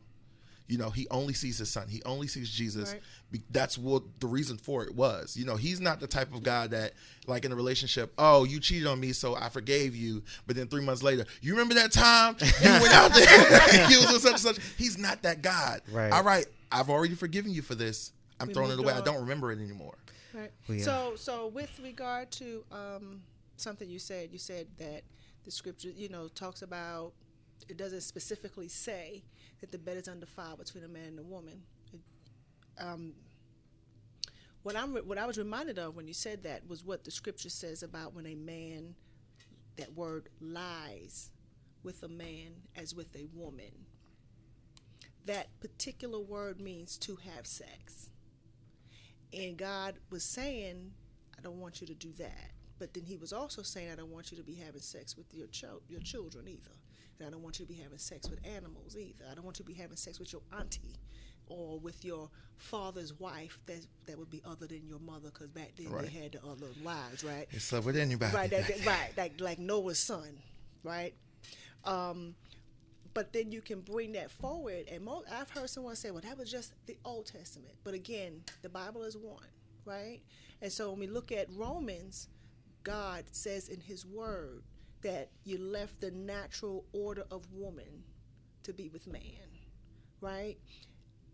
[0.68, 1.88] You know, he only sees his son.
[1.88, 2.94] He only sees Jesus.
[2.94, 3.42] Right.
[3.52, 5.38] That's what the reason for it was.
[5.38, 6.94] You know, he's not the type of guy that,
[7.28, 10.24] like in a relationship, oh, you cheated on me, so I forgave you.
[10.48, 13.28] But then three months later, you remember that time you went out there
[13.74, 14.60] and you was with such and such.
[14.78, 15.82] He's not that God.
[15.92, 16.12] Right.
[16.12, 18.12] All right, I've already forgiven you for this.
[18.40, 18.94] I'm We throwing it moved away.
[18.94, 19.96] I don't remember it anymore.
[20.34, 20.52] Right.
[20.68, 20.84] Well, yeah.
[20.84, 23.22] So, so with regard to um,
[23.58, 25.04] something you said, you said that
[25.44, 27.14] the scripture, you know, talks about
[27.70, 29.24] it doesn't specifically say
[29.62, 31.62] that the bed is undefiled between a man and a woman.
[32.80, 33.14] Um,
[34.64, 37.50] what I'm, what I was reminded of when you said that was what the scripture
[37.50, 38.96] says about when a man,
[39.78, 41.30] that word lies
[41.84, 43.86] with a man as with a woman.
[45.26, 48.10] That particular word means to have sex.
[49.34, 50.92] And God was saying,
[51.38, 52.52] I don't want you to do that.
[52.78, 55.34] But then he was also saying, I don't want you to be having sex with
[55.34, 55.48] your
[55.88, 56.76] your children either.
[57.20, 59.24] And I don't want you to be having sex with animals either.
[59.32, 60.96] I don't want you to be having sex with your auntie
[61.48, 65.72] or with your father's wife that that would be other than your mother because back
[65.78, 66.06] then Right.
[66.12, 67.48] they had the other wives, right?
[67.52, 68.36] He slept with anybody.
[68.36, 70.40] right, that, that- right, like like Noah's son,
[70.84, 71.14] right?
[71.84, 72.36] Um,
[73.14, 76.38] but then you can bring that forward, and mo- I've heard someone say, "Well, that
[76.38, 79.46] was just the Old Testament," but again, the Bible is one,
[79.86, 80.20] right?
[80.62, 82.28] And so when we look at Romans,
[82.84, 84.64] God says in His Word
[85.06, 88.04] that you left the natural order of woman
[88.64, 89.22] to be with man,
[90.20, 90.58] right?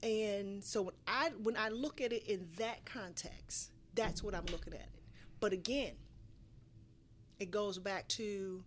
[0.03, 4.43] And so when I when I look at it in that context, that's what I'm
[4.51, 5.01] looking at it.
[5.39, 5.93] But again,
[7.39, 8.61] it goes back to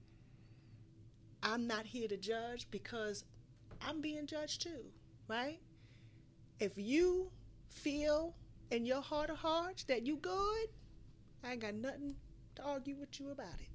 [1.42, 3.24] I'm not here to judge because
[3.86, 4.86] I'm being judged too,
[5.28, 5.60] right?
[6.60, 7.30] If you
[7.68, 8.34] feel
[8.70, 10.68] in your heart of hearts that you good,
[11.44, 12.16] I ain't got nothing
[12.54, 13.73] to argue with you about it.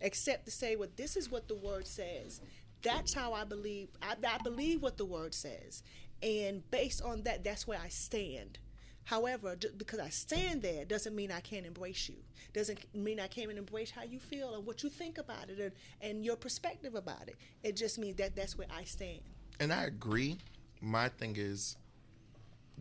[0.00, 2.40] Except to say, well, this is what the word says.
[2.82, 3.88] That's how I believe.
[4.02, 5.82] I, I believe what the word says.
[6.22, 8.58] And based on that, that's where I stand.
[9.04, 12.16] However, because I stand there doesn't mean I can't embrace you.
[12.52, 15.72] Doesn't mean I can't embrace how you feel and what you think about it and,
[16.00, 17.36] and your perspective about it.
[17.62, 19.20] It just means that that's where I stand.
[19.60, 20.38] and I agree.
[20.80, 21.76] My thing is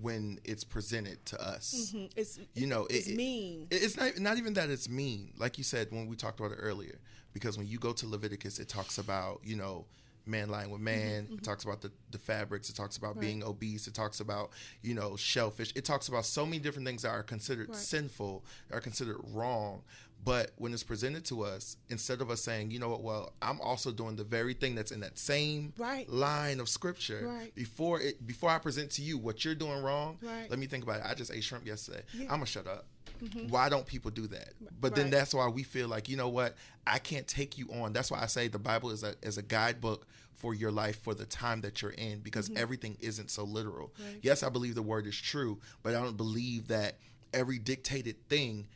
[0.02, 1.92] when it's presented to us.
[1.94, 2.06] Mm-hmm.
[2.16, 3.68] It's You know, it's it- it- mean.
[3.70, 6.52] it- It's not not even that it's mean, like you said when we talked about
[6.52, 7.00] it earlier.
[7.34, 9.86] Because when you go to Leviticus, it talks about you know
[10.28, 11.24] man lying with man.
[11.26, 11.34] Mm-hmm.
[11.34, 11.44] It mm-hmm.
[11.46, 12.70] talks about the, the fabrics.
[12.70, 13.88] It talks about being obese.
[13.88, 14.52] It talks about
[14.82, 15.72] you know shellfish.
[15.76, 17.78] It talks about so many different things that are considered Right.
[17.78, 19.84] sinful, are considered wrong.
[20.26, 23.62] But when it's presented to us, instead of us saying, you know what, well, I'm
[23.62, 26.10] also doing the very thing that's in that same Right.
[26.10, 27.28] line of scripture.
[27.28, 27.54] Right.
[27.54, 30.50] Before it, before I present to you what you're doing wrong, Right.
[30.50, 31.06] let me think about it.
[31.06, 32.02] I just ate shrimp yesterday.
[32.14, 32.24] Yeah.
[32.24, 32.88] I'm gonna shut up.
[33.24, 33.50] Mm-hmm.
[33.50, 34.54] Why don't people do that?
[34.82, 35.12] But then Right.
[35.12, 36.56] that's why we feel like you know what
[36.88, 37.94] I can't take you on.
[37.94, 41.14] That's why I say the Bible is a is a guidebook for your life for
[41.14, 42.58] the time that you're in because mm-hmm.
[42.58, 43.94] everything isn't so literal.
[44.22, 46.98] Yes, I believe the word is true, but I don't believe that
[47.34, 48.68] every dictated thing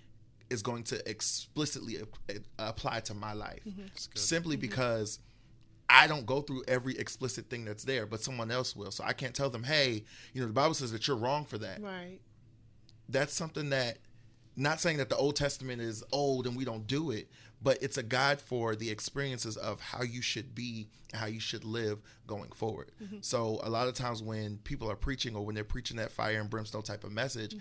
[0.49, 1.97] is going to explicitly
[2.57, 3.61] apply to my life.
[3.67, 3.85] Mm-hmm.
[4.15, 4.61] Simply mm-hmm.
[4.61, 5.19] because
[5.89, 8.91] I don't go through every explicit thing that's there, but someone else will.
[8.91, 10.03] So I can't tell them, hey,
[10.33, 11.81] you know, the Bible says that you're wrong for that.
[11.81, 12.19] Right.
[13.07, 13.97] that's something that
[14.55, 17.29] not saying that the old testament is old and we don't do it
[17.61, 21.39] but it's a guide for the experiences of how you should be and how you
[21.39, 22.91] should live going forward.
[23.03, 23.17] Mm-hmm.
[23.21, 26.39] So a lot of times when people are preaching or when they're preaching that fire
[26.39, 27.55] and brimstone type of message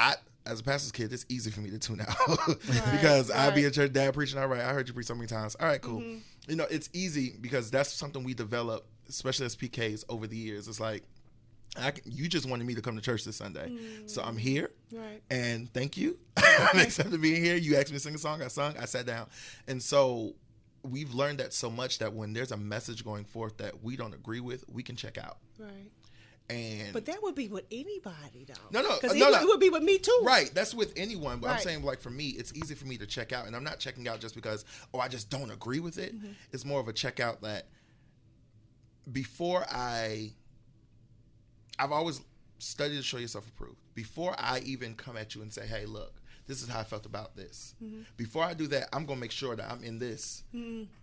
[0.00, 0.14] i
[0.50, 2.16] as a pastor's kid, it's easy for me to tune out
[2.92, 3.68] because I'll be right.
[3.68, 4.38] at church, dad preaching.
[4.38, 5.54] All right, I heard you preach so many times.
[5.54, 6.00] All right, cool.
[6.00, 6.18] Mm-hmm.
[6.50, 10.66] You know, it's easy because that's something we develop, especially as PKs over the years.
[10.66, 11.04] It's like,
[11.80, 13.72] I can, you just wanted me to come to church this Sunday,
[14.06, 14.72] so I'm here.
[14.92, 15.22] Right.
[15.30, 16.18] And thank you.
[16.36, 17.54] I'm accepted being here.
[17.54, 18.42] You asked me to sing a song.
[18.42, 18.74] I sung.
[18.76, 19.28] I sat down.
[19.68, 20.34] And so
[20.82, 24.14] we've learned that so much that when there's a message going forth that we don't
[24.14, 25.38] agree with, we can check out.
[25.60, 25.90] Right.
[26.50, 28.54] And But that would be with anybody, though.
[28.72, 29.30] No, no, because no, it, no.
[29.30, 30.20] would- it would be with me too.
[30.24, 31.38] Right, that's with anyone.
[31.38, 33.64] But I'm saying, like for me, it's easy for me to check out, and I'm
[33.64, 36.14] not checking out just because oh I just don't agree with it.
[36.16, 36.32] Mm-hmm.
[36.52, 37.66] It's more of a checkout that
[39.10, 40.32] before I,
[41.78, 42.20] I've always
[42.58, 43.78] studied to show yourself approved.
[43.94, 46.19] Before I even come at you and say, hey, look,
[46.50, 47.76] this is how I felt about this.
[47.82, 48.00] Mm-hmm.
[48.16, 50.42] Before I do that, I'm gonna make sure that I'm in this.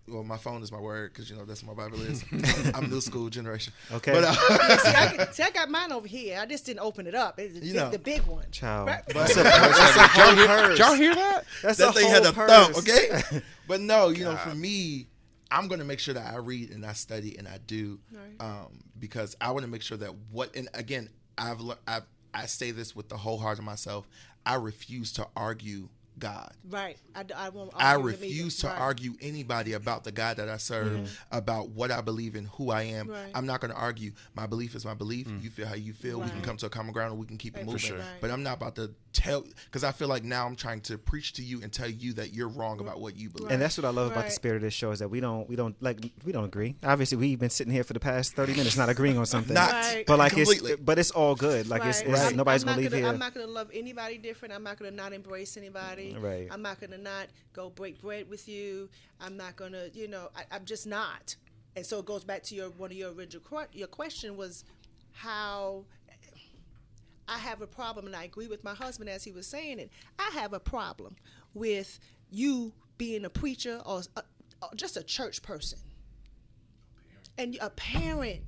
[0.06, 2.22] Well, my phone is my word because you know that's what my Bible is.
[2.74, 3.72] I'm new school generation.
[3.90, 4.12] Okay.
[4.12, 4.32] but uh,
[4.78, 6.38] see, I, can- see, I got mine over here.
[6.38, 7.38] I just didn't open it up.
[7.38, 7.90] It's the, You big, know.
[7.90, 8.44] the big one.
[8.50, 8.88] Child.
[8.88, 9.02] Right.
[9.08, 10.78] That's a, that's a whole purse.
[10.78, 11.44] Y'all hear that?
[11.62, 12.50] That's that a thing whole had a purse.
[12.50, 13.40] thump, okay?
[13.66, 15.08] but no, you know, for me,
[15.50, 18.22] I'm gonna make sure that I read and I study and I do, Right.
[18.46, 20.54] um, because I want to make sure that what.
[20.54, 21.08] And again,
[21.38, 21.80] I've learned.
[21.88, 22.00] I
[22.34, 24.06] I say this with the whole heart of myself.
[24.48, 26.52] I refuse to argue God.
[26.68, 26.96] Right.
[27.14, 27.70] I, d- I won't.
[27.74, 28.78] I argue with refuse to Right.
[28.80, 31.04] argue anybody about the God that I serve, mm-hmm.
[31.32, 33.08] about what I believe in, who I am.
[33.08, 33.30] Right.
[33.34, 34.12] I'm not going to argue.
[34.34, 35.26] My belief is my belief.
[35.28, 35.42] Mm.
[35.42, 36.20] You feel how you feel.
[36.20, 37.78] We can come to a common ground and we can keep it Right, moving.
[37.80, 37.98] sure.
[37.98, 38.06] Right.
[38.20, 41.32] But I'm not about to tell because I feel like now I'm trying to preach
[41.34, 43.50] to you and tell you that you're wrong about what you believe.
[43.50, 45.48] And that's what I love about the spirit of this show is that we don't
[45.48, 46.76] we don't like we don't agree.
[46.82, 49.54] Obviously, we've been sitting here for the past thirty minutes not agreeing on something.
[49.54, 50.04] Not Right.
[50.06, 50.72] but like completely.
[50.72, 51.68] it's but it's all good.
[51.68, 52.10] Like it's, Right.
[52.10, 53.10] it's I'm- nobody's I'm gonna leave gonna, here.
[53.12, 54.54] I'm not gonna love anybody different.
[54.54, 56.07] I'm not gonna not embrace anybody.
[56.16, 56.48] Right.
[56.50, 58.88] I'm not gonna not go break bread with you.
[59.20, 61.36] I'm not gonna, you know, I, I'm just not.
[61.76, 64.64] And so it goes back to your one of your original your question was
[65.12, 65.84] how
[67.28, 69.90] I have a problem, and I agree with my husband as he was saying it.
[70.18, 71.16] I have a problem
[71.52, 74.22] with you being a preacher or, a,
[74.62, 75.78] or just a church person
[77.36, 78.40] and a parent.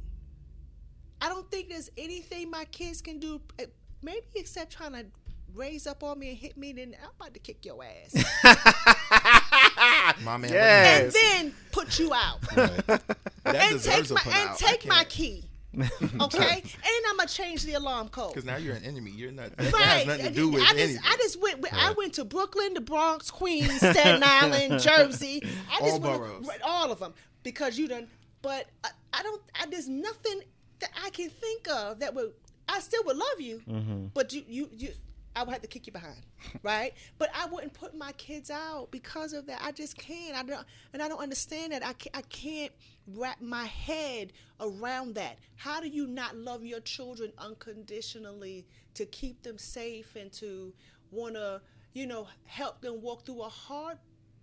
[1.20, 3.66] I don't think there's anything my kids can do, eh,
[4.02, 5.06] maybe except trying to
[5.54, 6.72] raise up on me and hit me.
[6.72, 8.24] Then I'm about to kick your ass,
[10.24, 10.52] my man.
[10.52, 10.98] Yeah.
[11.00, 13.02] and then put you out, That
[13.44, 14.58] and deserves take a my put and out.
[14.58, 15.44] take my key.
[16.20, 18.30] Okay, and I'm gonna change the alarm code.
[18.34, 19.12] Because now you're an enemy.
[19.12, 19.56] You're not.
[19.56, 19.82] That Right.
[19.82, 21.02] has nothing to do with I just, anything.
[21.06, 21.60] I just went.
[21.60, 25.40] with- I went to Brooklyn, the Bronx, Queens, Staten Island, Jersey.
[25.70, 26.46] I just All went to- boroughs.
[26.48, 27.14] right, all of them,
[27.44, 28.08] because you done.
[28.42, 29.40] But I, I don't.
[29.60, 30.40] I, there's nothing
[30.80, 32.32] that I can think of that would.
[32.68, 34.06] I still would love you, Mm-hmm.
[34.12, 34.88] but you, you, you.
[35.36, 36.26] I would have to kick you behind,
[36.62, 36.92] right?
[37.18, 39.60] But I wouldn't put my kids out because of that.
[39.64, 40.36] I just can't.
[40.36, 41.86] I don't, and I don't understand that.
[41.86, 42.72] I can't, I can't
[43.06, 45.38] wrap my head around that.
[45.56, 50.72] How do you not love your children unconditionally to keep them safe and to
[51.10, 51.60] want to,
[51.92, 53.98] you know, help them walk through a hard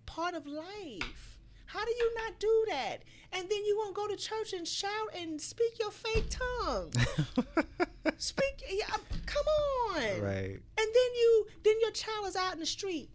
[0.06, 1.37] part of life?
[1.68, 2.98] How do you not do that?
[3.32, 6.90] And then you won't go to church and shout and speak your fake tongue.
[8.16, 8.86] speak, yeah,
[9.26, 9.44] come
[9.94, 10.22] on.
[10.22, 10.50] Right.
[10.54, 13.10] And then you, then your child is out in the street,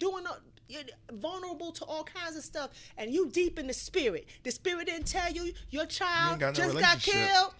[0.00, 0.38] doing, a,
[0.68, 0.82] you're
[1.12, 4.26] vulnerable to all kinds of stuff, and you deep in the spirit.
[4.42, 7.54] The spirit didn't tell you your child got no just got killed.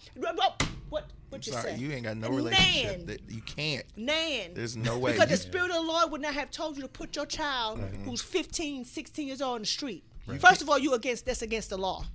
[0.89, 1.05] What?
[1.29, 1.77] What you Sorry, say?
[1.77, 2.35] you ain't got no Nan.
[2.37, 3.05] relationship.
[3.05, 3.85] That you can't.
[3.95, 4.55] Nan.
[4.55, 5.11] There's no way.
[5.11, 7.79] Because the Spirit of the Lord would not have told you to put your child
[7.79, 8.03] Mm-hmm.
[8.05, 10.03] who's 15, 16 years old in the street.
[10.39, 12.05] First of all, you against that's against the law.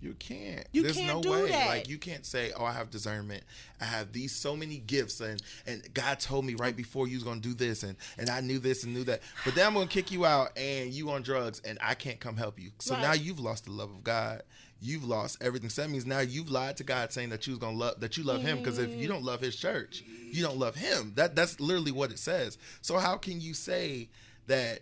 [0.00, 0.66] You can't.
[0.72, 1.50] You There's can't no do way.
[1.50, 1.66] that.
[1.68, 3.42] Like you can't say, "Oh, I have discernment.
[3.80, 7.24] I have these so many gifts, and and God told me right before you was
[7.24, 9.22] gonna do this, and and I knew this and knew that.
[9.44, 12.36] But then I'm gonna kick you out, and you on drugs, and I can't come
[12.36, 12.72] help you.
[12.78, 13.02] So Right.
[13.02, 14.42] now you've lost the love of God.
[14.82, 15.70] You've lost everything.
[15.70, 18.18] So that means now you've lied to God, saying that you was gonna love that
[18.18, 18.58] you love Him.
[18.58, 21.12] Because if you don't love His church, you don't love Him.
[21.16, 22.58] That that's literally what it says.
[22.82, 24.10] So how can you say
[24.46, 24.80] that?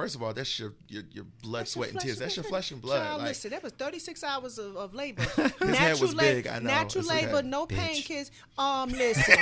[0.00, 2.18] First of all, that's your your, your blood, That's your sweat, and flesh tears.
[2.18, 3.04] That's your flesh and blood.
[3.04, 5.22] Child, like, listen, that was 36 hours of, of labor.
[5.36, 6.70] head natural was big, I know.
[6.70, 7.26] Natural It's okay.
[7.26, 7.76] labor, no Bitch.
[7.76, 8.30] pain, kids.
[8.56, 9.38] Um, listen.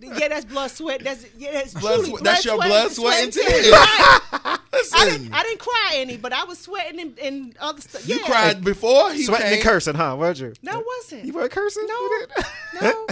[0.00, 1.02] yeah, that's blood, sweat.
[1.02, 3.66] That's yeah, that's Blood, truly sweat- that's your sweat, blood, sweat, and tears.
[4.44, 4.58] Right.
[4.72, 8.08] Listen, I didn't, I didn't cry any, but I was sweating and, and other stuff.
[8.08, 9.54] you cried before he Sweating came.
[9.54, 10.16] and cursing, huh?
[10.18, 10.52] Weren't you?
[10.62, 11.24] No, it wasn't.
[11.24, 11.86] You weren't cursing?
[11.86, 12.26] No.
[12.82, 13.06] No,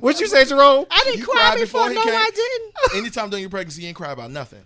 [0.00, 0.86] What'd you say, Jerome?
[0.90, 1.88] I didn't You cry before.
[1.88, 2.14] before No, came?
[2.14, 3.02] I didn't.
[3.02, 4.62] Anytime during your pregnancy, you ain't cry about nothing.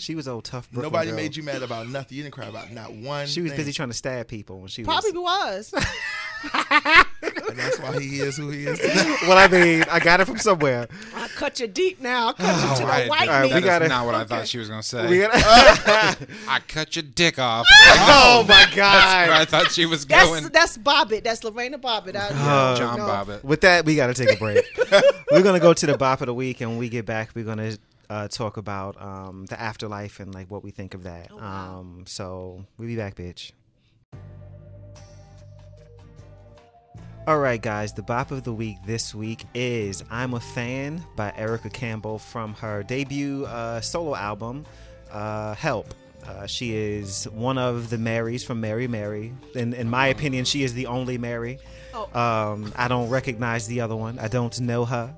[0.00, 0.70] She was old tough.
[0.70, 1.16] Brooklyn Nobody girl.
[1.16, 2.16] made you mad about nothing.
[2.16, 3.26] You didn't cry about not one.
[3.26, 3.56] She was thing.
[3.58, 4.86] busy trying to stab people when she was.
[4.86, 5.72] Probably was.
[5.72, 5.84] was.
[7.48, 8.78] And that's why he is who he is.
[9.22, 10.86] well, I mean, I got it from somewhere.
[11.14, 12.28] I cut you deep now.
[12.28, 13.54] I cut you to the white All right, meat.
[13.54, 15.08] we that gotta- is not what I thought she was going to say.
[15.08, 15.30] We got-
[16.48, 17.66] I cut your dick off.
[17.70, 19.30] oh my That's where god!
[19.30, 20.48] I thought she was That's going.
[20.52, 21.24] that's Bobbitt.
[21.24, 22.14] That's Lorena Bobbitt.
[22.14, 23.06] I, Uh, John no.
[23.06, 23.42] Bobbitt.
[23.42, 24.64] With that, we got to take a break.
[25.32, 27.44] we're gonna go to the bop of the week, and when we get back, we're
[27.46, 27.76] gonna
[28.10, 31.28] uh, talk about um, the afterlife and like what we think of that.
[31.30, 31.78] Oh, wow.
[31.80, 33.52] Um, so we'll be back, bitch.
[37.26, 41.30] All right, guys, the bop of the week this week is I'm a Fan by
[41.36, 44.64] Erica Campbell from her debut uh, solo album,
[45.12, 45.92] uh, Help.
[46.26, 49.34] Uh, she is one of the Marys from Mary Mary.
[49.54, 51.58] In, in my opinion, she is the only Mary.
[51.92, 52.18] Oh.
[52.18, 54.18] Um, I don't recognize the other one.
[54.18, 55.14] I don't know her.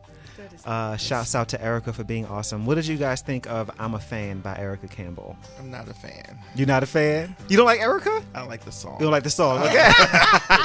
[0.51, 2.67] That is- Uh, shouts out to Erica for being awesome.
[2.67, 5.37] What did you guys think of I'm a Fan by Erica Campbell?
[5.59, 6.39] I'm not a fan.
[6.55, 7.35] You're not a fan?
[7.49, 8.23] You don't like Erica?
[8.35, 8.95] I don't like the song.
[8.95, 9.63] You don't like the song?
[9.63, 9.91] Okay.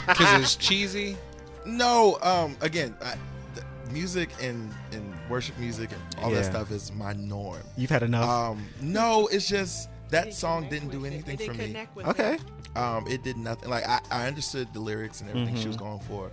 [0.08, 1.18] Because it's cheesy.
[1.66, 3.16] No, um, again, I,
[3.56, 6.38] the music and, and worship music and all Yeah.
[6.42, 7.62] that stuff is my norm.
[7.78, 8.30] You've had enough.
[8.30, 11.16] Um, no, it's just that Didn't song didn't do with it.
[11.28, 11.88] anything for didn't me.
[11.96, 12.36] with okay.
[12.36, 12.78] it.
[12.78, 13.70] Um, it did nothing.
[13.70, 15.80] Like I, I understood the lyrics and everything she was Mhm.
[15.80, 16.32] going for,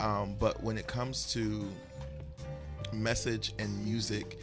[0.00, 1.66] um, but when it comes to
[2.94, 4.38] message and music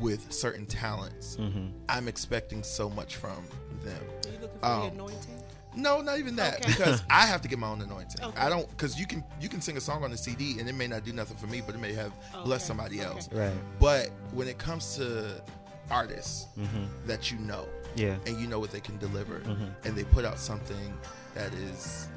[0.00, 1.72] with certain talents, Mhm.
[1.88, 3.44] I'm expecting so much from
[3.82, 4.02] them.
[4.26, 5.42] Are you looking for Um, the anointing?
[5.74, 6.68] No, not even that Okay.
[6.72, 8.22] because I have to get my own anointing.
[8.24, 8.38] Okay.
[8.38, 10.74] I don't because you can you can sing a song on the CD and it
[10.74, 12.12] may not do nothing for me, but it may have
[12.44, 13.08] blessed somebody okay.
[13.08, 13.28] else.
[13.32, 13.52] Right.
[13.78, 15.42] But when it comes to
[15.90, 16.88] artists Mhm.
[17.06, 18.16] that you know Yeah.
[18.26, 19.70] and you know what they can deliver, Mhm.
[19.84, 20.98] and they put out something
[21.34, 22.08] that is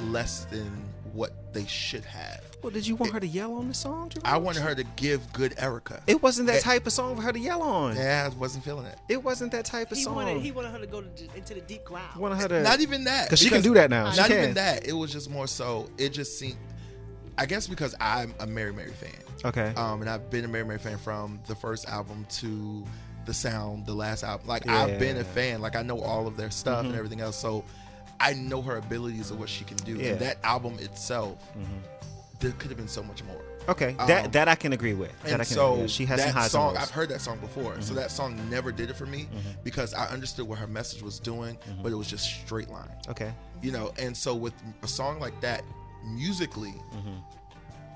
[0.00, 0.70] less than
[1.12, 2.40] what they should have.
[2.62, 4.08] Well, did you want her to yell on the song?
[4.08, 4.22] Jerome?
[4.24, 6.00] I wanted her to give good Erica.
[6.06, 6.60] It wasn't that Eh.
[6.60, 7.96] type of song for her to yell on.
[7.96, 8.98] yeah, I wasn't feeling it.
[9.08, 10.14] It wasn't that type of He song.
[10.14, 12.18] wanted he wanted her to go to, into the deep ground.
[12.20, 12.62] wanted her to.
[12.62, 14.10] Not even that because she can do that now.
[14.12, 14.38] She Not can.
[14.42, 14.86] even that.
[14.86, 15.88] It was just more so.
[15.98, 16.56] It just seemed.
[17.36, 19.10] I guess because I'm a Mary Mary fan.
[19.44, 19.72] okay.
[19.76, 22.84] um, and I've been a Mary Mary fan from the first album to
[23.26, 24.46] the sound, the last album.
[24.46, 24.82] Like Yeah.
[24.82, 25.60] I've been a fan.
[25.60, 26.90] Like I know all of their stuff Mhm.
[26.90, 27.36] and everything else.
[27.36, 27.64] So
[28.22, 29.92] I know her abilities of what she can do.
[29.92, 29.98] Yeah.
[29.98, 30.10] Mm-hmm.
[30.12, 31.38] And that album itself,
[32.40, 33.40] there could have been so much more.
[33.68, 33.94] okay.
[34.06, 35.12] that um, that I can agree with.
[35.22, 35.86] That I And can so.
[35.86, 36.76] She has that song.
[36.76, 37.80] I've heard that song before.
[37.80, 39.28] So that song never did it for me
[39.62, 43.32] because I understood what her message was doing, but it was just straight line Okay.
[43.62, 45.62] you know and so with a song like that
[46.04, 46.74] musically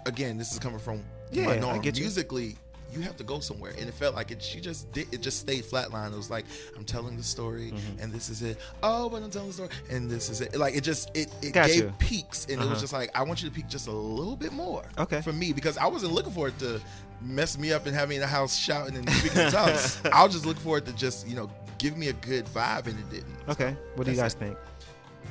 [0.07, 2.57] again this is coming from Yeah, my I norm musically
[2.97, 5.39] you have to go somewhere and it felt like it she just did it just
[5.39, 6.45] stayed flatline it was like
[6.77, 8.03] i'm telling the story Mm-hmm.
[8.03, 10.75] and this is it oh but i'm telling the story and this is it like
[10.75, 11.93] it just it, it Got gave you.
[11.99, 12.71] peaks and it Uh-huh.
[12.71, 15.21] was just like i want you to peak just a little bit more Okay.
[15.21, 16.81] for me because i wasn't looking for it to
[17.23, 20.23] mess me up and have me in the house shouting and speaking in tongues i
[20.25, 22.99] was just looking for it to just you know give me a good vibe and
[22.99, 23.77] it didn't Okay.
[23.95, 24.59] What do you guys That's think?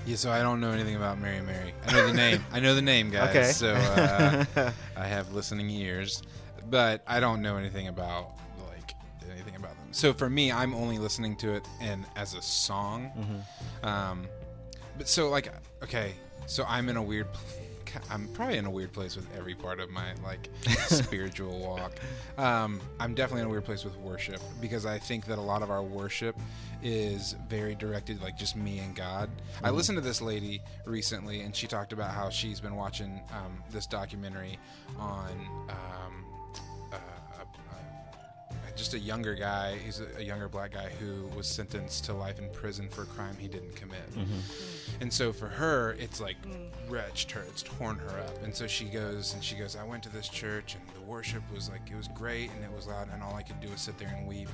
[0.06, 1.74] Yeah, so I don't know anything about Mary Mary.
[1.88, 2.46] I know the name.
[2.54, 3.30] I know the name, guys.
[3.30, 3.52] Okay.
[3.52, 4.46] So uh,
[4.96, 6.22] I have listening ears,
[6.70, 8.32] but I don't know anything about
[8.68, 8.94] like
[9.32, 9.88] anything about them.
[9.92, 13.12] So for me, I'm only listening to it and as a song.
[13.18, 13.86] Mm-hmm.
[13.88, 14.28] Um,
[14.98, 16.14] but so like, okay,
[16.48, 17.28] so I'm in a weird.
[18.10, 20.50] I'm probably in a weird place with every part of my like
[20.88, 21.94] spiritual walk.
[22.38, 25.62] Um, I'm definitely in a weird place with worship because I think that a lot
[25.62, 26.36] of our worship
[26.84, 29.30] is very directed like just me and God.
[29.64, 33.64] I listened to this lady recently and she talked about how she's been watching um,
[33.72, 34.60] this documentary
[35.00, 35.32] on
[35.70, 36.26] um,
[38.76, 39.78] just a younger guy.
[39.78, 43.06] He's a, a younger black guy who was sentenced to life in prison for a
[43.06, 44.10] crime he didn't commit.
[44.12, 45.02] Mm-hmm.
[45.02, 46.38] And so for her, it's like
[46.88, 48.44] wretched her, it's torn her up.
[48.44, 51.42] And so she goes and she goes, I went to this church and the worship
[51.54, 53.82] was like, it was great and it was loud, and all I could do was
[53.82, 54.50] sit there and weep.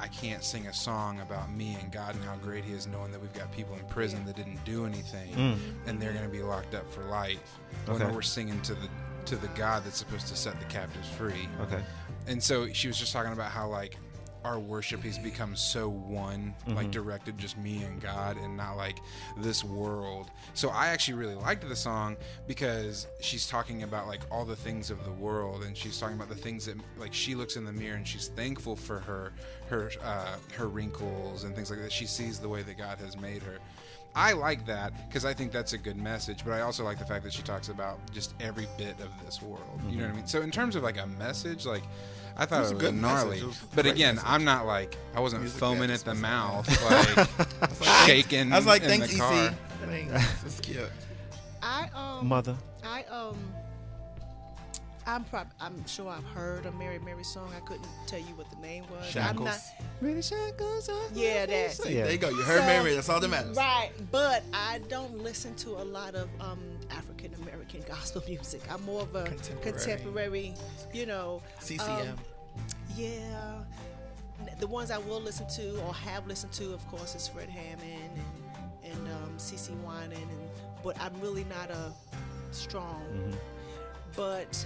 [0.00, 3.12] I can't sing a song about me and God and how great He is, knowing
[3.12, 5.56] that we've got people in prison that didn't do anything mm.
[5.86, 7.58] and they're going to be locked up for life.
[7.86, 8.88] When we're singing to the
[9.26, 11.48] to the God that's supposed to set the captives free.
[11.62, 11.82] Okay.
[12.26, 13.96] And so she was just talking about how like
[14.44, 18.98] our worship has become so one, like directed just me and God and not like
[19.38, 20.30] this world.
[20.52, 24.90] So I actually really liked the song because she's talking about like all the things
[24.90, 27.72] of the world and she's talking about the things that like she looks in the
[27.72, 29.32] mirror and she's thankful for her
[29.68, 31.90] her uh, her wrinkles and things like that.
[31.90, 33.58] She sees the way that God has made her.
[34.16, 37.04] I like that because I think that's a good message, but I also like the
[37.04, 39.80] fact that she talks about just every bit of this world.
[39.88, 40.26] You know what I mean?
[40.26, 41.82] So in terms of like a message, like
[42.36, 43.42] I thought was it a was, good gnarly.
[43.42, 44.30] was But again, message.
[44.30, 46.68] I'm not like I wasn't Music foaming at the mouth,
[47.18, 48.52] like shaking.
[48.52, 49.20] I was like, in thanks, the EC.
[49.20, 49.54] car.
[49.86, 50.44] Thanks.
[50.44, 50.90] It's cute.
[51.62, 52.56] I um Mother.
[52.84, 53.36] I um
[55.06, 57.50] I'm prob- I'm sure I've heard a Mary Mary song.
[57.54, 59.04] I couldn't tell you what the name was.
[59.16, 59.44] I'm Shackles.
[59.44, 59.58] not.
[60.00, 61.48] Really shackles off Yeah, my that.
[61.48, 61.76] face.
[61.78, 62.30] There you go.
[62.30, 62.94] You heard So- Mary.
[62.94, 63.56] That's all that matters.
[63.56, 66.60] Right, but I don't listen to a lot of um,
[66.90, 68.62] African American gospel music.
[68.70, 69.72] I'm more of a Contemporary.
[69.72, 70.54] contemporary,
[70.94, 71.42] you know.
[71.60, 72.08] CCM.
[72.10, 72.16] um,
[72.96, 73.58] yeah,
[74.58, 77.82] the ones I will listen to or have listened to, of course, is Fred Hammond
[78.84, 80.48] and and um, CC Winan, and
[80.82, 81.92] but I'm really not a
[82.52, 83.34] strong.
[84.16, 84.64] But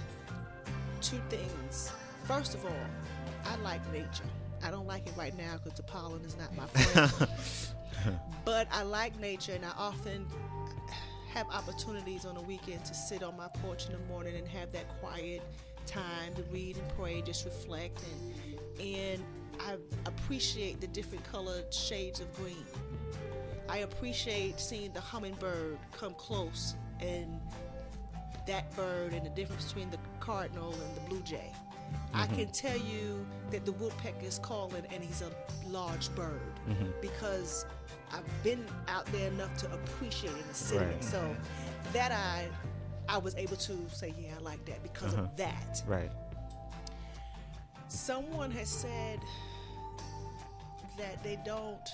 [1.01, 1.91] two things.
[2.25, 2.71] First of all,
[3.45, 4.23] I like nature.
[4.63, 7.39] I don't like it right now because the pollen is not my friend.
[8.45, 10.27] but I like nature, and I often
[11.33, 14.71] have opportunities on the weekend to sit on my porch in the morning and have
[14.73, 15.41] that quiet
[15.85, 19.23] time to read and pray, just reflect, and and
[19.59, 22.65] I appreciate the different colored shades of green.
[23.67, 27.39] I appreciate seeing the hummingbird come close and
[28.49, 31.51] that bird and the difference between the cardinal and the blue jay.
[32.13, 32.35] I mm-hmm.
[32.35, 35.29] can tell you that the woodpecker is calling and he's a
[35.67, 36.87] large bird mm-hmm.
[36.99, 37.67] because
[38.11, 40.87] I've been out there enough to appreciate it and see Right.
[40.87, 41.03] it.
[41.03, 41.35] So
[41.93, 42.47] that I
[43.07, 45.29] I was able to say, yeah, I like that because of uh-huh.
[45.37, 45.83] that.
[45.87, 46.11] Right.
[47.87, 49.19] Someone has said
[50.97, 51.89] that they don't,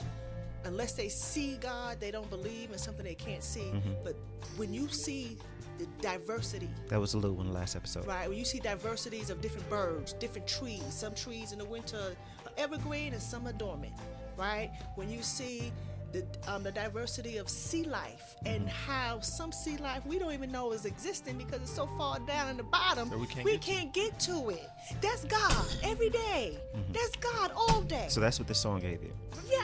[0.66, 3.72] unless they see God, they don't believe in something they can't see.
[3.74, 3.94] Mm-hmm.
[4.04, 4.18] But
[4.58, 5.38] when you see
[5.78, 8.06] the diversity, That was a little one last episode.
[8.08, 8.28] right?
[8.30, 11.98] When you see diversities of different birds, different trees, some trees in the winter
[12.46, 13.94] are evergreen and some are dormant,
[14.38, 14.72] right?
[14.96, 15.72] When you see
[16.12, 20.50] the, um, the diversity of sea life and how some sea life we don't even
[20.52, 23.62] know is existing because it's so far down in the bottom, So we can't get
[23.62, 24.70] can't get to it.
[25.02, 26.58] That's God every day.
[26.94, 28.06] That's God all day.
[28.10, 29.12] So that's what the song gave you.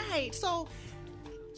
[0.10, 0.36] Right.
[0.36, 0.68] So,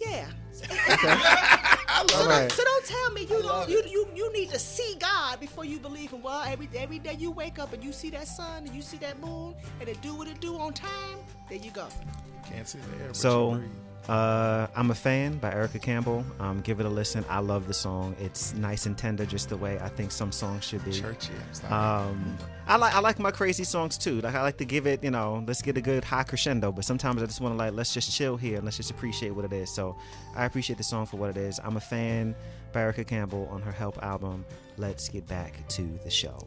[0.02, 0.28] yeah.
[0.70, 4.60] I So love don't, so don't tell me you don't, you, you you need to
[4.60, 6.22] see God before you believe him.
[6.22, 8.98] Well, every every day you wake up and you see that sun and you see
[8.98, 11.20] that moon and it do what it do on time.
[11.50, 11.86] There you go.
[11.86, 12.50] it.
[12.50, 13.08] Can't see the air.
[13.10, 13.72] But So, you breathe.
[14.10, 16.26] Uh, I'm a fan by Erica Campbell.
[16.40, 17.24] Um, give it a listen.
[17.30, 18.16] I love the song.
[18.20, 20.92] It's nice and tender, just the way I think some songs should be.
[20.92, 21.32] churchy.
[21.70, 24.20] Um, I like I like my crazy songs too.
[24.20, 26.72] Like I like to give it, you know, let's get a good high crescendo.
[26.74, 29.32] But sometimes I just want to like let's just chill here and let's just appreciate
[29.32, 29.70] what it is.
[29.70, 29.96] So
[30.36, 31.60] I appreciate the song for what it is.
[31.64, 32.36] I'm a fan
[32.74, 34.44] by Erica Campbell on her Help album.
[34.78, 36.46] Let's get back to the show.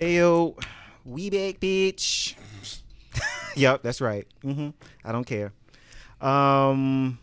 [0.00, 0.54] Ayo,
[1.04, 2.34] we back, bitch.
[3.56, 4.26] yep, that's right.
[4.42, 4.70] hmm
[5.04, 5.52] I don't care.
[6.20, 7.18] Um,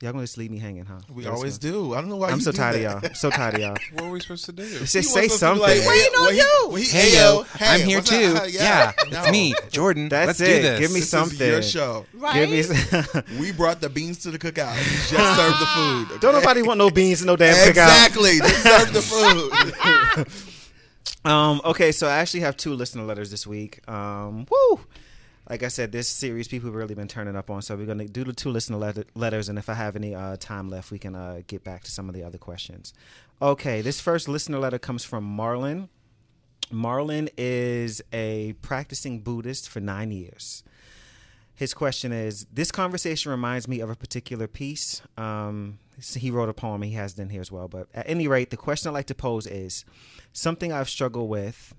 [0.00, 1.00] y'all gonna just leave me hanging, huh?
[1.12, 1.94] we That's always gonna- do.
[1.94, 2.78] I don't know why I'm you so do tired that.
[2.78, 3.10] of y'all.
[3.10, 3.76] I'm so tired of y'all.
[3.94, 4.62] What are we supposed to do?
[4.68, 5.62] Just He say wants us to be something.
[5.62, 6.60] like, Waiting well, on he- you.
[6.68, 8.34] well, he- Hey hey, yo, hey, I'm here too.
[8.36, 8.44] up?
[8.50, 9.20] Yeah, No.
[9.22, 10.08] it's me, Jordan.
[10.08, 10.46] That's Let's it.
[10.56, 10.80] do this.
[10.80, 11.40] Give me This something.
[11.40, 12.06] is your show.
[12.14, 12.48] Right?
[12.48, 13.38] Give me.
[13.40, 14.76] We brought the beans to the cookout.
[15.10, 15.66] Just serve the
[16.10, 16.20] food.
[16.20, 17.68] Don't nobody want no beans and no damn cookout.
[17.70, 18.38] Exactly.
[18.38, 20.26] Just serve the food.
[21.24, 21.60] Um.
[21.64, 23.86] Okay, so I actually have two listener letters this week.
[23.88, 24.46] Um.
[24.50, 24.80] Woo.
[25.48, 27.60] Like I said, this series people have really been turning up on.
[27.60, 30.36] So we're gonna do the two listener let- letters, and if I have any uh,
[30.38, 32.94] time left, we can uh, get back to some of the other questions.
[33.42, 35.88] Okay, this first listener letter comes from Marlon.
[36.72, 40.62] Marlon is a practicing Buddhist for nine years.
[41.54, 45.02] His question is This conversation reminds me of a particular piece.
[45.16, 47.68] Um, he wrote a poem, he has it in here as well.
[47.68, 49.84] But at any rate, the question I'd like to pose is
[50.32, 51.74] something I've struggled with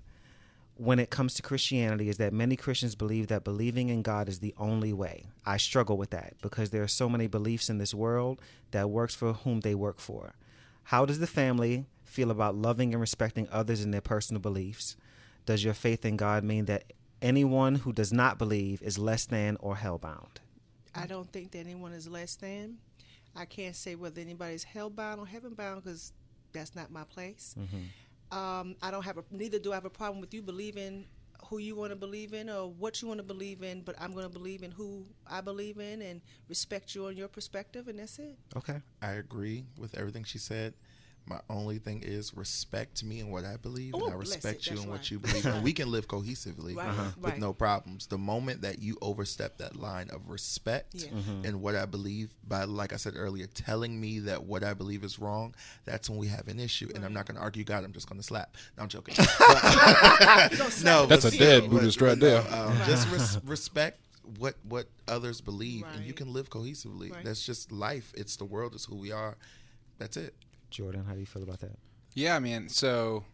[0.76, 4.40] when it comes to Christianity is that many Christians believe that believing in God is
[4.40, 5.26] the only way.
[5.44, 9.14] I struggle with that because there are so many beliefs in this world that works
[9.14, 10.34] for whom they work for.
[10.84, 14.96] How does the family feel about loving and respecting others in their personal beliefs?
[15.46, 19.56] Does your faith in God mean that anyone who does not believe is less than
[19.60, 20.38] or hellbound?
[20.94, 22.78] I don't think that anyone is less than.
[23.36, 26.12] I can't say whether anybody's hellbound or heavenbound because
[26.52, 27.54] that's not my place.
[28.32, 31.06] Um, I don't have a neither do I have a problem with you believing
[31.48, 34.12] who you want to believe in or what you want to believe in, but I'm
[34.12, 37.98] going to believe in who I believe in and respect you on your perspective, and
[37.98, 38.36] that's it.
[38.56, 38.80] Okay.
[39.00, 40.74] I agree with everything she said.
[41.28, 44.66] My only thing is respect me and what I believe, Oh, and I respect it,
[44.66, 47.38] you that's and what you believe, and we can live cohesively Right, with right.
[47.38, 48.06] no problems.
[48.06, 51.08] The moment that you overstep that line of respect Yeah.
[51.44, 55.02] and what I believe by, like I said earlier, telling me that what I believe
[55.02, 55.54] is wrong,
[55.84, 56.90] that's when we have an issue.
[56.94, 57.82] And I'm not going to argue God.
[57.82, 58.54] I'm just going to slap.
[58.76, 59.16] No, I'm joking.
[60.84, 62.54] no, That's a dead Buddhist but- right but no, there.
[62.54, 64.00] um, just res- respect
[64.38, 67.12] what what others believe, and you can live cohesively.
[67.12, 67.24] Right.
[67.24, 68.12] That's just life.
[68.16, 68.74] It's the world.
[68.74, 69.36] It's who we are.
[69.98, 70.34] That's it.
[70.70, 71.78] Jordan, how do you feel about that?
[72.14, 72.68] Yeah, man.
[72.68, 73.24] So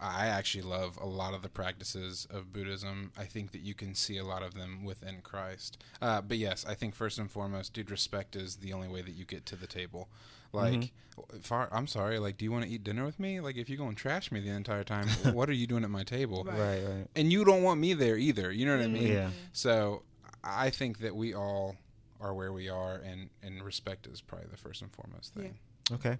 [0.00, 3.12] I actually love a lot of the practices of Buddhism.
[3.16, 5.82] I think that you can see a lot of them within Christ.
[6.00, 9.12] Uh, but yes, I think first and foremost, dude, respect is the only way that
[9.12, 10.08] you get to the table.
[10.52, 10.92] Like,
[11.40, 12.18] far, I'm sorry.
[12.18, 13.40] Like, do you want to eat dinner with me?
[13.40, 15.90] Like, if you're going to trash me the entire time, what are you doing at
[15.90, 16.44] my table?
[16.44, 17.06] Right, right.
[17.16, 18.52] And you don't want me there either.
[18.52, 19.12] You know what I mean?
[19.12, 19.30] Yeah.
[19.52, 20.02] So
[20.44, 21.76] I think that we all
[22.20, 25.54] are where we are, and and respect is probably the first and foremost thing.
[25.90, 26.18] Okay.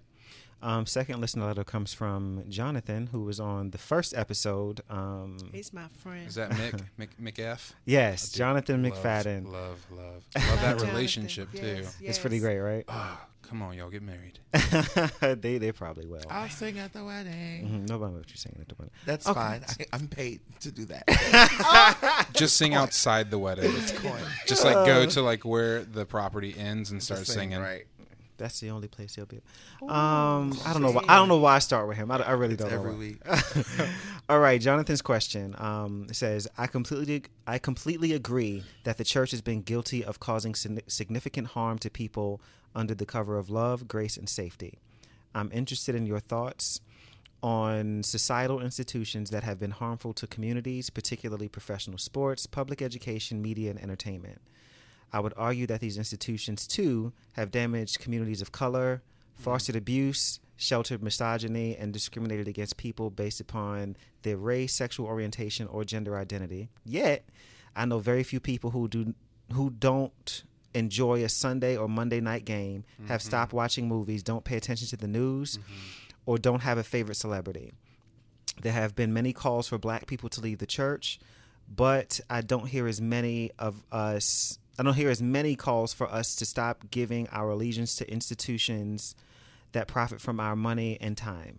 [0.65, 4.81] Um, second listener letter comes from Jonathan, who was on the first episode.
[4.89, 6.29] Um, He's my friend.
[6.29, 7.73] Is that Mick Mick McF?
[7.85, 9.47] yes, Dude, Jonathan love, McFadden.
[9.47, 10.89] Love, love, love that Jonathan.
[10.91, 11.79] relationship too.
[11.83, 12.85] Yes, It's pretty great, right?
[12.87, 14.39] Ah, come on, y'all get married.
[15.43, 16.23] they they probably will.
[16.31, 17.67] I'll sing at the wedding.
[17.67, 18.93] Mhm, Nobody knows what you're saying at the wedding.
[19.05, 19.35] That's Okay.
[19.41, 19.65] fine.
[19.69, 22.29] I, I'm paid to do that.
[22.35, 23.73] Just sing outside the wedding.
[24.47, 27.59] Just like go to like where the property ends and start singing.
[27.59, 27.85] right?
[28.39, 29.41] That's the only place he'll be.
[29.83, 30.91] Um, I don't know.
[30.91, 32.11] Why, I don't know why I start with him.
[32.11, 32.77] I, I really don't know.
[32.79, 33.19] Every week.
[34.29, 39.41] All right, Jonathan's question um, says, "I completely, I completely agree that the church has
[39.41, 42.41] been guilty of causing significant harm to people
[42.75, 44.79] under the cover of love, grace, and safety.
[45.35, 46.81] I'm interested in your thoughts
[47.43, 53.71] on societal institutions that have been harmful to communities, particularly professional sports, public education, media,
[53.71, 54.41] and entertainment.
[55.13, 59.03] I would argue that these institutions, too, have damaged communities of color,
[59.35, 65.85] fostered abuse, sheltered misogyny, and discriminated against people based upon their race, sexual orientation, or
[65.85, 66.69] gender identity.
[66.85, 67.29] Yet,
[67.75, 69.15] I know very few people who do
[69.53, 70.45] who don't
[70.75, 73.29] enjoy a Sunday or Monday night game, have mm-hmm.
[73.29, 75.73] stopped watching movies, don't pay attention to the news, mm-hmm.
[76.25, 77.73] or don't have a favorite celebrity.
[78.63, 81.19] There have been many calls for black people to leave the church,
[81.69, 84.59] but I don't hear as many of us.
[84.79, 89.15] I don't hear as many calls for us to stop giving our allegiance to institutions
[89.73, 91.59] that profit from our money and time.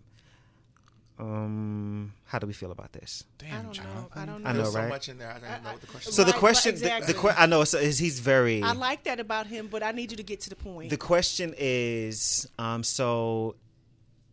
[1.16, 3.22] Um, how do we feel about this?
[3.40, 4.08] I Damn, don't know.
[4.16, 4.48] I don't know.
[4.50, 5.30] I know, There's so much in there.
[5.30, 6.26] I don't even know what the question So is.
[6.26, 7.30] the Right, question, right, the, the exactly.
[7.30, 8.62] que- I know so is he's very.
[8.62, 10.90] I like that about him, but I need you to get to the point.
[10.90, 13.54] The question is, um, so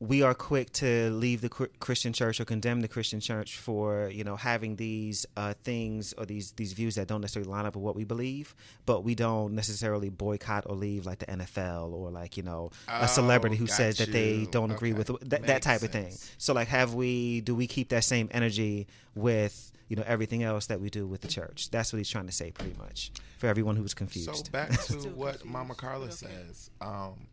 [0.01, 4.23] we are quick to leave the Christian church or condemn the Christian church for you
[4.23, 7.83] know having these uh, things or these these views that don't necessarily line up with
[7.83, 8.55] what we believe,
[8.87, 13.03] but we don't necessarily boycott or leave like the NFL or like you know a
[13.03, 15.91] Oh, celebrity who got says that they don't agree with that, that Makes type of
[15.91, 16.11] thing.
[16.39, 17.41] So like, have we?
[17.41, 19.71] Do we keep that same energy with?
[19.87, 21.69] You know everything else that we do with the church.
[21.69, 24.47] That's what he's trying to say, pretty much, for everyone who's confused.
[24.47, 26.13] So back to what confused, Mama Carla okay.
[26.13, 26.71] says.
[26.79, 27.27] Um,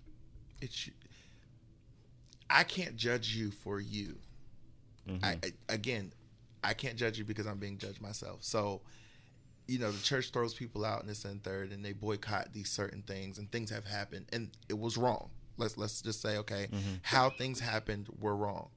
[0.61, 0.91] it's
[2.51, 4.17] I can't judge you for you.
[5.09, 5.25] Mm-hmm.
[5.25, 6.13] I, I again,
[6.63, 8.39] I can't judge you because I'm being judged myself.
[8.43, 8.81] So,
[9.67, 12.71] you know, the church throws people out in this and third, and they boycott these
[12.71, 15.31] certain things, and things have happened, and it was wrong.
[15.57, 16.95] Let's let's just say, okay, mm-hmm.
[17.03, 18.71] how things happened were wrong.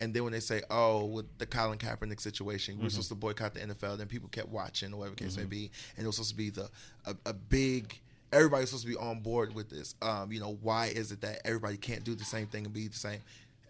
[0.00, 2.88] And then when they say, "Oh, with the Colin Kaepernick situation, we're mm-hmm.
[2.90, 5.70] supposed to boycott the NFL," then people kept watching, or whatever the case may be,
[5.96, 6.68] and it was supposed to be the
[7.06, 7.98] a, a big.
[8.32, 9.94] Everybody's supposed to be on board with this.
[10.02, 12.88] Um, you know, why is it that everybody can't do the same thing and be
[12.88, 13.20] the same?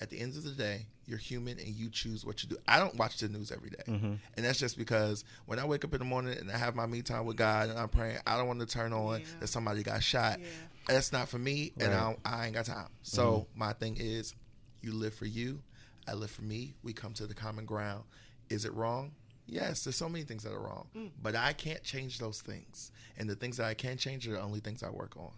[0.00, 2.56] At the end of the day, you're human and you choose what you do.
[2.66, 3.82] I don't watch the news every day.
[3.86, 6.84] and that's just because when I wake up in the morning and I have my
[6.86, 9.26] me time with God and I'm praying, I don't want to turn on Yeah.
[9.40, 10.40] that somebody got shot.
[10.40, 10.46] Yeah.
[10.88, 12.88] That's not for me, and I, I ain't got time.
[13.02, 14.34] So my thing is,
[14.82, 15.60] you live for you,
[16.06, 16.74] I live for me.
[16.84, 18.04] We come to the common ground.
[18.50, 19.10] Is it wrong?
[19.46, 21.10] Yes, there's so many things that are wrong, mm.
[21.22, 22.90] but I can't change those things.
[23.16, 25.30] And the things that I can change are the only things I work on.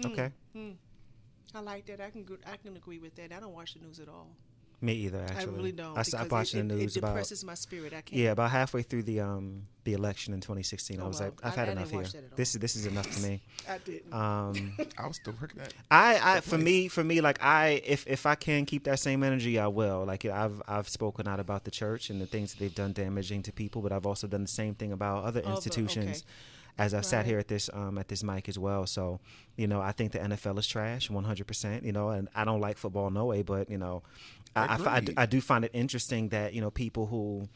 [0.00, 0.74] Mm, okay, mm.
[1.54, 2.00] I like that.
[2.00, 3.32] I can I can agree with that.
[3.32, 4.28] I don't watch the news at all.
[4.80, 5.22] Me either.
[5.28, 5.96] Actually, I really don't.
[5.98, 7.92] I stopped because watching it, the news It about depresses my spirit.
[7.92, 8.12] I can't.
[8.12, 11.26] Yeah, about halfway through the um the election in 2016, I Oh, was wow.
[11.26, 12.00] like, I've I- had I enough here.
[12.00, 12.36] watch that at all.
[12.36, 13.40] This is this is enough for me.
[13.68, 14.12] I didn't.
[14.12, 15.72] Um, I was still working that.
[15.90, 19.22] I, I for me for me like I if if I can keep that same
[19.22, 20.04] energy, I will.
[20.04, 23.42] Like I've I've spoken out about the church and the things that they've done damaging
[23.44, 26.18] to people, but I've also done the same thing about other Other- institutions.
[26.18, 26.26] okay.
[26.78, 29.20] As I've sat here at this um at this mic as well, so
[29.56, 31.46] you know I think the NFL is trash, 100.
[31.46, 34.02] percent You know, and I don't like football no way, but you know,
[34.54, 37.48] I, I, I, do, I do find it interesting that you know people who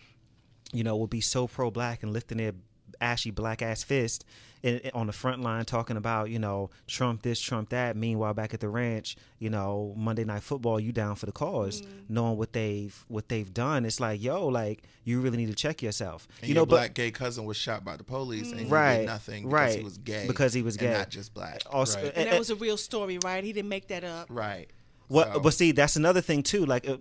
[0.72, 2.52] you know, will be so pro black and lifting their
[3.00, 4.24] ashy black ass fist
[4.62, 7.96] in, in- on the front line talking about, you know, Trump this, Trump that.
[7.96, 11.80] Meanwhile, back at the ranch, you know, Monday Night Football, you down for the cause,
[11.80, 11.86] mm.
[12.08, 13.84] knowing what they've what they've done.
[13.86, 16.28] It's like, yo, like you really need to check yourself.
[16.40, 18.66] And you your know, but black gay cousin was shot by the police, and he
[18.66, 19.78] Right, did nothing because right.
[19.78, 20.26] he was gay.
[20.26, 20.92] Because he was and gay.
[20.92, 21.62] not just black.
[21.70, 22.12] also, Right.
[22.14, 23.42] and that was a real story, right?
[23.42, 24.26] He didn't make that up.
[24.28, 24.68] Right.
[25.10, 26.64] What, So- but see, that's another thing too.
[26.64, 26.96] Like, uh,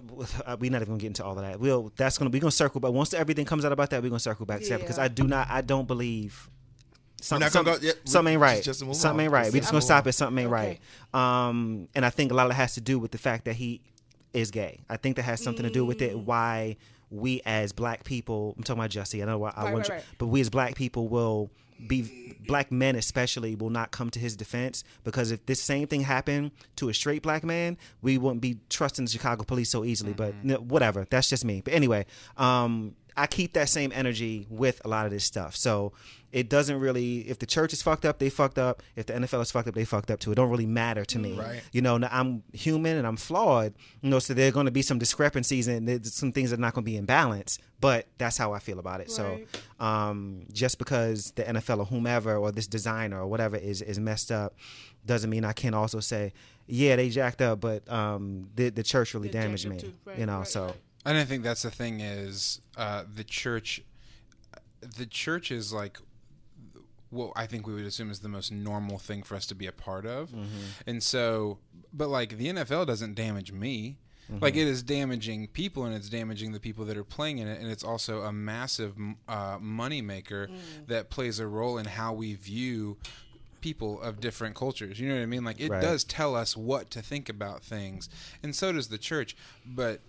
[0.45, 1.59] uh, we're not even gonna get into all of that.
[1.59, 4.19] We'll that's gonna we're gonna circle, but once everything comes out about that, we're gonna
[4.19, 6.49] circle back to that because I do not, I don't believe.
[7.21, 8.63] Some, some- go- yeah, something ain't right.
[8.63, 9.23] just move something on.
[9.25, 9.43] ain't right.
[9.45, 10.07] Just We just gonna stop on.
[10.09, 10.79] at something ain't Okay.
[11.13, 11.47] right.
[11.49, 13.55] Um, and I think a lot of it has to do with the fact that
[13.55, 13.81] he,
[14.33, 14.79] is gay.
[14.89, 16.17] I think that has something to do with it.
[16.17, 16.77] Why
[17.11, 19.21] we as black people, I'm talking about Jesse.
[19.21, 20.03] I know why I Right, want, right, you- right.
[20.19, 21.49] but we as black people will
[21.87, 26.01] be black men especially will not come to his defense because if this same thing
[26.01, 30.13] happened to a straight black man, we wouldn't be trusting the Chicago police so easily.
[30.13, 30.47] But Mm-hmm.
[30.47, 31.61] no, whatever, that's just me.
[31.63, 32.05] But anyway,
[32.37, 35.55] um, I keep that same energy with a lot of this stuff.
[35.55, 35.91] So
[36.31, 38.81] it doesn't really if the church is fucked up, they fucked up.
[38.95, 40.31] If the NFL is fucked up, they fucked up too.
[40.31, 41.33] It don't really matter to me.
[41.37, 41.61] Right.
[41.71, 43.73] You know, I'm human and I'm flawed.
[44.01, 46.61] You know, so there are going to be some discrepancies and some things that are
[46.61, 47.59] not going to be in balance.
[47.81, 49.09] But that's how I feel about it.
[49.11, 49.39] So,
[49.79, 54.31] um, just because the NFL or whomever or this designer or whatever is is messed
[54.31, 54.55] up,
[55.05, 56.33] doesn't mean I can't also say,
[56.67, 59.77] yeah, they jacked up, but um, the the church really They damaged me.
[59.79, 59.93] too.
[60.05, 60.73] Right, you know, right, so.
[61.05, 61.11] Right.
[61.11, 63.81] And I think that's the thing is uh, the church.
[64.97, 65.97] The church is like
[67.09, 69.65] what I think we would assume is the most normal thing for us to be
[69.65, 70.31] a part of,
[70.85, 71.57] and so,
[71.91, 73.97] but like the NFL doesn't damage me.
[74.41, 77.59] Like it is damaging people, and it's damaging the people that are playing in it,
[77.59, 78.93] and it's also a massive
[79.27, 80.49] uh, money maker
[80.85, 82.97] that plays a role in how we view
[83.59, 84.99] people of different cultures.
[84.99, 85.43] You know what I mean?
[85.43, 85.81] Like it Right.
[85.81, 88.07] does tell us what to think about things,
[88.43, 89.35] and so does the church.
[89.65, 90.01] But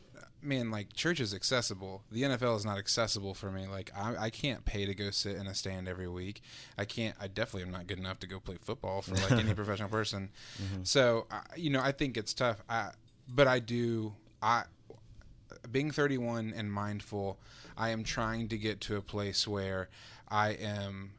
[0.43, 2.03] man, like church is accessible.
[2.11, 3.67] The NFL is not accessible for me.
[3.67, 6.43] Like I, I can't pay to go sit in a stand every week.
[6.79, 7.15] I can't.
[7.21, 10.31] I definitely am not good enough to go play football for like any professional person.
[10.83, 12.63] So I, you know, I think it's tough.
[12.69, 12.91] I,
[13.29, 14.15] but I do.
[14.43, 14.65] I
[15.71, 17.39] being 31 and mindful,
[17.77, 19.89] I am trying to get to a place where
[20.29, 21.13] I am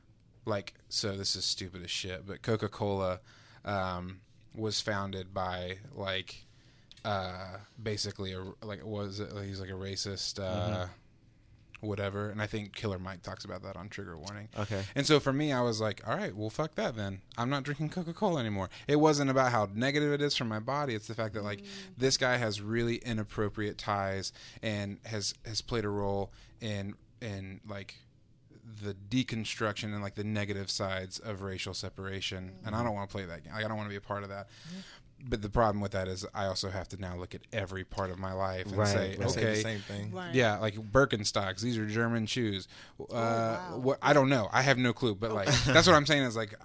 [0.45, 3.19] like so this is stupid as shit, but Coca-Cola
[3.65, 4.21] um,
[4.55, 6.45] was founded by like
[7.03, 10.87] uh, basically a like was it he's like a racist uh,
[11.79, 14.49] whatever and I think Killer Mike talks about that on Trigger Warning.
[14.57, 14.83] Okay.
[14.95, 17.21] And so for me I was like, all right, well fuck that then.
[17.37, 18.69] I'm not drinking Coca-Cola anymore.
[18.87, 21.63] It wasn't about how negative it is for my body, it's the fact that like
[21.97, 27.95] this guy has really inappropriate ties and has has played a role in in like
[28.83, 33.13] the deconstruction and like the negative sides of racial separation and I don't want to
[33.13, 33.53] play that game.
[33.53, 34.47] Like, I don't want to be a part of that.
[35.23, 38.09] But the problem with that is I also have to now look at every part
[38.09, 39.29] of my life and Right, say, right.
[39.29, 40.11] Say the okay, same thing.
[40.11, 40.33] Right.
[40.33, 41.61] yeah, like Birkenstocks.
[41.61, 42.67] These are German shoes.
[42.99, 43.77] Uh, wow.
[43.81, 44.49] What I don't know.
[44.51, 45.15] I have no clue.
[45.15, 46.55] But like that's what I'm saying is like,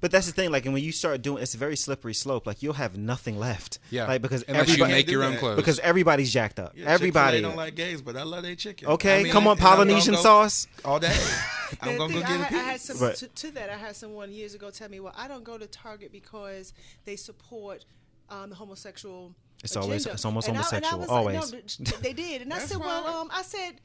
[0.00, 2.46] But that's the thing, like, and when you start doing, it's a very slippery slope.
[2.46, 3.78] Like, you'll have nothing left.
[3.90, 5.56] yeah, like because unless you make your own clothes.
[5.56, 6.72] because everybody's jacked up.
[6.76, 7.38] Yeah, everybody.
[7.38, 8.88] Chick-fil-A don't like gays, but I love their chicken.
[8.88, 10.66] okay, I mean, come on, and I'm gonna Polynesian go sauce.
[10.84, 11.16] all day.
[11.82, 12.58] I'm gonna go thing, get a I, I piece.
[12.60, 13.16] had some Right.
[13.16, 13.68] to, to that.
[13.70, 16.72] I had someone years ago tell me, "Well, I don't go to Target because
[17.04, 17.84] they support
[18.30, 19.34] um, the homosexual."
[19.64, 21.52] It's always- it's almost And I- and I homosexual, was always.
[21.52, 23.80] Like, no, they did, and I That's said, "Well, um, I said."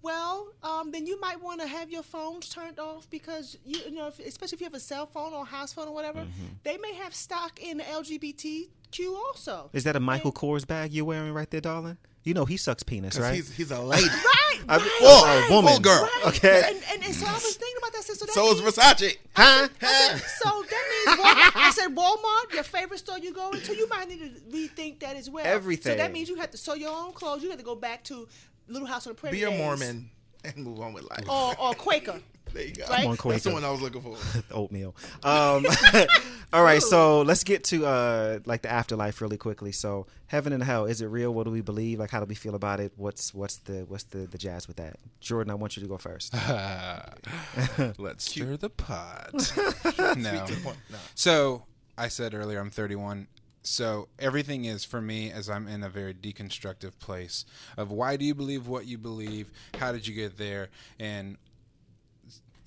[0.00, 3.90] Well, um, then you might want to have your phones turned off because you, you
[3.90, 6.20] know, if, especially if you have a cell phone or a house phone or whatever,
[6.20, 6.46] Mm-hmm.
[6.62, 9.70] they may have stock in the LGBTQ also.
[9.72, 11.98] Is that a Michael Kors bag you're wearing right there, darling?
[12.24, 13.34] You know he sucks penis, right?
[13.34, 14.06] he's he's a lady.
[14.06, 15.72] Right, I- right, right, a woman.
[15.72, 16.08] Full girl.
[16.26, 16.62] Okay.
[16.66, 18.02] And, and, and so I was thinking about that.
[18.04, 19.16] So, that So is means- Versace.
[19.34, 19.68] huh?
[19.80, 23.74] I said, so that means Walmart, I said Walmart, your favorite store you go into,
[23.74, 25.46] you might need to rethink that as well.
[25.46, 25.92] Everything.
[25.92, 27.42] So that means you have to sew your own clothes.
[27.42, 28.28] You have to go back to
[28.66, 29.36] Little House on the Prairie.
[29.38, 29.58] Be a days.
[29.58, 30.10] Mormon
[30.44, 31.24] and move on with life.
[31.28, 32.20] Or, or Quaker.
[32.52, 32.84] There you go.
[32.88, 33.02] Right?
[33.02, 34.16] Come on, That's the one I was looking for.
[34.50, 34.94] oatmeal.
[35.22, 35.66] Um,
[36.52, 39.72] all right, so let's get to uh, like the afterlife really quickly.
[39.72, 41.32] So, heaven and hell is it real?
[41.32, 41.98] What do we believe?
[41.98, 42.92] Like, how do we feel about it?
[42.96, 44.96] What's what's the what's the the jazz with that?
[45.20, 46.34] Jordan, I want you to go first.
[47.98, 49.30] let's stir the pot.
[49.34, 50.46] no.
[50.46, 50.78] To the point.
[50.90, 50.98] No.
[51.14, 51.64] So
[51.96, 53.28] I said earlier, I'm 31.
[53.62, 57.44] So everything is for me as I'm in a very deconstructive place
[57.76, 59.50] of why do you believe what you believe?
[59.74, 60.68] How did you get there?
[60.98, 61.36] And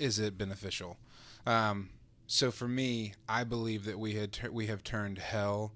[0.02, 0.98] is it beneficial?
[1.46, 1.90] Um,
[2.28, 5.74] so for me, I believe that we had tur we have turned hell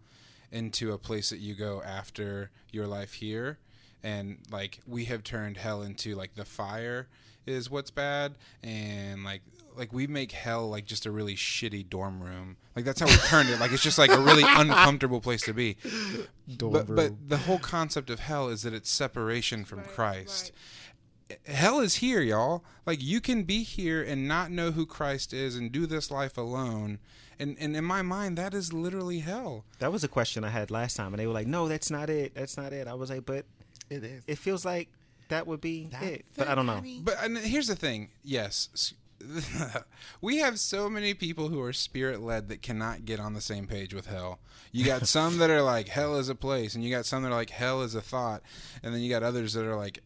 [0.51, 3.59] into a place that you go after your life here,
[4.03, 7.07] and like we have turned hell into like the fire
[7.45, 9.41] is what's bad, and like
[9.75, 12.57] like we make hell like just a really shitty dorm room.
[12.75, 13.59] Like that's how we turned it.
[13.59, 15.77] Like it's just like a really uncomfortable place to be.
[16.57, 20.51] Dorm But but the whole concept of hell is that it's separation from Christ
[21.45, 22.63] hell is here, y'all.
[22.85, 26.37] Like you can be here and not know who Christ is and do this life
[26.37, 26.99] alone.
[27.39, 29.65] And and in my mind, that is literally hell.
[29.79, 32.09] That was a question I had last time, and they were like, "No, that's not
[32.09, 32.33] it.
[32.35, 33.45] That's not it." I was like, "But
[33.89, 34.23] It is.
[34.27, 34.89] it feels like
[35.29, 36.81] that would be it." But I don't know.
[37.01, 38.09] But and here's the thing.
[38.23, 38.93] Yes.
[40.21, 43.65] we have so many people who are spirit led that cannot get on the same
[43.67, 44.39] page with hell.
[44.71, 47.31] You got some that are like hell is a place, and you got some that
[47.31, 48.43] are like hell is a thought,
[48.83, 50.01] and then you got others that are like,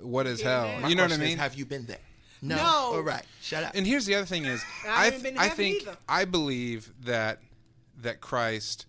[0.00, 0.66] what is hell?
[0.66, 0.80] Yeah.
[0.80, 1.38] My You know what I question is, mean?
[1.38, 1.98] have you been there?
[2.42, 2.56] No.
[2.56, 2.62] No.
[2.94, 3.24] All right.
[3.42, 3.72] Shut up.
[3.74, 5.96] And here's the other thing is I I, haven't been I think either.
[6.08, 7.40] I believe that
[8.02, 8.86] that Christ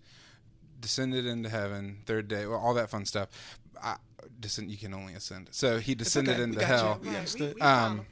[0.80, 3.28] descended into heaven, third day, well, all that fun stuff.
[3.82, 3.96] I,
[4.38, 5.48] descend, you can only ascend.
[5.50, 6.42] So he descended okay.
[6.42, 6.74] Into got you.
[6.76, 6.98] hell.
[7.02, 7.54] We Right, understood.
[7.54, 8.06] we Um,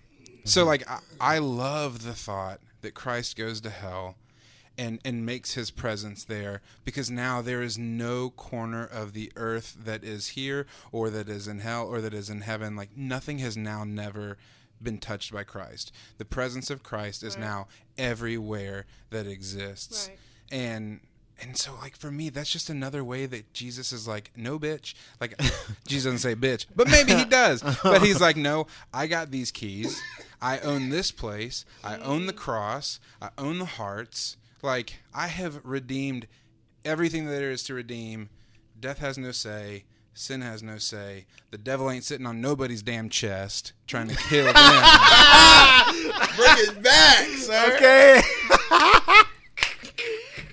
[0.45, 4.17] so like I, I love the thought that Christ goes to hell
[4.79, 9.77] and and makes his presence there because now there is no corner of the earth
[9.85, 13.39] that is here or that is in hell or that is in heaven like nothing
[13.39, 14.37] has now never
[14.83, 15.91] been touched by Christ.
[16.19, 17.41] The presence of Christ is Right.
[17.45, 20.09] now everywhere that exists.
[20.09, 20.19] Right.
[20.53, 21.01] And
[21.41, 24.95] and so like for me that's just another way that Jesus is like no bitch
[25.21, 25.39] like
[25.87, 29.51] Jesus doesn't say bitch but maybe he does but he's like no I got these
[29.51, 30.01] keys
[30.41, 35.61] I own this place I own the cross I own the hearts like I have
[35.65, 36.27] redeemed
[36.85, 38.29] everything that there is to redeem
[38.79, 43.09] death has no say sin has no say the devil ain't sitting on nobody's damn
[43.09, 44.55] chest trying to kill them
[46.37, 47.75] Bring it back, sir.
[47.77, 48.21] Okay.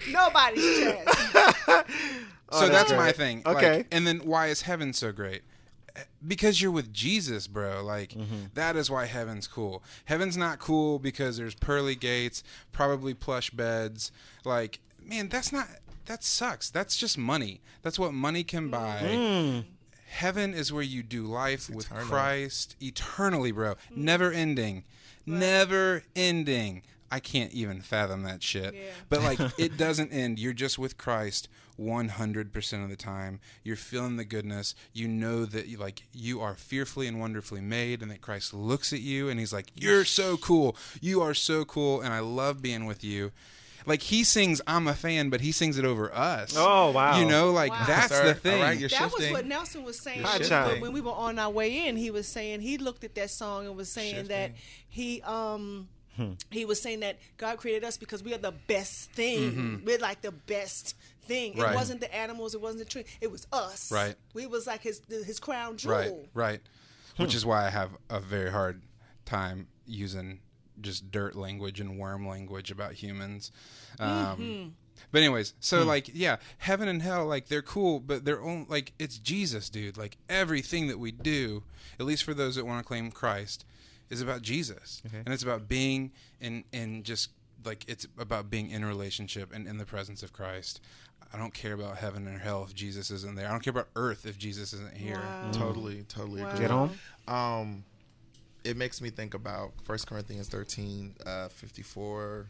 [0.12, 1.86] Nobody's chest.
[2.56, 3.42] Oh, so that's my thing.
[3.48, 3.78] Okay.
[3.78, 5.42] Like, and then why is heaven so great?
[6.26, 7.84] Because you're with Jesus, bro.
[7.84, 8.46] Like Mm-hmm.
[8.56, 9.84] that is why heaven's cool.
[10.06, 14.12] Heaven's not cool because there's pearly gates, probably plush beds.
[14.44, 15.68] Like, man, that's not
[16.06, 16.70] that sucks.
[16.70, 17.62] That's just money.
[17.82, 19.00] That's what money can buy.
[19.04, 19.66] Mm.
[20.08, 22.06] Heaven is where you do life with eternal.
[22.08, 23.76] Christ eternally, bro.
[23.96, 24.84] Never ending.
[25.26, 26.84] Never ending.
[27.12, 28.74] I can't even fathom that shit.
[28.74, 28.82] Yeah.
[29.10, 30.40] But like it doesn't end.
[30.40, 31.48] You're just with Christ
[31.80, 33.40] 100% of the time.
[33.64, 34.76] You're feeling the goodness.
[34.94, 38.94] You know that you like you are fearfully and wonderfully made and that Christ looks
[38.94, 40.76] at you and he's like, "You're so cool.
[41.02, 43.32] You are so cool and I love being with you."
[43.86, 46.56] Like he sings I'm a fan, but he sings it over us.
[46.58, 47.20] Oh, wow.
[47.20, 47.84] You know, like Wow.
[47.86, 48.62] that's Sir, the thing.
[48.62, 50.24] all right, you're that was what Nelson was saying
[50.80, 51.98] when- we were on our way in.
[51.98, 54.52] He was saying he looked at that song and was saying that
[54.88, 56.34] he um Hmm.
[56.52, 59.82] he was saying that God created us because we are the best thing.
[59.84, 60.96] We're like the best
[61.26, 61.58] thing.
[61.58, 61.72] Right.
[61.74, 62.54] It wasn't the animals.
[62.56, 63.06] It wasn't the tree.
[63.22, 63.92] It was us.
[63.92, 64.16] Right.
[64.34, 65.96] We was like his his crown jewel.
[65.96, 66.60] Right, right.
[67.18, 67.24] Hmm.
[67.24, 68.82] Which is why I have a very hard
[69.26, 70.40] time using
[70.82, 73.52] just dirt language and worm language about humans.
[74.00, 74.70] Um, Mm-hmm.
[75.12, 75.88] But anyways, so Hmm.
[75.88, 79.98] like, yeah, heaven and hell, like they're cool, but they're only like it's Jesus, dude.
[79.98, 81.64] Like everything that we do,
[82.00, 83.66] at least for those that want to claim Christ,
[84.10, 87.30] is about Jesus, and it's about being in in just
[87.66, 90.80] like it's about being in a relationship and in the presence of Christ.
[91.34, 93.48] I don't care about heaven or hell if Jesus isn't there.
[93.48, 95.16] I don't care about earth if Jesus isn't here.
[95.20, 95.50] Wow.
[95.52, 96.50] Totally, totally Wow.
[96.50, 96.60] agree.
[96.62, 96.92] Get on.
[97.28, 97.84] Um,
[98.64, 102.48] it makes me think about First Corinthians 13, uh, 54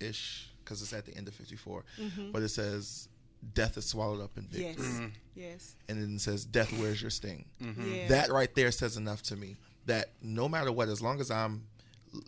[0.00, 1.84] ish, because it's at the end of 54.
[2.32, 3.08] But it says,
[3.54, 4.84] Death is swallowed up in victory.
[4.84, 5.04] Mm-hmm.
[5.34, 5.50] Yes.
[5.52, 5.74] Yes.
[5.88, 7.44] And then it says, Death, where's your sting?
[7.60, 8.08] Yeah.
[8.08, 9.56] That right there says enough to me
[9.86, 11.64] that no matter what, as long as I'm,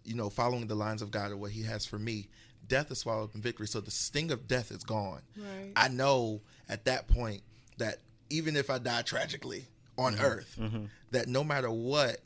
[0.05, 2.29] you know, following the lines of God or what He has for me,
[2.69, 3.67] death is swallowed up in victory.
[3.67, 5.23] So the sting of death is gone.
[5.37, 5.73] Right.
[5.75, 7.43] I know at that point
[7.79, 7.99] that
[8.31, 9.65] even if I die tragically
[9.97, 10.25] on mm-hmm.
[10.25, 10.85] earth, mm-hmm.
[11.11, 12.19] that no matter what,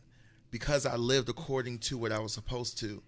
[0.50, 3.02] because I lived according to what I was supposed to,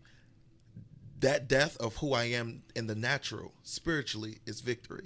[1.21, 5.05] that death of who I am in the natural, spiritually, is victory.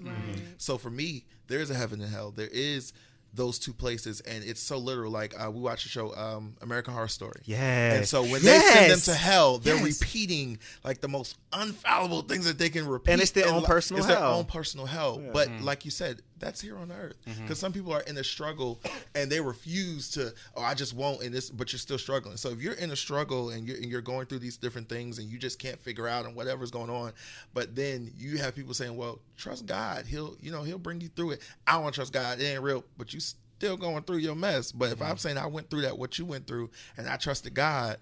[0.56, 2.30] So for me, there is a heaven and hell.
[2.30, 2.92] There is
[3.34, 5.12] those two places, and it's so literal.
[5.12, 7.40] Like uh, we watch the show um, American Horror Story.
[7.44, 7.96] Yes.
[7.96, 10.00] And so when they send them to hell, they're Yes.
[10.00, 13.12] repeating like the most unfallible things that they can repeat.
[13.12, 15.22] And it's their own li- personal it's their own personal hell.
[15.32, 17.16] But like you said, that's here on earth.
[17.26, 17.42] Mm-hmm.
[17.42, 18.80] Because some people are in a struggle
[19.14, 20.32] and they refuse to.
[20.56, 21.22] Oh, I just won't.
[21.22, 22.36] And this, but you're still struggling.
[22.36, 25.18] So if you're in a struggle and you're and you're going through these different things
[25.18, 27.12] and you just can't figure out and whatever's going on,
[27.54, 30.06] but then you have people saying, "Well, trust God.
[30.06, 32.40] He'll you know He'll bring you through it." I don't want to trust God.
[32.40, 34.72] It ain't real, but you still going through your mess.
[34.72, 35.16] But if I'm mm-hmm.
[35.18, 37.98] saying I went through that, what you went through, and I trusted God.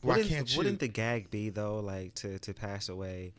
[0.00, 0.58] Why wouldn't, can't you?
[0.58, 3.34] Wouldn't the gag be though, like to to pass away,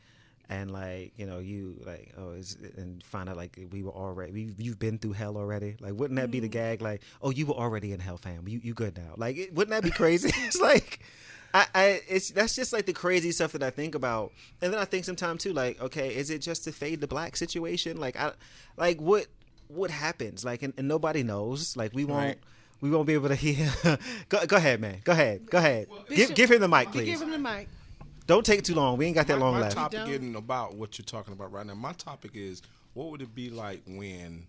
[0.49, 4.31] and like you know you like oh is and find out like we were already
[4.31, 5.77] we you've been through hell already.
[5.79, 6.53] Like wouldn't that be the mm-hmm.
[6.53, 6.81] gag?
[6.81, 8.47] Like oh you were already in hell, fam.
[8.47, 9.13] You you good now?
[9.15, 10.31] Like it, wouldn't that be crazy?
[10.35, 10.99] it's like.
[11.51, 14.79] I, I it's that's just like the crazy stuff that I think about, and then
[14.79, 17.97] I think sometimes too, like, okay, is it just to fade the black situation?
[17.97, 18.33] Like, I,
[18.77, 19.25] like what
[19.67, 20.45] what happens?
[20.45, 21.75] Like, and, and nobody knows.
[21.75, 22.37] Like, we won't Right.
[22.81, 23.71] we won't be able to hear.
[24.29, 25.01] go, go ahead, man.
[25.03, 25.49] Go ahead.
[25.49, 25.87] Go ahead.
[25.89, 27.05] give Bishop, give him the mic, please.
[27.05, 27.67] give him the mic.
[28.29, 28.95] Don't take too long.
[28.97, 29.75] We ain't got that my, long my left.
[29.75, 30.09] topic don't?
[30.09, 31.73] isn't about what you're talking about right now.
[31.73, 32.61] My topic is
[32.93, 34.45] what would it be like when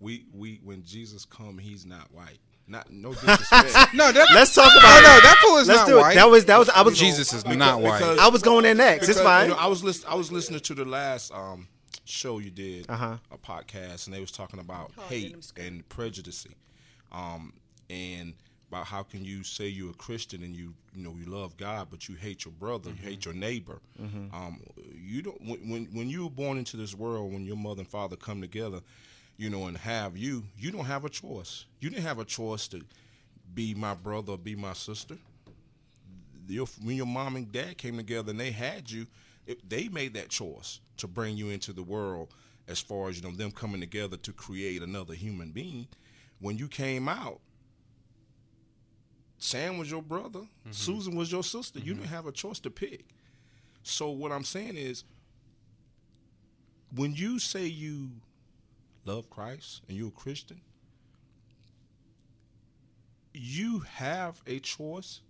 [0.00, 2.38] we we when Jesus come, he's not white.
[2.68, 3.74] Not no disrespect.
[3.94, 5.22] No, that, Let's talk Oh, about no, it.
[5.22, 6.00] that fool is Let's not do it.
[6.00, 6.14] white.
[6.14, 7.98] That was that was I was Jesus is Because- not white.
[7.98, 9.08] because- I was going there next.
[9.08, 9.48] It's fine.
[9.48, 11.66] You know, I was listen, I was listening to the last um,
[12.04, 13.16] show you did, Uh-huh.
[13.32, 15.72] a podcast, and they was talking about Oh, hate get 'em scared.
[15.72, 16.46] and prejudice.
[17.12, 17.52] Um,
[17.90, 18.34] and
[18.68, 21.88] about how can you say you're a Christian and you you know you love God,
[21.90, 23.78] but you hate your brother, you hate your neighbor.
[24.32, 24.60] Um,
[24.94, 27.88] you don't when, when when you were born into this world, when your mother and
[27.88, 28.80] father come together,
[29.36, 31.64] you know, and have you, you don't have a choice.
[31.80, 32.82] You didn't have a choice to
[33.54, 35.16] be my brother or be my sister.
[36.48, 39.06] Your, when your mom and dad came together and they had you,
[39.46, 42.28] it, they made that choice to bring you into the world.
[42.68, 45.86] As far as you know, them coming together to create another human being.
[46.40, 47.40] When you came out,
[49.46, 50.72] Sam was your brother, mm-hmm.
[50.72, 51.78] Susan was your sister.
[51.78, 52.02] You mm-hmm.
[52.02, 53.04] didn't have a choice to pick.
[53.84, 55.04] So what I'm saying is,
[56.96, 58.10] when you say you
[59.04, 60.60] love Christ and you're a Christian,
[63.32, 65.20] you have a choice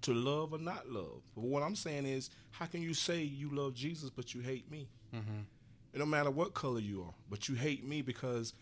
[0.00, 1.20] to love or not love.
[1.34, 4.70] But what I'm saying is, how can you say you love Jesus but you hate
[4.70, 4.88] me?
[5.14, 5.40] Mm-hmm.
[5.92, 8.54] It don't matter what color you are, but you hate me because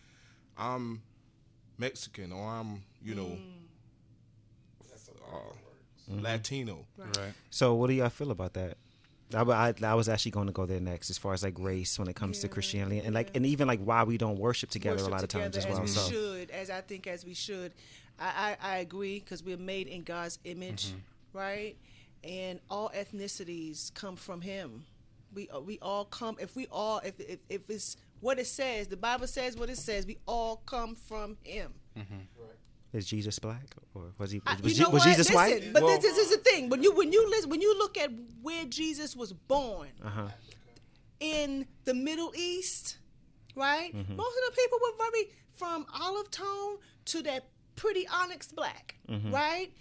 [0.57, 1.01] I'm
[1.77, 3.58] Mexican or I'm, you know, mm.
[5.31, 6.85] Uh, Latino.
[6.97, 7.33] Right.
[7.49, 8.77] So, what do y'all feel about that?
[9.33, 11.99] I, I, I was actually going to go there next, as far as like race
[11.99, 13.37] when it comes to Christianity, and like, yeah.
[13.37, 15.81] and even like why we don't worship together worship a lot of times as together
[15.81, 15.81] well.
[15.81, 17.73] we So, should, as I think as we should.
[18.19, 21.37] I, I, I agree because we're made in God's image, Mm-hmm.
[21.37, 21.75] right?
[22.23, 24.83] And all ethnicities come from Him.
[25.33, 26.35] We uh, we all come.
[26.39, 29.77] If we all, if, if if it's what it says, the Bible says what it
[29.77, 30.05] says.
[30.05, 31.71] We all come from Him.
[32.93, 34.41] Is Jesus black or was he?
[34.45, 35.03] I- Was, you know was?
[35.03, 35.73] Jesus Listen, white?
[35.73, 36.69] But Well- this, this is the thing.
[36.69, 38.11] When you when you listen, when you look at
[38.41, 40.27] where Jesus was born Uh-huh.
[41.19, 42.97] in the Middle East,
[43.55, 43.93] right?
[43.95, 44.15] Mm-hmm.
[44.15, 49.31] Most of the people were very from olive tone to that pretty onyx black, Mm-hmm.
[49.33, 49.71] right?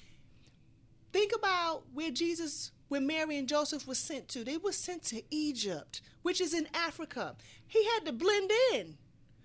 [1.12, 4.44] Think about where Jesus, where Mary and Joseph was sent to.
[4.44, 7.34] They were sent to Egypt, which is in Africa.
[7.66, 8.98] He had to blend in.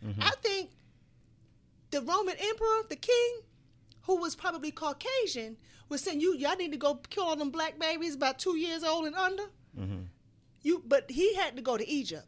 [0.06, 0.22] Mm-hmm.
[0.22, 0.72] I think
[1.92, 3.40] the Roman emperor, the king,
[4.04, 5.58] who was probably Caucasian,
[5.90, 8.84] was saying, "You, y'all need to go kill all them black babies about two years
[8.84, 9.44] old and under."
[9.80, 10.04] Mm-hmm.
[10.62, 12.28] You, but he had to go to Egypt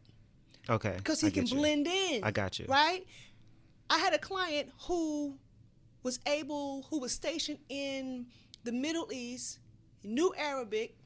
[0.70, 1.56] Okay, because he can you.
[1.56, 2.24] blend in.
[2.24, 2.66] I got you.
[2.68, 3.06] Right?
[3.90, 5.38] I had a client who
[6.04, 8.26] was able, who was stationed in
[8.64, 9.60] the Middle East,
[10.04, 10.98] knew Arabic,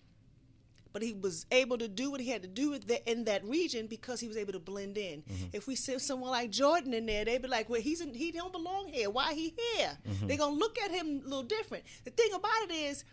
[0.92, 3.44] but he was able to do what he had to do with the, in that
[3.44, 5.22] region because he was able to blend in.
[5.22, 5.46] Mm-hmm.
[5.54, 8.32] If we send someone like Jordan in there, they'd be like, "Well, he's in, he
[8.32, 9.10] don't belong here.
[9.10, 10.28] Why he here?" Mm-hmm.
[10.28, 11.84] They're gonna look at him a little different.
[12.06, 13.04] The thing about it is,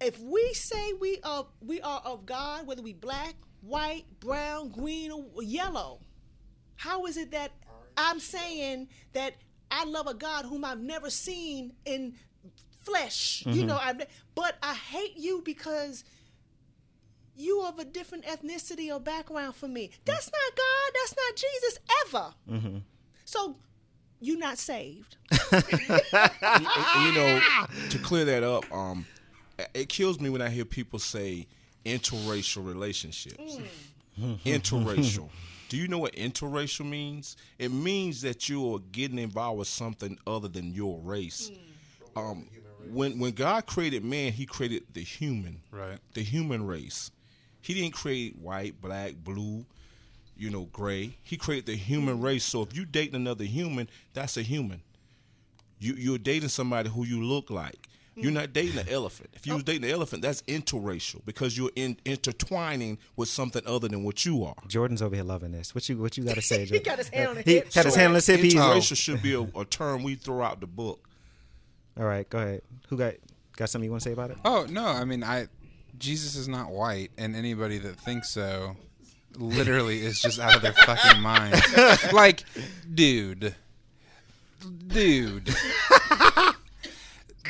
[0.00, 5.10] if we say we are we are of God, whether we black, white, brown, green,
[5.10, 6.00] or yellow,
[6.76, 7.52] how is it that
[7.96, 9.34] I'm saying that
[9.70, 12.14] I love a God whom I've never seen in
[12.86, 13.42] flesh?
[13.44, 13.66] You mm-hmm.
[13.66, 16.04] know, I've, but I hate you because
[17.36, 19.88] you of a different ethnicity or background for me.
[19.88, 20.02] Mm-hmm.
[20.04, 20.92] That's not God.
[20.94, 22.34] That's not Jesus ever.
[22.50, 22.78] Mm-hmm.
[23.24, 23.56] So
[24.20, 25.16] you're not saved.
[25.52, 26.66] And,
[27.04, 27.40] you know,
[27.90, 29.06] to clear that up, um,
[29.74, 31.46] it kills me when I hear people say
[31.84, 33.58] interracial relationships.
[34.20, 34.38] Mm.
[34.44, 35.28] interracial.
[35.68, 37.36] Do you know what interracial means?
[37.58, 41.50] It means that you are getting involved with something other than your race.
[41.50, 42.30] Mm.
[42.30, 42.48] Um,
[42.92, 45.98] when when God created man, He created the human, Right.
[46.14, 47.10] the human race.
[47.60, 49.64] He didn't create white, black, blue,
[50.36, 51.16] you know, gray.
[51.22, 52.44] He created the human race.
[52.44, 54.82] So if you dating another human, that's a human.
[55.78, 57.88] You you're dating somebody who you look like.
[58.18, 59.28] You're not dating an elephant.
[59.34, 63.88] If you was dating an elephant, that's interracial because you're in, intertwining with something other
[63.88, 64.54] than what you are.
[64.68, 65.74] Jordan's over here loving this.
[65.74, 66.82] What you what you got to say, Jordan?
[66.82, 67.72] got his hand on his He hip.
[67.74, 68.40] had his hand on his hip.
[68.40, 71.06] He's Interracial should be a, a term we throw out the book.
[71.98, 72.28] All right.
[72.28, 72.62] Go ahead.
[72.88, 73.14] Who got
[73.56, 74.38] got something you want to say about it?
[74.44, 75.48] Oh no, I mean I
[75.98, 78.76] Jesus is not white, and anybody that thinks so
[79.38, 81.60] literally is just out of their fucking mind.
[82.12, 82.44] like,
[82.94, 83.54] dude.
[84.88, 85.54] Dude.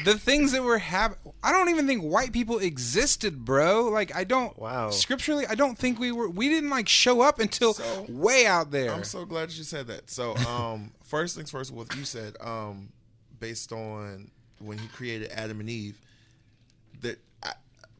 [0.04, 3.84] the things that were happening I don't even think white people existed, bro.
[3.88, 4.90] Like I don't Wow.
[4.90, 8.70] scripturally I don't think we were we didn't like show up until So- way out
[8.70, 8.92] there.
[8.92, 10.10] I'm so glad you said that.
[10.10, 12.90] So, um, first things first, what you said, um,
[13.38, 16.00] based on when he created Adam and Eve,
[17.02, 17.52] that I,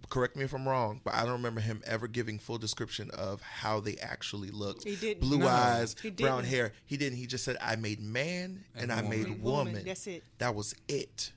[0.09, 3.43] correct me if I'm wrong, but I don't remember him ever giving full description of
[3.43, 4.85] how they actually looked.
[4.85, 5.21] He didn't.
[5.21, 5.49] Blue No.
[5.49, 6.51] eyes, He brown didn't.
[6.55, 6.73] hair.
[6.87, 7.19] He didn't.
[7.19, 9.11] He just said, "I made man and, I woman.
[9.11, 9.43] made woman."
[9.75, 9.85] woman.
[9.85, 10.25] That's it.
[10.39, 11.33] That was it.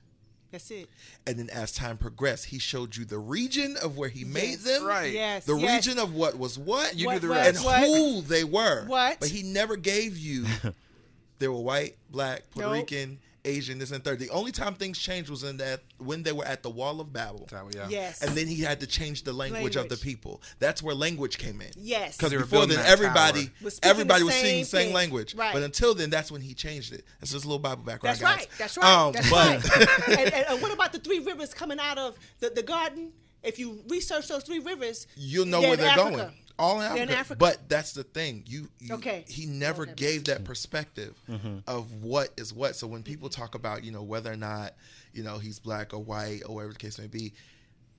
[0.52, 0.88] That's it.
[1.28, 4.84] And then as time progressed, he showed you the region of where he made them.
[4.84, 5.12] Right.
[5.12, 5.44] Yes.
[5.44, 5.86] The yes.
[5.86, 6.96] region of what was what.
[6.96, 7.64] You What do the was and rest.
[7.64, 7.80] what?
[7.84, 8.84] who they were.
[8.86, 9.20] What?
[9.20, 10.46] But he never gave you
[11.38, 12.78] they were white, black, Puerto Nope.
[12.80, 14.18] Rican, Asian, this and third.
[14.18, 17.12] The only time things changed was in that when they were at the Wall of
[17.12, 17.48] Babel.
[17.74, 17.86] Yeah.
[17.88, 18.22] Yes.
[18.22, 20.42] And then he had to change the language, of the people.
[20.58, 21.70] That's where language came in.
[21.76, 22.16] Yes.
[22.16, 23.50] Because before then, everybody.
[23.62, 25.34] Was speaking everybody the was speaking same same language.
[25.34, 25.52] Right.
[25.52, 27.04] But until then, that's when he changed it.
[27.20, 28.36] That's just a little Bible background, That's guys.
[28.36, 28.48] right.
[28.58, 28.86] That's right.
[28.86, 30.08] Um, That's but right.
[30.18, 33.12] and, and, and what about the three rivers coming out of the, the garden?
[33.42, 36.10] If you research those three rivers, you'll know where they're Africa.
[36.10, 36.32] going.
[36.60, 37.02] All in Africa.
[37.02, 37.38] in Africa.
[37.38, 38.44] But that's the thing.
[38.46, 39.24] You, you Okay.
[39.28, 39.94] he never Okay.
[39.96, 40.44] gave that mm-hmm.
[40.44, 41.58] perspective mm-hmm.
[41.66, 42.76] of what is what.
[42.76, 44.74] So when people talk about, you know, whether or not,
[45.12, 47.32] you know, he's black or white or whatever the case may be,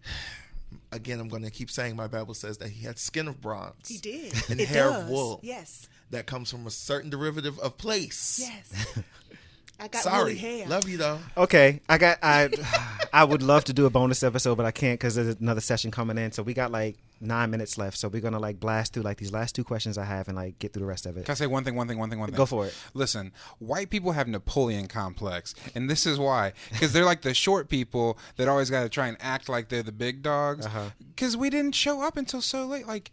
[0.91, 3.87] again, I'm going to keep saying my Bible says that he had skin of bronze.
[3.87, 4.33] He did.
[4.49, 5.03] And it hair does.
[5.03, 5.39] of wool.
[5.43, 5.87] Yes.
[6.11, 8.39] That comes from a certain derivative of place.
[8.39, 9.03] Yes.
[9.79, 10.17] I got Sorry.
[10.19, 10.67] woolly hair.
[10.67, 11.19] Love you though.
[11.35, 12.49] Okay, I got I
[13.13, 15.89] I would love to do a bonus episode, but I can't because there's another session
[15.89, 16.31] coming in.
[16.31, 17.97] So we got like nine minutes left.
[17.97, 20.59] So we're gonna like blast through like these last two questions I have and like
[20.59, 21.25] get through the rest of it.
[21.25, 22.35] Can I say one thing, one thing, one thing, one thing?
[22.37, 22.75] Go for it.
[22.93, 26.53] Listen, white people have Napoleon complex, and this is why.
[26.71, 29.83] Because they're like the short people that always got to try and act like they're
[29.83, 30.65] the big dogs.
[30.65, 30.89] Uh-huh.
[31.15, 32.87] Because we didn't show up until so late.
[32.87, 33.11] Like,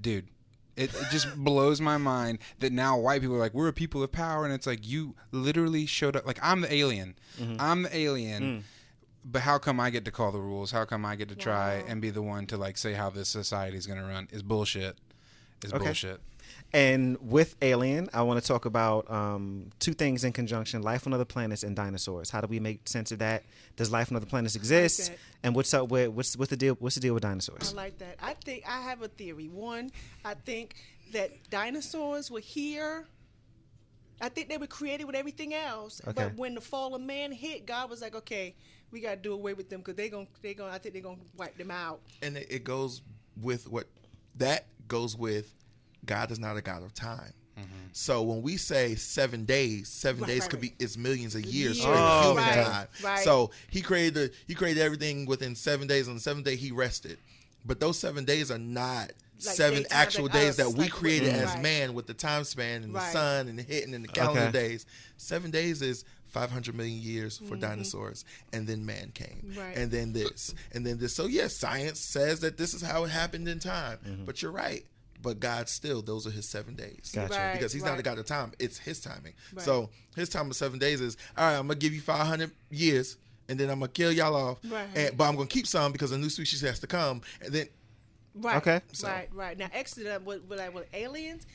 [0.00, 0.28] dude.
[0.76, 4.02] It, it just blows my mind that now white people are like we're a people
[4.02, 6.26] of power, and it's like you literally showed up.
[6.26, 7.56] Like I'm the alien, Mm-hmm.
[7.60, 8.62] I'm the alien, Mm.
[9.24, 10.70] But how come I get to call the rules?
[10.70, 13.28] How come I get to try and be the one to like say how this
[13.28, 14.28] society is gonna run?
[14.32, 14.96] Is bullshit.
[15.64, 15.84] Is Okay.
[15.84, 16.20] bullshit.
[16.74, 21.14] And with Alien, I want to talk about um, two things in conjunction: life on
[21.14, 22.30] other planets and dinosaurs.
[22.30, 23.44] How do we make sense of that?
[23.76, 25.10] Does life on other planets exist?
[25.10, 25.18] that.
[25.42, 26.74] And what's up with what's what's the deal?
[26.80, 27.72] What's the deal with dinosaurs?
[27.72, 28.16] I like that.
[28.20, 29.48] I think I have a theory.
[29.48, 29.90] One,
[30.24, 30.74] I think
[31.12, 33.06] that dinosaurs were here.
[34.20, 36.00] I think they were created with everything else.
[36.06, 36.12] Okay.
[36.14, 38.54] But when the fall of man hit, God was like, "Okay,
[38.94, 41.02] we got to do away with them because they gon' they gon' I think they're
[41.02, 43.02] gonna wipe them out." and it, it goes
[43.42, 43.86] with what
[44.36, 45.52] that goes with
[46.06, 47.32] God is not a God of time.
[47.58, 47.68] Mm-hmm.
[47.92, 50.78] So when we say seven days, seven Right, days right, could right.
[50.78, 51.80] be it's millions of years Years.
[51.80, 52.64] straight Oh, human okay.
[52.64, 52.86] time.
[53.02, 53.24] Right.
[53.24, 56.08] So he created the, he created everything within seven days.
[56.08, 57.18] On the seventh day he rested,
[57.64, 59.12] but those seven days are not
[59.46, 61.62] Like seven actual like days us, that we like created we- as Right.
[61.62, 64.52] man with the time span and the sun and the hitting and the calendar Okay.
[64.52, 64.84] days.
[65.16, 66.04] Seven days is
[66.34, 69.58] 500 million years for dinosaurs, and then man came, Mm-hmm.
[69.60, 69.76] Right.
[69.76, 71.14] and then this, and then this.
[71.14, 74.24] So yes, science says that this is how it happened in time, Mm-hmm.
[74.24, 74.84] but you're right.
[75.22, 77.32] But God still, those are His seven days, Gotcha.
[77.32, 78.02] Right, because He's not a.
[78.02, 79.32] God of time; it's His timing.
[79.54, 79.64] Right.
[79.64, 81.56] So His time of seven days is all right.
[81.56, 83.16] I'm gonna give you 500 years,
[83.48, 84.86] and then I'm gonna kill y'all off, Right.
[84.94, 87.68] and, but I'm gonna keep some because a new species has to come, and then
[88.34, 88.56] Right.
[88.56, 88.80] Okay.
[88.92, 89.28] So- Right.
[89.32, 89.56] Right.
[89.56, 91.46] Now, Exodus with, with, like, with aliens,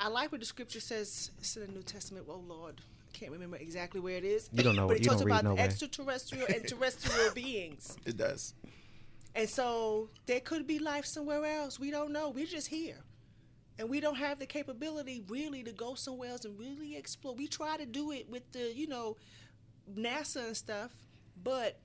[0.00, 1.30] I like what the scripture says.
[1.38, 2.26] It's in the New Testament.
[2.28, 2.82] Oh Lord, I
[3.12, 4.48] can't remember exactly where it is.
[4.52, 5.00] You don't know But it.
[5.00, 5.60] it You talks don't about no way.
[5.62, 7.96] extraterrestrial and terrestrial beings.
[8.06, 8.54] it does.
[9.34, 11.78] And so there could be life somewhere else.
[11.78, 12.30] We don't know.
[12.30, 12.96] We're just here.
[13.78, 17.34] And we don't have the capability really to go somewhere else and really explore.
[17.34, 19.16] We try to do it with the, you know,
[19.96, 20.90] NASA and stuff,
[21.42, 21.78] but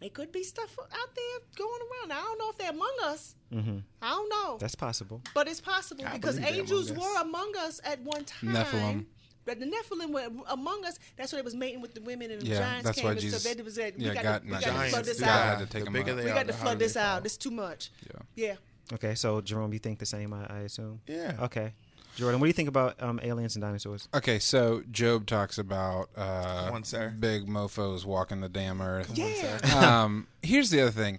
[0.00, 2.12] it could be stuff out there going around.
[2.12, 3.34] I don't know if they're among us.
[3.52, 3.78] Mm-hmm.
[4.02, 4.58] I don't know.
[4.60, 5.20] That's possible.
[5.34, 8.50] but it's possible I because angels among were among us at one time.
[8.54, 9.04] Nephilim.
[9.46, 10.98] But the Nephilim were among us.
[11.16, 13.12] That's why they was mating with the women and the Yeah, giants that's came why
[13.12, 13.56] and Jesus- stuff.
[13.56, 15.58] They was like, we yeah, got God- to, we not got to flood this out.
[15.60, 16.16] to take the bigger out.
[16.18, 17.24] they We are, got to flood this out.
[17.24, 17.90] It's too much.
[18.06, 18.20] Yeah.
[18.48, 18.54] Yeah.
[18.94, 20.32] Okay, so Jerome, you think the same?
[20.34, 21.00] I, I assume.
[21.08, 21.36] Yeah.
[21.42, 21.72] Okay,
[22.16, 24.08] Jordan, what do you think about um, aliens and dinosaurs?
[24.14, 27.14] Okay, so Job talks about uh, Come on, sir.
[27.18, 29.10] big mofo's walking the damn earth.
[29.16, 29.58] Yeah.
[30.04, 31.18] um, here's the other thing.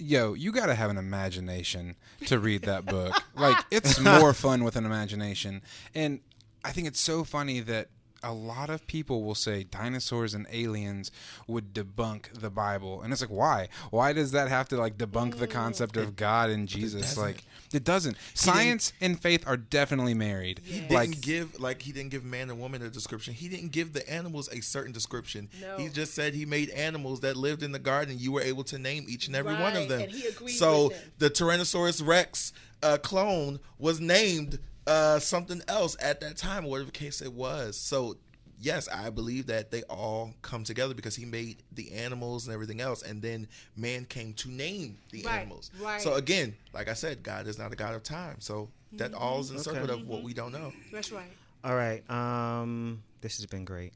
[0.00, 3.20] Yo, you got to have an imagination to read that book.
[3.36, 5.60] like, it's more fun with an imagination.
[5.94, 6.20] And
[6.68, 7.88] I think it's so funny that
[8.22, 11.10] a lot of people will say dinosaurs and aliens
[11.46, 13.00] would debunk the Bible.
[13.00, 13.68] And it's like, why?
[13.90, 17.02] Why does that have to, like, debunk the concept of God and Jesus?
[17.02, 17.22] doesn't.
[17.22, 18.18] Like, it doesn't.
[18.34, 20.60] Science and faith are definitely married.
[20.62, 23.34] He didn't give like he didn't give man and woman a description.
[23.34, 25.48] He didn't give the animals a certain description.
[25.60, 25.76] No.
[25.76, 28.16] He just said he made animals that lived in the garden.
[28.18, 30.02] You were able to name each and every one of them.
[30.02, 31.12] and he agreed so with them.
[31.18, 34.58] the Tyrannosaurus Rex uh, clone was named
[34.88, 37.76] uh, something else at that time, or whatever case it was.
[37.76, 38.16] So
[38.60, 42.80] yes, I believe that they all come together because he made the animals and everything
[42.80, 43.46] else, and then
[43.76, 45.70] man came to name the Right, animals.
[45.80, 46.00] right.
[46.00, 48.40] So again, like I said, God is not a God of time.
[48.40, 49.22] So that Mm-hmm.
[49.22, 50.72] all is in circuit of what we don't know.
[50.90, 51.30] That's right.
[51.62, 52.02] All right.
[52.10, 53.92] Um, this has been great.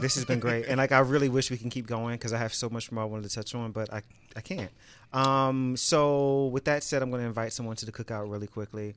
[0.00, 2.38] This has been great, and like I really wish we can keep going because I
[2.38, 4.02] have so much more I wanted to touch on, but I
[4.36, 4.70] I can't.
[5.12, 8.94] Um, so with that said, I'm going to invite someone to the cookout really quickly.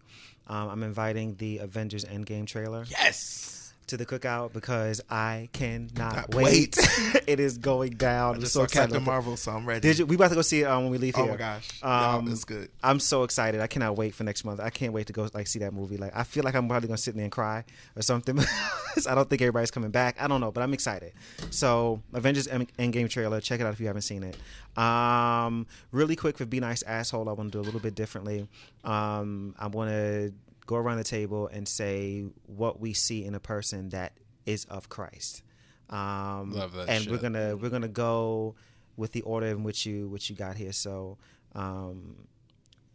[0.48, 3.65] Um, I'm inviting the Avengers Endgame trailer Yes.
[3.88, 6.78] To the cookout because I cannot wait.
[6.78, 7.24] wait.
[7.28, 8.34] it is going down.
[8.34, 8.92] I I'm just so saw excited.
[8.92, 9.04] Captain.
[9.04, 9.82] Marvel, so I'm ready.
[9.82, 10.06] Did you?
[10.06, 11.26] We about to go see it um, when we leave here.
[11.26, 11.84] Oh my gosh.
[11.84, 12.70] Um, it's good.
[12.84, 13.62] I'm so excited.
[13.62, 14.60] I cannot wait for next month.
[14.60, 15.98] I can't wait to go like see that movie.
[15.98, 17.64] Like I feel like I'm probably gonna sit there and cry
[17.96, 18.40] or something.
[19.10, 20.22] I don't think everybody's coming back.
[20.22, 21.14] I don't know, but I'm excited.
[21.50, 23.42] So, Avengers End- Endgame trailer.
[23.42, 24.38] Check it out if you haven't seen it.
[24.82, 28.48] Um, really quick for Be Nice Asshole, I want to do a little bit differently.
[28.84, 30.34] Um, I want to
[30.66, 34.14] go around the table and say what we see in a person that
[34.46, 35.44] is of Christ.
[35.90, 38.56] Um, Love that And we're gonna we're gonna go
[38.98, 40.72] with the order in which you which you got here.
[40.72, 41.18] So,
[41.54, 42.28] um,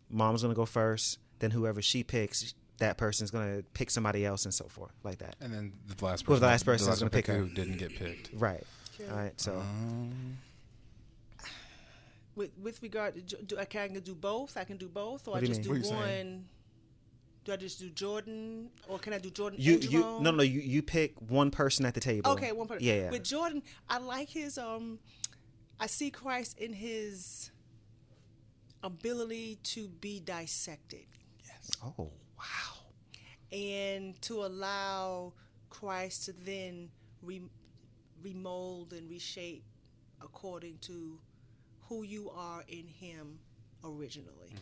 [0.08, 1.18] mom's gonna go first.
[1.38, 5.36] Then whoever she picks, that person's gonna pick somebody else, and so forth, like that.
[5.40, 7.38] And then the last Well, person, the last person's last gonna pick her.
[7.38, 8.30] who didn't get picked.
[8.34, 8.64] Right.
[9.08, 9.40] All right.
[9.40, 10.36] So Um,
[12.36, 14.56] With with regard to, do, I can do both.
[14.56, 15.80] I can do both, or What I just mean?
[15.82, 16.44] do What are one.
[17.44, 17.44] Saying?
[17.44, 20.42] Do I just do Jordan, or can I do Jordan you and you no no
[20.42, 22.30] you you pick one person at the table.
[22.32, 22.84] Okay, one person.
[22.84, 22.94] Yeah.
[22.94, 23.10] yeah.
[23.10, 24.98] With Jordan, I like his um
[25.78, 27.50] I see Christ in his
[28.82, 31.04] ability to be dissected
[31.44, 31.70] Yes.
[31.84, 32.92] oh wow.
[33.52, 35.34] and to allow
[35.68, 36.88] Christ to then
[37.22, 37.42] re-
[38.22, 39.64] remold and reshape
[40.22, 41.18] according to
[41.88, 43.38] who you are in him
[43.84, 44.54] originally.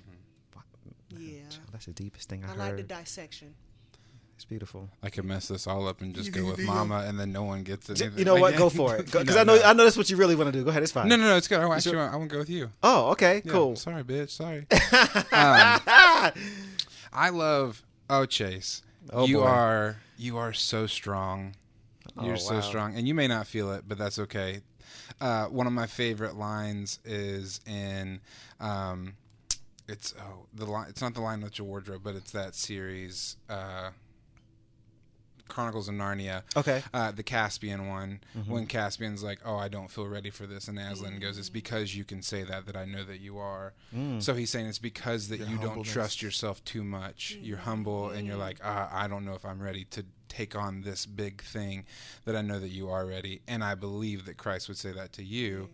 [1.18, 1.40] Yeah.
[1.72, 2.58] That's the deepest thing I, I heard.
[2.58, 3.54] like the dissection.
[4.34, 4.88] it's beautiful.
[5.02, 7.62] I could mess this all up and just go with Mama, and then no one
[7.64, 8.00] gets it.
[8.16, 8.56] You know what?
[8.56, 9.06] Go for it.
[9.12, 10.64] Because I know I know that's what you really want to do.
[10.64, 10.82] Go ahead.
[10.82, 11.08] It's fine.
[11.08, 11.36] No, no, no.
[11.36, 11.60] It's good.
[11.60, 12.00] I actually, sure?
[12.08, 12.70] I want to go with you.
[12.82, 13.42] Oh, okay.
[13.44, 13.76] Yeah, Cool.
[13.76, 14.30] Sorry, bitch.
[14.30, 14.66] Sorry.
[15.32, 16.32] um,
[17.12, 17.82] I love.
[18.10, 18.82] Oh, Chase.
[19.12, 19.44] Oh, you boy.
[19.44, 21.54] are you are so strong.
[22.22, 24.60] You're Oh, so strong, and you may not feel it, but that's okay.
[25.20, 28.20] Uh, one of my favorite lines is in.
[28.60, 29.14] Um,
[29.89, 30.86] it's oh the line.
[30.89, 33.36] It's not the line with your wardrobe, but it's that series.
[33.48, 33.90] Uh,
[35.48, 36.43] Chronicles of Narnia.
[36.59, 36.82] Okay.
[36.93, 38.52] Uh, the Caspian one, Mm-hmm.
[38.52, 41.97] when Caspian's like, "Oh, I don't feel ready for this," and Aslan goes, "It's because
[41.97, 44.23] you can say that that I know that you are." Mm.
[44.23, 47.39] So he's saying it's because that Your you don't trust yourself too much.
[47.40, 50.82] You're humble, and you're like, ah, "I don't know if I'm ready to take on
[50.82, 51.84] this big thing
[52.24, 55.12] that I know that you are ready." And I believe that Christ would say that
[55.14, 55.70] to you,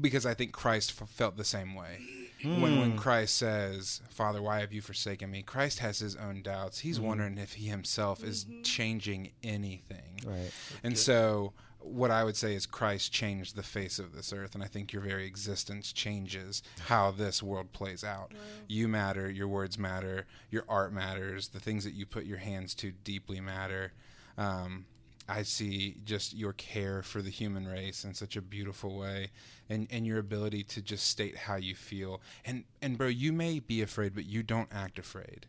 [0.00, 1.98] because I think Christ f- felt the same way.
[2.42, 2.98] When when hmm.
[2.98, 6.80] Christ says, "Father, why have you forsaken me?" Christ has his own doubts.
[6.80, 7.04] He's hmm.
[7.04, 8.62] wondering if he himself is mm-hmm.
[8.62, 10.20] changing anything.
[10.26, 10.50] Right.
[10.82, 11.54] And so,
[11.84, 14.92] what I would say is Christ changed the face of this earth, and I think
[14.92, 18.32] your very existence changes how this world plays out.
[18.66, 22.74] You matter, your words matter, your art matters, the things that you put your hands
[22.76, 23.92] to deeply matter.
[24.38, 24.86] Um,
[25.28, 29.30] I see just your care for the human race in such a beautiful way,
[29.68, 32.20] and, and your ability to just state how you feel.
[32.44, 35.46] And and bro, you may be afraid, but you don't act afraid.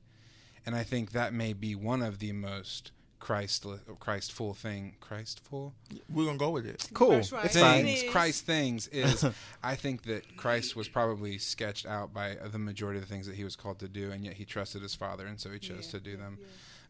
[0.66, 3.66] And I think that may be one of the most Christ
[4.00, 4.96] Christ full thing.
[5.00, 5.74] Christ full.
[6.10, 6.88] We're gonna go with it.
[6.94, 7.12] Cool.
[7.12, 7.46] That's right.
[7.46, 7.86] It's fine.
[7.86, 8.04] things.
[8.04, 8.12] is.
[8.12, 9.26] Christ things is.
[9.64, 13.36] I think that Christ was probably sketched out by the majority of the things that
[13.36, 15.86] he was called to do, and yet he trusted his Father, and so he chose
[15.86, 16.38] Yeah, to do yeah, them.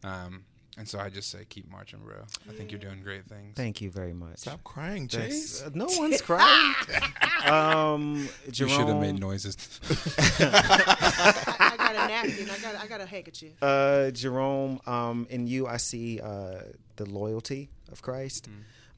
[0.04, 0.44] Um,
[0.78, 2.16] and so I just say, keep marching, bro.
[2.48, 3.56] I think you're doing great things.
[3.56, 4.40] Thank you very much.
[4.40, 5.62] Stop crying, That's- Chase.
[5.62, 6.74] uh, no one's crying.
[7.46, 9.56] um, you should have made noises.
[10.38, 12.50] I, I got a napkin.
[12.50, 13.62] I got I got a handkerchief.
[13.62, 16.60] uh, Jerome, um, in you, I see uh,
[16.96, 18.48] the loyalty of Christ.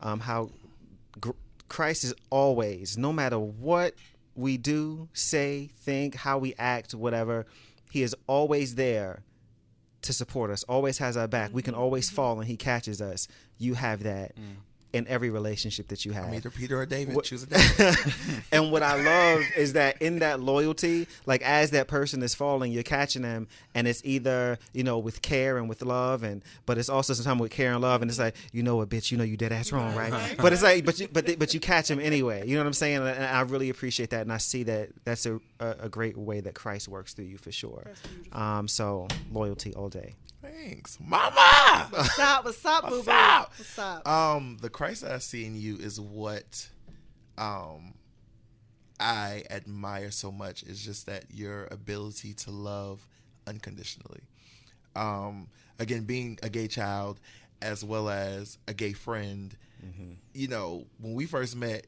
[0.00, 0.50] Um, how
[1.20, 1.30] gr-
[1.68, 3.94] Christ is always, no matter what
[4.34, 7.46] we do, say, think, how we act, whatever,
[7.90, 9.22] He is always there
[10.02, 10.62] to support us.
[10.64, 11.50] Always has our back.
[11.52, 13.26] We can always fall, and He catches us.
[13.58, 14.32] You have that
[14.92, 16.24] in every relationship that you have.
[16.26, 17.14] I'm either Peter or David.
[17.14, 17.96] What- Choose a David.
[18.52, 22.72] and what I love is that in that loyalty, like as that person is falling,
[22.72, 26.78] you're catching them, and it's either you know with care and with love, and but
[26.78, 29.18] it's also sometimes with care and love, and it's like you know what, bitch, you
[29.18, 30.36] know you dead ass wrong, right?
[30.38, 32.46] But it's like, but you, but but you catch them anyway.
[32.46, 32.96] You know what I'm saying?
[32.98, 36.40] And I really appreciate that, and I see that that's a a, a great way
[36.40, 37.84] that Christ works through you for sure.
[38.32, 40.14] Um, so loyalty all day.
[40.64, 41.86] Thanks, Mama.
[41.90, 42.44] What's up?
[42.44, 42.96] What's up, boo boo?
[42.96, 43.52] What's up?
[43.56, 44.08] What's up?
[44.08, 46.68] Um, the Christ that I see in you is what
[47.36, 47.94] um
[48.98, 53.06] I admire so much is just that your ability to love
[53.46, 54.22] unconditionally.
[54.96, 55.46] Um,
[55.78, 57.20] again, being a gay child
[57.62, 59.56] as well as a gay friend,
[60.34, 61.86] you know, when we first met,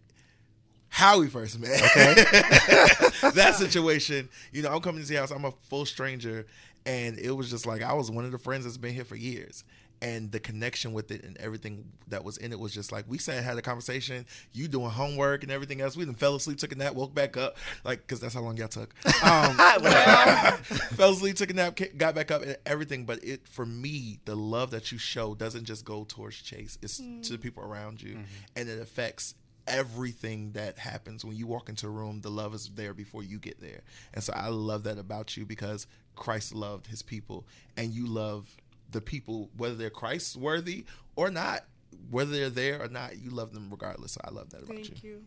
[0.88, 2.14] how we first met, Okay.
[3.34, 6.46] that situation, you know, I'm coming to your house, I'm a full stranger,
[6.86, 9.16] and it was just like I was one of the friends that's been here for
[9.16, 9.64] years.
[10.02, 13.18] And the connection with it and everything that was in it was just like we
[13.18, 14.24] sat and had a conversation.
[14.50, 15.94] You doing homework and everything else.
[15.94, 18.56] We then fell asleep, took a nap, woke back up, like because that's how long
[18.56, 18.94] y'all took.
[19.22, 19.56] Um,
[20.96, 23.04] fell asleep, took a nap, ca- got back up, and everything.
[23.04, 26.96] But it for me, the love that you show doesn't just go towards Chase; it's
[26.96, 28.20] to the people around you,
[28.56, 29.34] and it affects
[29.66, 32.22] everything that happens when you walk into a room.
[32.22, 33.82] The love is there before you get there,
[34.14, 35.86] and so I love that about you because
[36.20, 37.44] Christ loved His people,
[37.76, 38.56] and you love
[38.92, 40.84] the people, whether they're Christ worthy
[41.16, 41.64] or not,
[42.10, 44.12] whether they're there or not, you love them regardless.
[44.12, 44.84] So I love that about you.
[44.84, 45.22] Thank you.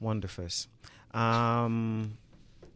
[0.00, 0.48] Wonderful.
[1.14, 2.18] Um,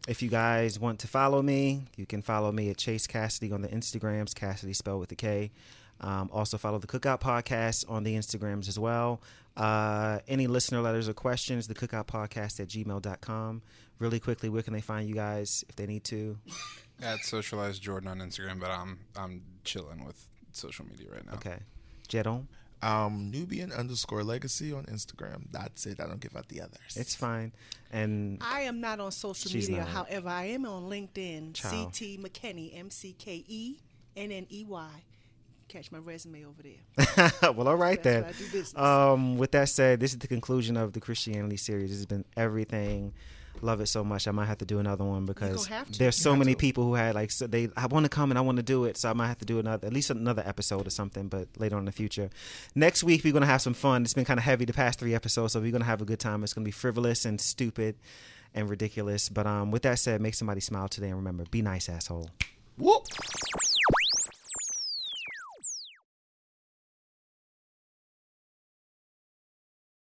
[0.07, 3.61] if you guys want to follow me, you can follow me at Chase Kassidy on
[3.61, 5.51] the Instagrams, Kassidy spelled with a K.
[5.99, 9.21] Um, also follow the Cookout Podcast on the Instagrams as well.
[9.55, 13.61] Uh, any listener letters or questions, the Cookout Podcast at gmail.com.
[13.99, 16.39] Really quickly, where can they find you guys if they need to?
[17.01, 21.33] At socialized Jordan on Instagram, but I'm I'm chilling with social media right now.
[21.33, 21.57] Okay.
[22.07, 22.45] Jedon,
[22.83, 25.43] Um, Nubian underscore legacy on Instagram.
[25.51, 25.99] That's it.
[25.99, 26.95] I don't give out the others.
[26.95, 27.53] it's fine.
[27.91, 29.79] And I am not on social media.
[29.79, 29.87] not.
[29.87, 31.53] However, I am on LinkedIn.
[31.53, 31.69] Ciao.
[31.69, 33.77] CT McKenney, M C K E
[34.15, 34.89] N N E Y.
[35.69, 37.31] Catch my resume over there.
[37.53, 38.23] well, all right That's then.
[38.25, 38.75] I do business.
[38.77, 41.91] Um, with that said, this is the conclusion of the Christianity series.
[41.91, 43.13] This has been everything.
[43.61, 44.27] Love it so much.
[44.27, 46.57] I might have to do another one because there's You so many to.
[46.57, 47.69] people who had like so they.
[47.77, 49.45] I want to come and I want to do it, so I might have to
[49.45, 51.27] do another at least another episode or something.
[51.27, 52.29] But later on in the future,
[52.75, 54.01] next week we're gonna have some fun.
[54.03, 56.19] It's been kind of heavy the past three episodes, so we're gonna have a good
[56.19, 56.43] time.
[56.43, 57.95] It's gonna be frivolous and stupid
[58.55, 59.29] and ridiculous.
[59.29, 62.29] But um, with that said, make somebody smile today and remember, be nice, asshole.
[62.77, 63.03] Whoop.